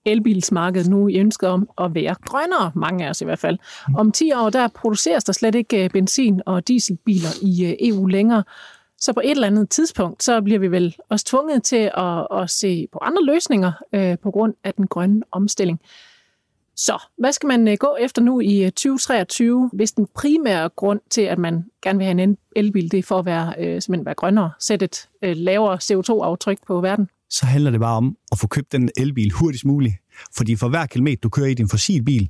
elbilsmarkedet 0.06 0.90
nu 0.90 1.08
i 1.08 1.18
ønsket 1.18 1.48
om 1.48 1.68
at 1.78 1.94
være 1.94 2.14
grønnere, 2.24 2.72
mange 2.74 3.06
af 3.06 3.10
os 3.10 3.20
i 3.20 3.24
hvert 3.24 3.38
fald. 3.38 3.58
Om 3.96 4.12
10 4.12 4.32
år, 4.32 4.50
der 4.50 4.68
produceres 4.68 5.24
der 5.24 5.32
slet 5.32 5.54
ikke 5.54 5.84
øh, 5.84 5.90
benzin- 5.90 6.40
og 6.46 6.68
dieselbiler 6.68 7.28
i 7.42 7.64
øh, 7.64 7.74
EU 7.80 8.06
længere. 8.06 8.42
Så 8.98 9.12
på 9.12 9.20
et 9.24 9.30
eller 9.30 9.46
andet 9.46 9.70
tidspunkt, 9.70 10.22
så 10.22 10.40
bliver 10.40 10.58
vi 10.58 10.70
vel 10.70 10.96
også 11.08 11.24
tvunget 11.24 11.62
til 11.62 11.90
at, 11.96 12.26
at 12.42 12.50
se 12.50 12.88
på 12.92 12.98
andre 13.02 13.24
løsninger 13.24 13.72
øh, 13.92 14.18
på 14.18 14.30
grund 14.30 14.54
af 14.64 14.74
den 14.74 14.86
grønne 14.86 15.22
omstilling. 15.32 15.80
Så 16.76 17.02
hvad 17.18 17.32
skal 17.32 17.46
man 17.46 17.68
øh, 17.68 17.76
gå 17.80 17.96
efter 18.00 18.22
nu 18.22 18.40
i 18.40 18.64
øh, 18.64 18.70
2023, 18.70 19.70
hvis 19.72 19.92
den 19.92 20.06
primære 20.14 20.68
grund 20.68 21.00
til, 21.10 21.22
at 21.22 21.38
man 21.38 21.64
gerne 21.82 21.98
vil 21.98 22.04
have 22.04 22.22
en 22.22 22.30
el- 22.30 22.36
elbil, 22.56 22.92
det 22.92 22.98
er 22.98 23.02
for 23.02 23.18
at 23.18 23.24
være, 23.26 23.54
øh, 23.58 23.82
simpelthen 23.82 24.06
være 24.06 24.14
grønnere, 24.14 24.50
sætte 24.58 24.84
et 24.84 25.08
øh, 25.22 25.36
lavere 25.36 25.78
CO2-aftryk 25.82 26.58
på 26.66 26.80
verden? 26.80 27.08
Så 27.30 27.46
handler 27.46 27.70
det 27.70 27.80
bare 27.80 27.96
om 27.96 28.16
at 28.32 28.38
få 28.38 28.46
købt 28.46 28.72
den 28.72 28.90
elbil 28.96 29.30
hurtigst 29.30 29.64
muligt. 29.64 29.94
Fordi 30.36 30.56
for 30.56 30.68
hver 30.68 30.86
kilometer, 30.86 31.20
du 31.22 31.28
kører 31.28 31.46
i 31.46 31.54
din 31.54 31.68
fossilbil, 31.68 32.28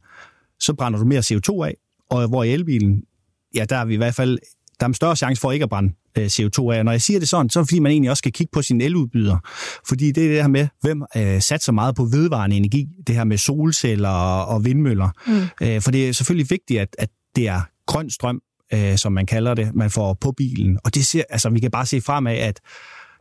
så 0.61 0.75
brænder 0.75 0.99
du 0.99 1.05
mere 1.05 1.21
CO2 1.21 1.65
af. 1.65 1.75
Og 2.11 2.29
hvor 2.29 2.45
i 2.45 2.53
elbilen, 2.53 3.03
ja, 3.55 3.65
der 3.65 3.77
er 3.77 3.85
vi 3.85 3.95
i 3.95 3.97
hvert 3.97 4.15
fald 4.15 4.39
der 4.81 4.87
er 4.87 4.89
en 4.89 4.95
større 4.95 5.17
chance 5.17 5.41
for 5.41 5.53
ikke 5.53 5.63
at 5.63 5.69
brænde 5.69 5.93
øh, 6.19 6.27
CO2 6.27 6.71
af. 6.71 6.79
Og 6.79 6.85
når 6.85 6.93
jeg 6.93 7.03
siger 7.03 7.19
det 7.19 7.29
sådan, 7.29 7.51
så 7.51 7.59
er 7.59 7.63
det 7.63 7.69
fordi, 7.69 7.79
man 7.79 7.93
egentlig 7.93 8.11
også 8.11 8.21
skal 8.21 8.33
kigge 8.33 8.51
på 8.53 8.63
sin 8.63 8.81
eludbyder. 8.81 9.39
Fordi 9.89 10.13
det 10.13 10.25
er 10.25 10.29
det 10.29 10.43
her 10.43 10.49
med, 10.49 10.69
hvem 10.81 11.03
øh, 11.17 11.43
satser 11.43 11.73
meget 11.73 11.95
på 11.95 12.05
vedvarende 12.05 12.57
energi. 12.57 12.89
Det 13.07 13.15
her 13.15 13.25
med 13.25 13.39
solceller 13.39 14.09
og, 14.09 14.47
og 14.47 14.65
vindmøller. 14.65 15.09
Mm. 15.27 15.67
Øh, 15.67 15.83
for 15.83 15.91
det 15.91 16.09
er 16.09 16.13
selvfølgelig 16.13 16.51
vigtigt, 16.51 16.81
at, 16.81 16.97
at 16.99 17.09
det 17.37 17.49
er 17.49 17.61
grøn 17.87 18.11
strøm, 18.11 18.41
øh, 18.73 18.99
som 18.99 19.13
man 19.13 19.27
kalder 19.27 19.55
det, 19.55 19.75
man 19.75 19.91
får 19.91 20.15
på 20.15 20.33
bilen. 20.33 20.79
Og 20.85 20.95
det 20.95 21.07
ser, 21.07 21.23
altså, 21.31 21.51
vi 21.51 21.61
kan 21.61 21.71
bare 21.71 21.87
se 21.87 22.01
fremad, 22.01 22.37
at 22.37 22.61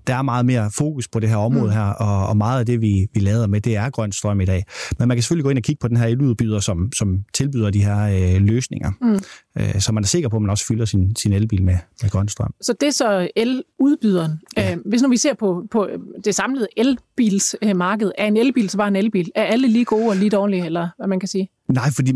der 0.08 0.16
er 0.16 0.22
meget 0.22 0.46
mere 0.46 0.72
fokus 0.72 1.08
på 1.08 1.20
det 1.20 1.30
her 1.30 1.36
område 1.38 1.66
mm. 1.66 1.72
her, 1.72 1.84
og, 1.84 2.28
og 2.28 2.38
meget 2.38 2.60
af 2.60 2.66
det, 2.66 2.82
vi, 2.82 3.08
vi 3.14 3.20
lader 3.20 3.48
med, 3.48 3.62
det 3.62 3.76
er 3.76 3.90
grøn 3.90 4.12
strøm 4.12 4.42
i 4.42 4.46
dag. 4.46 4.64
Men 5.00 5.08
man 5.08 5.18
kan 5.18 5.22
selvfølgelig 5.22 5.44
gå 5.44 5.50
ind 5.50 5.60
og 5.60 5.64
kigge 5.64 5.80
på 5.80 5.88
den 5.88 5.98
her 5.98 6.06
eludbyder, 6.06 6.60
som, 6.60 6.92
som 6.98 7.24
tilbyder 7.34 7.70
de 7.70 7.84
her 7.84 8.36
øh, 8.36 8.42
løsninger, 8.42 8.92
mm. 9.02 9.20
øh, 9.58 9.80
så 9.80 9.92
man 9.92 10.04
er 10.04 10.08
sikker 10.08 10.30
på, 10.30 10.36
at 10.36 10.42
man 10.42 10.50
også 10.50 10.66
fylder 10.66 10.86
sin, 10.86 11.16
sin 11.16 11.34
elbil 11.34 11.64
med, 11.64 11.78
med 12.02 12.10
grøn 12.10 12.28
strøm. 12.28 12.54
Så 12.62 12.74
det 12.80 12.88
er 12.88 12.92
så 12.92 13.30
eludbyderen. 13.36 14.40
Ja. 14.58 14.72
Øh, 14.72 14.78
hvis 14.86 15.02
nu 15.02 15.10
vi 15.10 15.18
ser 15.18 15.34
på, 15.34 15.64
på 15.72 15.88
det 16.26 16.36
samlede 16.36 16.68
elbilsmarked, 16.78 18.12
er 18.18 18.26
en 18.26 18.38
elbil 18.38 18.70
så 18.70 18.78
bare 18.78 18.88
en 18.88 18.96
elbil? 18.96 19.32
Er 19.36 19.44
alle 19.44 19.68
lige 19.68 19.86
gode 19.86 20.10
og 20.10 20.16
lige 20.16 20.30
dårlige, 20.30 20.66
eller 20.66 20.90
hvad 20.98 21.08
man 21.08 21.20
kan 21.20 21.28
sige? 21.28 21.50
Nej, 21.70 21.92
fordi 21.96 22.14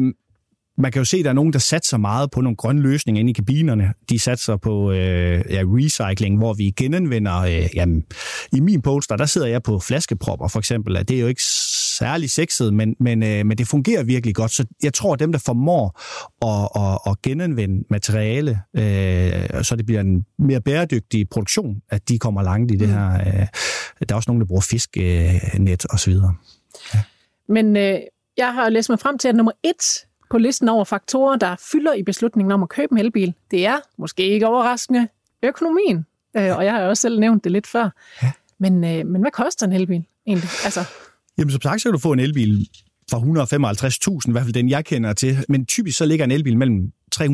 man 0.79 0.91
kan 0.91 0.99
jo 0.99 1.05
se, 1.05 1.17
at 1.17 1.23
der 1.23 1.29
er 1.29 1.33
nogen, 1.33 1.53
der 1.53 1.59
satser 1.59 1.97
meget 1.97 2.31
på 2.31 2.41
nogle 2.41 2.55
grønne 2.55 2.81
løsninger 2.81 3.19
inde 3.19 3.29
i 3.29 3.33
kabinerne. 3.33 3.93
De 4.09 4.19
satser 4.19 4.57
på 4.57 4.91
øh, 4.91 5.41
ja, 5.49 5.63
recycling, 5.65 6.37
hvor 6.37 6.53
vi 6.53 6.73
genanvender... 6.77 7.41
Øh, 7.41 7.75
jamen, 7.75 8.03
I 8.51 8.59
min 8.59 8.81
Polestar, 8.81 9.15
der 9.15 9.25
sidder 9.25 9.47
jeg 9.47 9.63
på 9.63 9.79
flaskepropper, 9.79 10.47
for 10.47 10.59
eksempel. 10.59 10.95
Det 11.07 11.11
er 11.11 11.19
jo 11.19 11.27
ikke 11.27 11.43
særlig 11.99 12.29
sexet, 12.29 12.73
men, 12.73 12.95
men, 12.99 13.23
øh, 13.23 13.45
men 13.45 13.57
det 13.57 13.67
fungerer 13.67 14.03
virkelig 14.03 14.35
godt. 14.35 14.51
Så 14.51 14.65
jeg 14.83 14.93
tror, 14.93 15.13
at 15.13 15.19
dem, 15.19 15.31
der 15.31 15.39
formår 15.39 16.01
at, 16.45 16.83
at, 16.83 17.11
at 17.11 17.21
genanvende 17.21 17.83
materiale, 17.89 18.61
øh, 18.77 19.63
så 19.63 19.75
det 19.75 19.85
bliver 19.85 20.01
en 20.01 20.25
mere 20.39 20.61
bæredygtig 20.61 21.29
produktion, 21.29 21.81
at 21.89 22.09
de 22.09 22.19
kommer 22.19 22.43
langt 22.43 22.71
i 22.71 22.75
det 22.75 22.87
her. 22.87 23.13
Øh, 23.13 23.47
der 24.09 24.13
er 24.13 24.15
også 24.15 24.29
nogen, 24.29 24.41
der 24.41 24.47
bruger 24.47 24.61
fisknet 24.61 25.41
øh, 25.69 25.77
osv. 25.89 26.13
Ja. 26.93 26.99
Men 27.49 27.77
øh, 27.77 27.99
jeg 28.37 28.53
har 28.53 28.69
læst 28.69 28.89
mig 28.89 28.99
frem 28.99 29.17
til, 29.17 29.27
at 29.27 29.35
nummer 29.35 29.51
et 29.63 30.08
på 30.29 30.37
listen 30.37 30.69
over 30.69 30.83
faktorer, 30.83 31.37
der 31.37 31.55
fylder 31.71 31.93
i 31.93 32.03
beslutningen 32.03 32.51
om 32.51 32.63
at 32.63 32.69
købe 32.69 32.91
en 32.91 32.97
elbil, 32.97 33.33
det 33.51 33.65
er, 33.65 33.77
måske 33.97 34.23
ikke 34.23 34.47
overraskende, 34.47 35.07
økonomien. 35.43 36.05
Øh, 36.37 36.57
og 36.57 36.65
jeg 36.65 36.73
har 36.73 36.81
også 36.81 37.01
selv 37.01 37.19
nævnt 37.19 37.43
det 37.43 37.51
lidt 37.51 37.67
før. 37.67 37.89
Ja. 38.23 38.31
Men, 38.59 38.83
øh, 38.83 39.05
men 39.05 39.21
hvad 39.21 39.31
koster 39.31 39.65
en 39.65 39.73
elbil 39.73 40.03
egentlig? 40.27 40.49
Altså... 40.63 40.85
Jamen 41.37 41.51
som 41.51 41.61
sagt, 41.61 41.81
så 41.81 41.89
kan 41.89 41.93
du 41.93 41.99
få 41.99 42.13
en 42.13 42.19
elbil 42.19 42.69
for 43.09 43.17
155.000, 44.19 44.29
i 44.29 44.31
hvert 44.31 44.43
fald 44.43 44.53
den 44.53 44.69
jeg 44.69 44.85
kender 44.85 45.13
til. 45.13 45.45
Men 45.49 45.65
typisk 45.65 45.97
så 45.97 46.05
ligger 46.05 46.25
en 46.25 46.31
elbil 46.31 46.57
mellem 46.57 46.91
350-450.000 47.15 47.25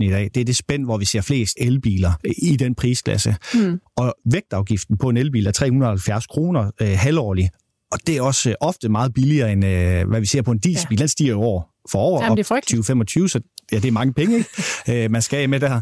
i 0.00 0.08
dag. 0.08 0.30
Det 0.34 0.40
er 0.40 0.44
det 0.44 0.56
spænd, 0.56 0.84
hvor 0.84 0.98
vi 0.98 1.04
ser 1.04 1.20
flest 1.20 1.56
elbiler 1.60 2.12
i 2.42 2.56
den 2.56 2.74
prisklasse. 2.74 3.36
Mm. 3.54 3.80
Og 3.96 4.14
vægtafgiften 4.24 4.98
på 4.98 5.08
en 5.08 5.16
elbil 5.16 5.46
er 5.46 5.52
370 5.52 6.26
kroner 6.26 6.70
øh, 6.80 6.88
halvårligt. 6.96 7.48
Og 7.92 7.98
det 8.06 8.16
er 8.16 8.22
også 8.22 8.50
øh, 8.50 8.54
ofte 8.60 8.88
meget 8.88 9.14
billigere 9.14 9.52
end, 9.52 9.64
øh, 9.64 10.08
hvad 10.08 10.20
vi 10.20 10.26
ser 10.26 10.42
på 10.42 10.50
en 10.50 10.58
dieselbil. 10.58 10.98
Ja. 10.98 11.02
Den 11.02 11.08
stiger 11.08 11.30
jo 11.32 11.42
år 11.42 11.70
for 11.90 11.98
år 11.98 12.22
Jamen, 12.22 12.38
op 12.38 12.46
2025, 12.46 13.28
så 13.28 13.40
ja, 13.72 13.76
det 13.76 13.88
er 13.88 13.92
mange 13.92 14.12
penge, 14.12 14.36
ikke? 14.36 14.48
øh, 15.04 15.10
man 15.10 15.22
skal 15.22 15.36
af 15.36 15.48
med 15.48 15.60
det 15.60 15.68
her. 15.68 15.80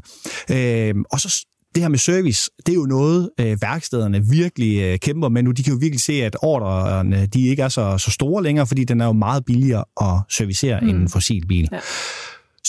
Øh, 0.50 0.94
og 1.12 1.20
så 1.20 1.46
det 1.74 1.82
her 1.82 1.88
med 1.88 1.98
service, 1.98 2.50
det 2.66 2.72
er 2.72 2.76
jo 2.76 2.86
noget, 2.86 3.30
øh, 3.40 3.62
værkstederne 3.62 4.26
virkelig 4.26 4.82
øh, 4.82 4.98
kæmper 4.98 5.28
med 5.28 5.42
nu. 5.42 5.50
De 5.50 5.62
kan 5.62 5.72
jo 5.72 5.78
virkelig 5.78 6.00
se, 6.00 6.12
at 6.12 6.36
ordrene 6.42 7.26
de 7.26 7.48
ikke 7.48 7.62
er 7.62 7.68
så, 7.68 7.98
så 7.98 8.10
store 8.10 8.42
længere, 8.42 8.66
fordi 8.66 8.84
den 8.84 9.00
er 9.00 9.06
jo 9.06 9.12
meget 9.12 9.44
billigere 9.44 9.84
at 10.00 10.20
servicere 10.30 10.80
mm. 10.80 10.88
end 10.88 10.98
en 10.98 11.08
fossil 11.08 11.46
bil. 11.46 11.68
Ja. 11.72 11.78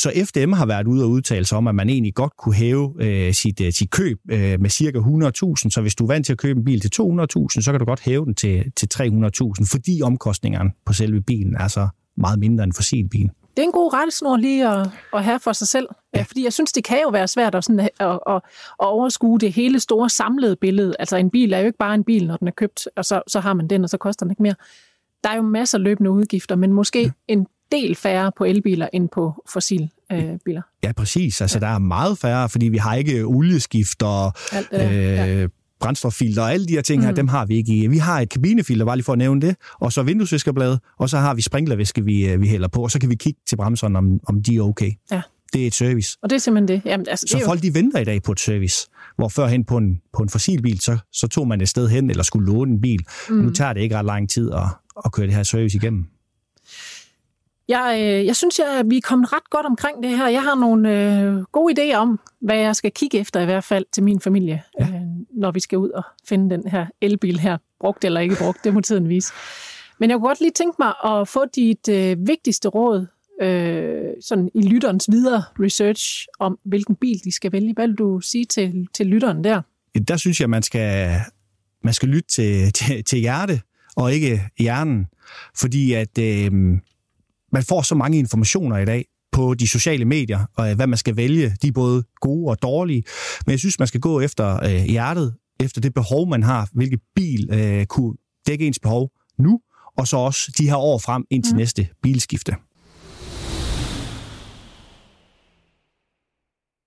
Så 0.02 0.12
FDM 0.26 0.54
har 0.54 0.66
været 0.66 0.88
ude 0.88 1.04
og 1.04 1.10
udtale 1.10 1.46
sig 1.46 1.58
om, 1.58 1.68
at 1.68 1.76
man 1.76 1.90
egentlig 1.90 2.16
godt 2.16 2.38
kunne 2.38 2.56
hæve 2.56 2.94
øh, 3.00 3.34
sit, 3.34 3.62
øh, 3.62 3.74
sit 3.74 3.92
køb 3.92 4.20
øh, 4.32 4.62
med 4.62 4.70
cirka 4.70 5.00
100.000. 5.00 5.70
Så 5.70 5.80
hvis 5.82 5.96
du 5.96 6.04
er 6.04 6.08
vant 6.08 6.26
til 6.26 6.34
at 6.34 6.40
købe 6.40 6.58
en 6.58 6.66
bil 6.66 6.80
til 6.80 6.92
200.000, 7.02 7.62
så 7.62 7.68
kan 7.72 7.80
du 7.80 7.86
godt 7.86 8.00
hæve 8.00 8.26
den 8.26 8.36
til, 8.36 8.72
til 8.76 8.90
300.000, 8.94 9.72
fordi 9.72 10.02
omkostningerne 10.02 10.72
på 10.86 10.94
selve 10.94 11.22
bilen 11.22 11.56
er 11.56 11.68
så 11.68 11.88
meget 12.18 12.40
mindre 12.40 12.64
end 12.64 12.74
fossil 12.74 13.10
bil. 13.10 13.30
Det 13.58 13.64
er 13.64 13.68
en 13.68 13.72
god 13.72 13.94
rettesnor 13.94 14.38
lige 14.38 14.68
at, 14.70 14.88
at 15.14 15.24
have 15.24 15.40
for 15.40 15.54
sig 15.54 15.68
selv, 15.68 15.88
ja. 16.16 16.22
fordi 16.22 16.44
jeg 16.44 16.54
synes, 16.54 16.72
det 16.72 16.84
kan 16.84 16.98
jo 17.04 17.10
være 17.10 17.28
svært 17.28 17.56
at, 17.56 17.64
sådan, 17.64 17.80
at, 17.80 17.90
at, 18.00 18.36
at 18.36 18.42
overskue 18.80 19.40
det 19.40 19.54
hele 19.54 19.80
store 19.80 20.10
samlede 20.10 20.56
billede. 20.56 20.96
Altså 21.00 21.18
en 21.18 21.30
bil 21.30 21.54
er 21.54 21.60
jo 21.60 21.66
ikke 21.66 21.78
bare 21.78 21.96
en 21.96 22.04
bil, 22.04 22.28
når 22.28 22.38
den 22.38 22.48
er 22.48 22.52
købt, 22.52 22.88
og 22.96 23.06
så, 23.06 23.22
så 23.28 23.40
har 23.40 23.54
man 23.54 23.68
den, 23.68 23.84
og 23.84 23.90
så 23.90 23.98
koster 23.98 24.26
den 24.26 24.32
ikke 24.32 24.44
mere. 24.44 24.56
Der 25.24 25.30
er 25.30 25.36
jo 25.36 25.42
masser 25.42 25.78
af 25.78 25.84
løbende 25.84 26.12
udgifter, 26.12 26.56
men 26.56 26.74
måske 26.74 27.02
ja. 27.02 27.12
en 27.28 27.48
del 27.72 27.96
færre 27.96 28.32
på 28.38 28.44
elbiler 28.44 28.88
end 28.94 29.10
på 29.10 29.44
fossil 29.54 29.90
øh, 30.12 30.24
biler. 30.46 30.62
Ja, 30.84 30.92
præcis. 30.92 31.42
Altså, 31.42 31.58
ja. 31.58 31.66
der 31.66 31.74
er 31.74 31.80
meget 31.80 32.18
færre, 32.18 32.50
fordi 32.50 32.68
vi 32.68 32.78
har 32.78 32.96
ikke 32.96 33.24
olieskift 33.24 34.04
og 34.04 34.34
Alt 34.52 34.72
det 34.72 34.92
øh, 34.92 35.42
ja. 35.42 35.48
brændstoffilter 35.80 36.42
og 36.42 36.54
alle 36.54 36.68
de 36.68 36.74
her 36.74 36.82
ting 36.82 37.04
her, 37.04 37.10
mm. 37.10 37.16
dem 37.16 37.28
har 37.28 37.46
vi 37.46 37.56
ikke 37.56 37.76
i. 37.76 37.88
Vi 37.88 37.98
har 37.98 38.20
et 38.20 38.30
kabinefilter, 38.30 38.86
bare 38.86 38.96
lige 38.96 39.06
for 39.06 39.14
at 39.14 39.20
nævne 39.20 39.42
det, 39.42 39.56
og 39.74 39.94
så 39.94 40.04
vinduesviskerblad, 40.04 40.78
og 40.98 41.10
så 41.10 41.18
har 41.18 41.34
vi 41.34 41.42
sprinklervæske, 41.42 42.04
vi, 42.04 42.28
øh, 42.28 42.42
vi 42.42 42.48
hælder 42.48 42.68
på, 42.68 42.84
og 42.84 42.92
så 42.92 43.00
kan 43.00 43.10
vi 43.10 43.16
kigge 43.16 43.40
til 43.48 43.56
bremserne, 43.56 43.98
om, 43.98 44.20
om 44.28 44.44
de 44.44 44.56
er 44.56 44.62
okay. 44.62 44.92
Ja. 45.12 45.22
Det 45.54 45.64
er 45.64 45.68
et 45.68 45.74
service. 45.74 46.18
Og 46.24 46.30
det 46.30 46.36
er 46.36 46.40
simpelthen 46.40 46.68
det. 46.68 46.90
Jamen, 46.90 47.06
altså, 47.10 47.24
det 47.24 47.32
så 47.32 47.40
jo... 47.40 47.46
folk 47.46 47.62
de 47.62 47.74
venter 47.74 48.00
i 48.00 48.04
dag 48.04 48.24
på 48.24 48.32
et 48.32 48.40
service, 48.40 48.88
hvor 49.16 49.30
førhen 49.30 49.66
på 49.66 49.78
en, 49.78 50.02
på 50.14 50.24
en 50.24 50.30
fossilbil, 50.30 50.80
så, 50.80 50.98
så 51.12 51.28
tog 51.28 51.48
man 51.48 51.62
et 51.62 51.70
sted 51.70 51.90
hen 51.90 52.10
eller 52.10 52.24
skulle 52.24 52.54
låne 52.54 52.72
en 52.72 52.82
bil. 52.82 53.06
Mm. 53.30 53.36
Nu 53.36 53.50
tager 53.50 53.74
det 53.74 53.82
ikke 53.82 53.98
ret 53.98 54.06
lang 54.06 54.30
tid 54.30 54.52
at, 54.52 54.64
at 55.06 55.12
køre 55.12 55.26
det 55.26 55.36
her 55.36 55.44
service 55.44 55.78
igennem. 55.78 56.06
Jeg, 57.70 58.00
øh, 58.02 58.26
jeg 58.26 58.36
synes, 58.36 58.60
at 58.60 58.86
vi 58.90 58.98
er 58.98 59.02
kommet 59.02 59.34
ret 59.34 59.50
godt 59.50 59.66
omkring 59.66 60.04
det 60.04 60.18
her. 60.18 60.28
Jeg 60.28 60.44
har 60.44 60.56
nogle 60.56 61.20
øh, 61.20 61.44
gode 61.44 61.74
idéer 61.74 61.96
om, 61.96 62.20
hvad 62.42 62.58
jeg 62.58 62.76
skal 62.76 62.92
kigge 62.92 63.20
efter 63.20 63.42
i 63.42 63.46
hvert 63.46 63.64
fald 63.64 63.86
til 63.92 64.04
min 64.04 64.20
familie, 64.20 64.64
ja. 64.80 64.86
øh, 64.86 65.02
når 65.32 65.52
vi 65.52 65.60
skal 65.60 65.78
ud 65.78 65.90
og 65.90 66.04
finde 66.26 66.56
den 66.56 66.68
her 66.68 66.86
elbil 67.02 67.40
her, 67.40 67.58
brugt 67.80 68.06
eller 68.06 68.20
ikke 68.20 68.36
brugt, 68.40 68.64
det 68.64 68.74
må 68.74 68.82
tiden 68.82 69.10
vise. 69.10 69.34
Men 70.00 70.10
jeg 70.10 70.18
kunne 70.18 70.28
godt 70.28 70.42
lige 70.42 70.52
tænke 70.52 70.76
mig 70.80 70.94
at 71.06 71.28
få 71.28 71.46
dit 71.56 71.90
øh, 71.90 72.28
vigtigste 72.28 72.68
råd 72.68 73.08
øh, 73.42 74.04
sådan 74.22 74.50
i 74.56 74.62
lytterens 74.62 75.10
videre 75.12 75.44
research 75.60 76.28
om, 76.40 76.60
hvilken 76.66 76.96
bil 76.96 77.24
de 77.24 77.32
skal 77.32 77.52
vælge. 77.52 77.74
Hvad 77.74 77.88
vil 77.88 77.96
du 77.96 78.20
sige 78.20 78.46
til, 78.46 78.88
til 78.94 79.06
lytteren 79.06 79.44
der? 79.44 79.62
Der 80.08 80.18
synes 80.18 80.42
jeg, 80.42 80.50
man 80.50 80.64
skal, 80.64 81.12
man 81.84 81.94
skal 81.94 82.10
lytte 82.10 82.30
til, 82.30 82.74
til, 82.74 83.04
til 83.04 83.20
hjerte 83.20 83.62
og 83.96 84.14
ikke 84.14 84.42
hjernen. 84.60 85.08
Fordi 85.56 85.94
at 85.94 86.18
øh, 86.18 86.52
man 87.52 87.64
får 87.64 87.82
så 87.82 87.96
mange 87.96 88.18
informationer 88.18 88.78
i 88.78 88.86
dag 88.86 89.06
på 89.32 89.54
de 89.54 89.68
sociale 89.68 90.06
medier, 90.06 90.40
og 90.58 90.76
hvad 90.76 90.88
man 90.88 90.98
skal 90.98 91.16
vælge. 91.16 91.56
De 91.62 91.68
er 91.68 91.72
både 91.72 92.04
gode 92.22 92.50
og 92.50 92.62
dårlige. 92.62 93.04
Men 93.46 93.52
jeg 93.52 93.60
synes, 93.60 93.80
man 93.80 93.88
skal 93.88 94.00
gå 94.00 94.20
efter 94.20 94.64
øh, 94.64 94.84
hjertet, 94.84 95.36
efter 95.60 95.82
det 95.82 95.94
behov, 95.94 96.30
man 96.30 96.44
har. 96.44 96.70
Hvilket 96.74 97.00
bil 97.16 97.50
øh, 97.54 97.86
kunne 97.86 98.14
dække 98.48 98.68
ens 98.68 98.80
behov 98.80 99.10
nu, 99.38 99.60
og 99.98 100.08
så 100.08 100.18
også 100.18 100.52
de 100.58 100.70
her 100.70 100.76
år 100.76 100.98
frem 100.98 101.26
ind 101.30 101.44
til 101.44 101.54
mm. 101.54 101.58
næste 101.58 101.88
bilskifte. 102.04 102.56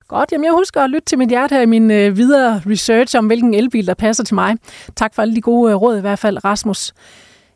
Godt, 0.08 0.32
jamen 0.32 0.44
jeg 0.44 0.52
husker 0.52 0.80
at 0.80 0.90
lytte 0.90 1.04
til 1.06 1.18
mit 1.18 1.28
hjerte 1.28 1.54
her 1.54 1.62
i 1.62 1.66
min 1.66 1.90
øh, 1.90 2.16
videre 2.16 2.62
research 2.66 3.16
om, 3.18 3.26
hvilken 3.26 3.54
elbil, 3.54 3.86
der 3.86 3.94
passer 3.94 4.24
til 4.24 4.34
mig. 4.34 4.56
Tak 4.96 5.14
for 5.14 5.22
alle 5.22 5.34
de 5.34 5.40
gode 5.40 5.72
øh, 5.72 5.76
råd 5.76 5.98
i 5.98 6.00
hvert 6.00 6.18
fald, 6.18 6.44
Rasmus. 6.44 6.92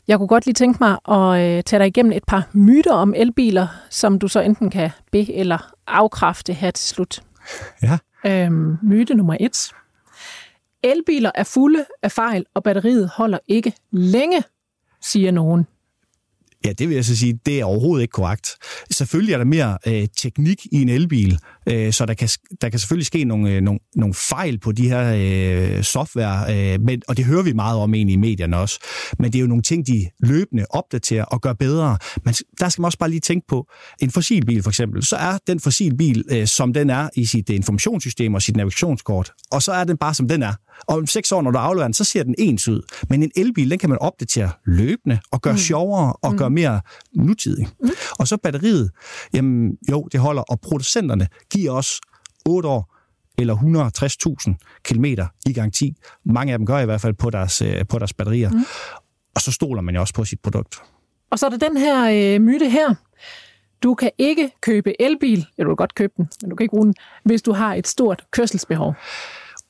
Jeg 0.09 0.19
kunne 0.19 0.29
godt 0.29 0.47
lige 0.47 0.55
tænke 0.55 0.79
mig 0.81 0.99
at 1.09 1.57
øh, 1.57 1.63
tage 1.63 1.81
dig 1.81 1.87
igennem 1.87 2.13
et 2.13 2.25
par 2.25 2.49
myter 2.53 2.93
om 2.93 3.15
elbiler, 3.17 3.67
som 3.91 4.19
du 4.19 4.29
så 4.29 4.41
enten 4.41 4.71
kan 4.71 4.91
be- 5.13 5.33
eller 5.35 5.73
afkræfte 5.87 6.53
her 6.53 6.71
til 6.71 6.89
slut. 6.89 7.23
Ja. 7.83 7.99
Øhm, 8.27 8.79
myte 8.83 9.15
nummer 9.15 9.37
et. 9.41 9.73
Elbiler 10.83 11.31
er 11.35 11.45
fulde 11.45 11.85
af 12.03 12.13
fejl, 12.13 12.47
og 12.55 12.63
batteriet 12.63 13.11
holder 13.15 13.39
ikke 13.49 13.73
længe, 13.91 14.43
siger 15.01 15.31
nogen. 15.31 15.67
Ja, 16.67 16.73
det 16.73 16.89
vil 16.89 16.95
jeg 16.95 17.05
så 17.05 17.17
sige, 17.17 17.39
det 17.47 17.61
er 17.61 17.65
overhovedet 17.65 18.03
ikke 18.03 18.13
korrekt. 18.13 18.51
Selvfølgelig 18.91 19.33
er 19.33 19.39
der 19.39 19.45
mere 19.45 19.79
øh, 19.87 20.09
teknik 20.17 20.67
i 20.73 20.83
en 20.83 20.89
elbil, 20.89 21.39
øh, 21.69 21.93
så 21.93 22.07
der 22.07 22.15
kan, 22.15 22.29
der 22.61 22.69
kan 22.69 22.79
selvfølgelig 22.79 23.07
ske 23.07 23.25
nogle, 23.25 23.51
øh, 23.51 23.61
nogle, 23.61 23.81
nogle 23.97 24.15
fejl 24.15 24.59
på 24.59 24.73
de 24.73 24.89
her 24.89 25.15
øh, 25.17 25.83
software, 25.83 26.75
øh, 26.75 26.81
men, 26.81 27.03
og 27.09 27.17
det 27.17 27.25
hører 27.25 27.43
vi 27.43 27.53
meget 27.53 27.79
om 27.79 27.95
egentlig 27.95 28.15
i 28.15 28.17
medierne 28.17 28.57
også. 28.57 28.79
Men 29.19 29.33
det 29.33 29.39
er 29.39 29.41
jo 29.41 29.47
nogle 29.47 29.63
ting, 29.63 29.87
de 29.87 30.07
løbende 30.21 30.67
opdaterer 30.71 31.25
og 31.25 31.41
gør 31.41 31.53
bedre. 31.53 31.99
Men 32.25 32.35
der 32.61 32.69
skal 32.69 32.83
man 32.83 32.87
også 32.87 32.99
bare 32.99 33.11
lige 33.11 33.21
tænke 33.21 33.47
på, 33.49 33.67
en 34.03 34.11
fossilbil 34.11 34.63
for 34.63 34.71
eksempel, 34.71 35.03
så 35.03 35.17
er 35.17 35.39
den 35.47 35.61
fossilbil, 35.61 36.25
øh, 36.31 36.47
som 36.47 36.73
den 36.73 36.91
er 36.91 37.09
i 37.17 37.25
sit 37.25 37.49
informationssystem 37.49 38.35
og 38.35 38.43
sit 38.43 38.57
navigationskort, 38.57 39.33
og 39.51 39.63
så 39.63 39.73
er 39.73 39.85
den 39.85 39.97
bare, 39.97 40.15
som 40.15 40.29
den 40.29 40.43
er. 40.43 40.53
Og 40.89 40.97
om 40.97 41.07
seks 41.07 41.33
år, 41.33 41.43
når 41.43 41.51
du 41.51 41.59
afleverer 41.59 41.89
den, 41.89 41.95
så 41.95 42.05
ser 42.05 42.23
den 42.23 42.35
ens 42.39 42.69
ud. 42.69 42.83
Men 43.11 43.23
en 43.23 43.31
elbil, 43.37 43.71
den 43.71 43.79
kan 43.79 43.89
man 43.89 43.99
opdatere 43.99 44.51
løbende 44.67 45.19
og 45.31 45.43
gøre 45.43 45.53
mm. 45.53 45.59
sjovere 45.59 46.13
og 46.13 46.33
mm. 46.33 46.39
gøre 46.39 46.51
mere 46.57 46.81
nutidig. 47.15 47.69
Mm. 47.81 47.91
Og 48.19 48.29
så 48.29 48.37
batteriet, 48.37 48.91
jamen 49.35 49.79
jo, 49.91 50.09
det 50.13 50.21
holder, 50.21 50.43
og 50.43 50.61
producenterne 50.61 51.29
giver 51.51 51.73
os 51.73 52.01
8 52.47 52.69
år 52.69 52.97
eller 53.39 53.55
160.000 53.57 54.81
km 54.83 55.05
i 55.47 55.53
garanti. 55.53 55.97
Mange 56.25 56.53
af 56.53 56.59
dem 56.59 56.67
gør 56.67 56.79
i 56.79 56.85
hvert 56.85 57.01
fald 57.01 57.15
på 57.15 57.31
deres, 57.31 57.63
øh, 57.63 57.87
på 57.89 57.99
deres 57.99 58.13
batterier. 58.13 58.51
Mm. 58.51 58.65
Og 59.35 59.41
så 59.41 59.53
stoler 59.53 59.83
man 59.83 59.95
jo 59.95 60.01
også 60.01 60.15
på 60.15 60.25
sit 60.25 60.41
produkt. 60.41 60.83
Og 61.31 61.39
så 61.39 61.47
er 61.47 61.51
der 61.51 61.69
den 61.69 61.77
her 61.77 62.35
øh, 62.35 62.41
myte 62.41 62.71
her. 62.71 62.95
Du 63.83 63.95
kan 63.95 64.11
ikke 64.19 64.51
købe 64.61 65.03
elbil, 65.03 65.47
eller 65.59 65.69
du 65.69 65.71
kan 65.71 65.77
godt 65.77 65.95
købe 65.95 66.13
den, 66.17 66.29
men 66.43 66.51
du 66.51 66.57
kan 66.57 66.65
ikke 66.65 66.73
bruge 66.73 66.87
den, 66.87 66.95
hvis 67.25 67.43
du 67.43 67.53
har 67.53 67.75
et 67.75 67.87
stort 67.87 68.25
kørselsbehov. 68.31 68.95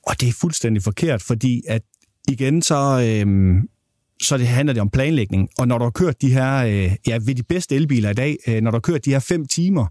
Og 0.06 0.20
det 0.20 0.28
er 0.28 0.32
fuldstændig 0.40 0.82
forkert, 0.82 1.22
fordi 1.22 1.62
at 1.68 1.82
igen 2.28 2.62
så, 2.62 3.08
øhm, 3.08 3.68
så 4.22 4.38
det 4.38 4.46
handler 4.46 4.72
det 4.72 4.80
om 4.80 4.90
planlægning. 4.90 5.48
Og 5.58 5.68
når 5.68 5.78
du 5.78 5.84
har 5.84 5.90
kørt 5.90 6.22
de 6.22 6.32
her, 6.32 6.56
øh, 6.56 6.92
ja, 7.06 7.18
ved 7.26 7.34
de 7.34 7.42
bedste 7.42 7.74
elbiler 7.74 8.10
i 8.10 8.14
dag, 8.14 8.36
øh, 8.48 8.62
når 8.62 8.70
du 8.70 8.74
har 8.74 8.80
kørt 8.80 9.04
de 9.04 9.10
her 9.10 9.18
fem 9.18 9.46
timer, 9.46 9.86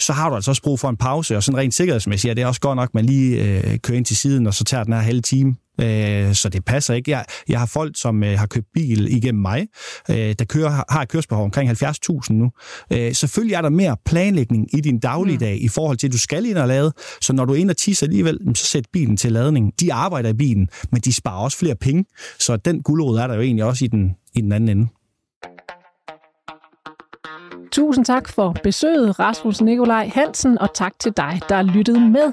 så 0.00 0.12
har 0.12 0.28
du 0.28 0.34
altså 0.34 0.50
også 0.50 0.62
brug 0.62 0.80
for 0.80 0.88
en 0.88 0.96
pause, 0.96 1.36
og 1.36 1.42
sådan 1.42 1.58
rent 1.58 1.74
sikkerhedsmæssigt, 1.74 2.28
ja, 2.28 2.34
det 2.34 2.42
er 2.42 2.46
også 2.46 2.60
godt 2.60 2.76
nok, 2.76 2.88
at 2.88 2.94
man 2.94 3.04
lige 3.04 3.42
øh, 3.42 3.78
kører 3.78 3.96
ind 3.96 4.04
til 4.04 4.16
siden, 4.16 4.46
og 4.46 4.54
så 4.54 4.64
tager 4.64 4.84
den 4.84 4.92
her 4.92 5.00
halve 5.00 5.20
time. 5.20 5.56
Øh, 5.80 6.34
så 6.34 6.48
det 6.48 6.64
passer 6.64 6.94
ikke. 6.94 7.10
Jeg, 7.10 7.24
jeg 7.48 7.58
har 7.58 7.66
folk, 7.66 7.92
som 7.98 8.24
øh, 8.24 8.38
har 8.38 8.46
købt 8.46 8.66
bil 8.74 9.16
igennem 9.16 9.42
mig, 9.42 9.66
øh, 10.10 10.34
der 10.38 10.44
kører, 10.44 10.84
har 10.92 11.02
et 11.02 11.08
kørsbehov 11.08 11.44
omkring 11.44 11.70
70.000 11.70 12.32
nu. 12.32 12.50
Øh, 12.92 13.14
selvfølgelig 13.14 13.54
er 13.54 13.62
der 13.62 13.68
mere 13.68 13.96
planlægning 14.04 14.74
i 14.74 14.80
din 14.80 15.00
dagligdag 15.00 15.58
mm. 15.58 15.64
i 15.64 15.68
forhold 15.68 15.96
til, 15.96 16.06
at 16.06 16.12
du 16.12 16.18
skal 16.18 16.46
ind 16.46 16.58
og 16.58 16.68
lade. 16.68 16.92
Så 17.22 17.32
når 17.32 17.44
du 17.44 17.52
er 17.52 17.56
inde 17.56 17.72
og 17.72 17.76
tisser 17.76 18.06
alligevel, 18.06 18.38
så 18.54 18.66
sæt 18.66 18.84
bilen 18.92 19.16
til 19.16 19.32
ladning. 19.32 19.72
De 19.80 19.92
arbejder 19.92 20.28
i 20.28 20.34
bilen, 20.34 20.68
men 20.92 21.00
de 21.00 21.12
sparer 21.12 21.44
også 21.44 21.58
flere 21.58 21.76
penge. 21.76 22.04
Så 22.38 22.56
den 22.56 22.82
guldråd 22.82 23.18
er 23.18 23.26
der 23.26 23.34
jo 23.34 23.40
egentlig 23.40 23.64
også 23.64 23.84
i 23.84 23.88
den, 23.88 24.10
i 24.34 24.40
den 24.40 24.52
anden 24.52 24.68
ende. 24.68 24.88
Tusind 27.72 28.04
tak 28.04 28.28
for 28.28 28.56
besøget, 28.62 29.18
Rasmus 29.18 29.60
Nikolaj 29.60 30.10
Hansen, 30.14 30.58
og 30.58 30.74
tak 30.74 30.92
til 30.98 31.12
dig, 31.16 31.40
der 31.48 31.62
lyttede 31.62 32.00
med. 32.00 32.32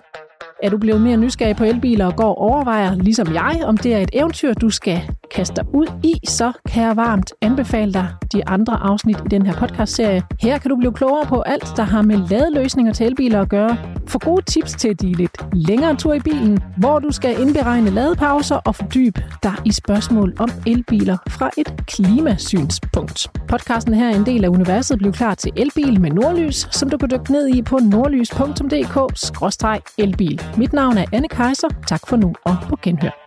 Er 0.64 0.70
du 0.70 0.78
blevet 0.78 1.02
mere 1.02 1.18
nysgerrig 1.18 1.56
på 1.56 1.64
elbiler 1.64 2.06
og 2.06 2.16
går 2.16 2.36
overvejer, 2.36 2.96
ligesom 2.96 3.34
jeg, 3.34 3.62
om 3.66 3.78
det 3.78 3.94
er 3.94 3.98
et 3.98 4.10
eventyr, 4.14 4.54
du 4.54 4.70
skal 4.70 5.02
kaste 5.34 5.56
dig 5.56 5.66
ud 5.74 5.88
i, 6.04 6.28
så 6.28 6.52
kan 6.70 6.84
jeg 6.84 6.96
varmt 6.96 7.34
anbefale 7.42 7.94
dig 7.94 8.08
de 8.34 8.48
andre 8.48 8.74
afsnit 8.74 9.18
i 9.26 9.28
den 9.32 9.46
her 9.46 9.54
podcastserie. 9.54 10.24
Her 10.42 10.58
kan 10.58 10.70
du 10.70 10.76
blive 10.76 10.94
klogere 10.94 11.26
på 11.26 11.42
alt, 11.42 11.68
der 11.78 11.84
har 11.84 12.02
med 12.02 12.18
ladeløsninger 12.30 12.94
til 12.94 13.06
elbiler 13.06 13.42
at 13.42 13.50
gøre. 13.50 13.78
Få 14.08 14.20
gode 14.20 14.46
tips 14.46 14.74
til 14.74 15.02
de 15.02 15.14
lidt 15.14 15.38
længere 15.54 15.96
tur 15.96 16.14
i 16.14 16.20
bilen, 16.20 16.60
hvor 16.78 17.00
du 17.00 17.12
skal 17.12 17.42
indberegne 17.42 17.90
ladepauser 17.90 18.56
og 18.56 18.76
fordybe 18.76 19.24
dig 19.44 19.54
i 19.66 19.72
spørgsmål 19.72 20.34
om 20.40 20.50
elbiler 20.68 21.18
fra 21.30 21.50
et 21.58 21.74
klimasynspunkt. 21.88 23.32
Podcasten 23.48 23.94
her 23.94 24.10
er 24.10 24.16
en 24.16 24.26
del 24.26 24.44
af 24.44 24.50
universet 24.50 24.98
Bliv 24.98 25.12
klar 25.12 25.36
til 25.36 25.52
elbil 25.56 26.02
med 26.02 26.12
Nordlys, 26.12 26.68
som 26.72 26.90
du 26.90 26.98
kan 26.98 27.10
dykke 27.10 27.32
ned 27.32 27.48
i 27.48 27.62
på 27.62 27.80
nordlys.dk-elbil. 27.82 30.42
Mit 30.58 30.74
navn 30.74 30.98
er 30.98 31.06
Anne 31.14 31.28
Kejser. 31.28 31.68
Tak 31.88 32.08
for 32.08 32.18
nu 32.18 32.34
og 32.46 32.58
på 32.70 32.78
genhør. 32.82 33.24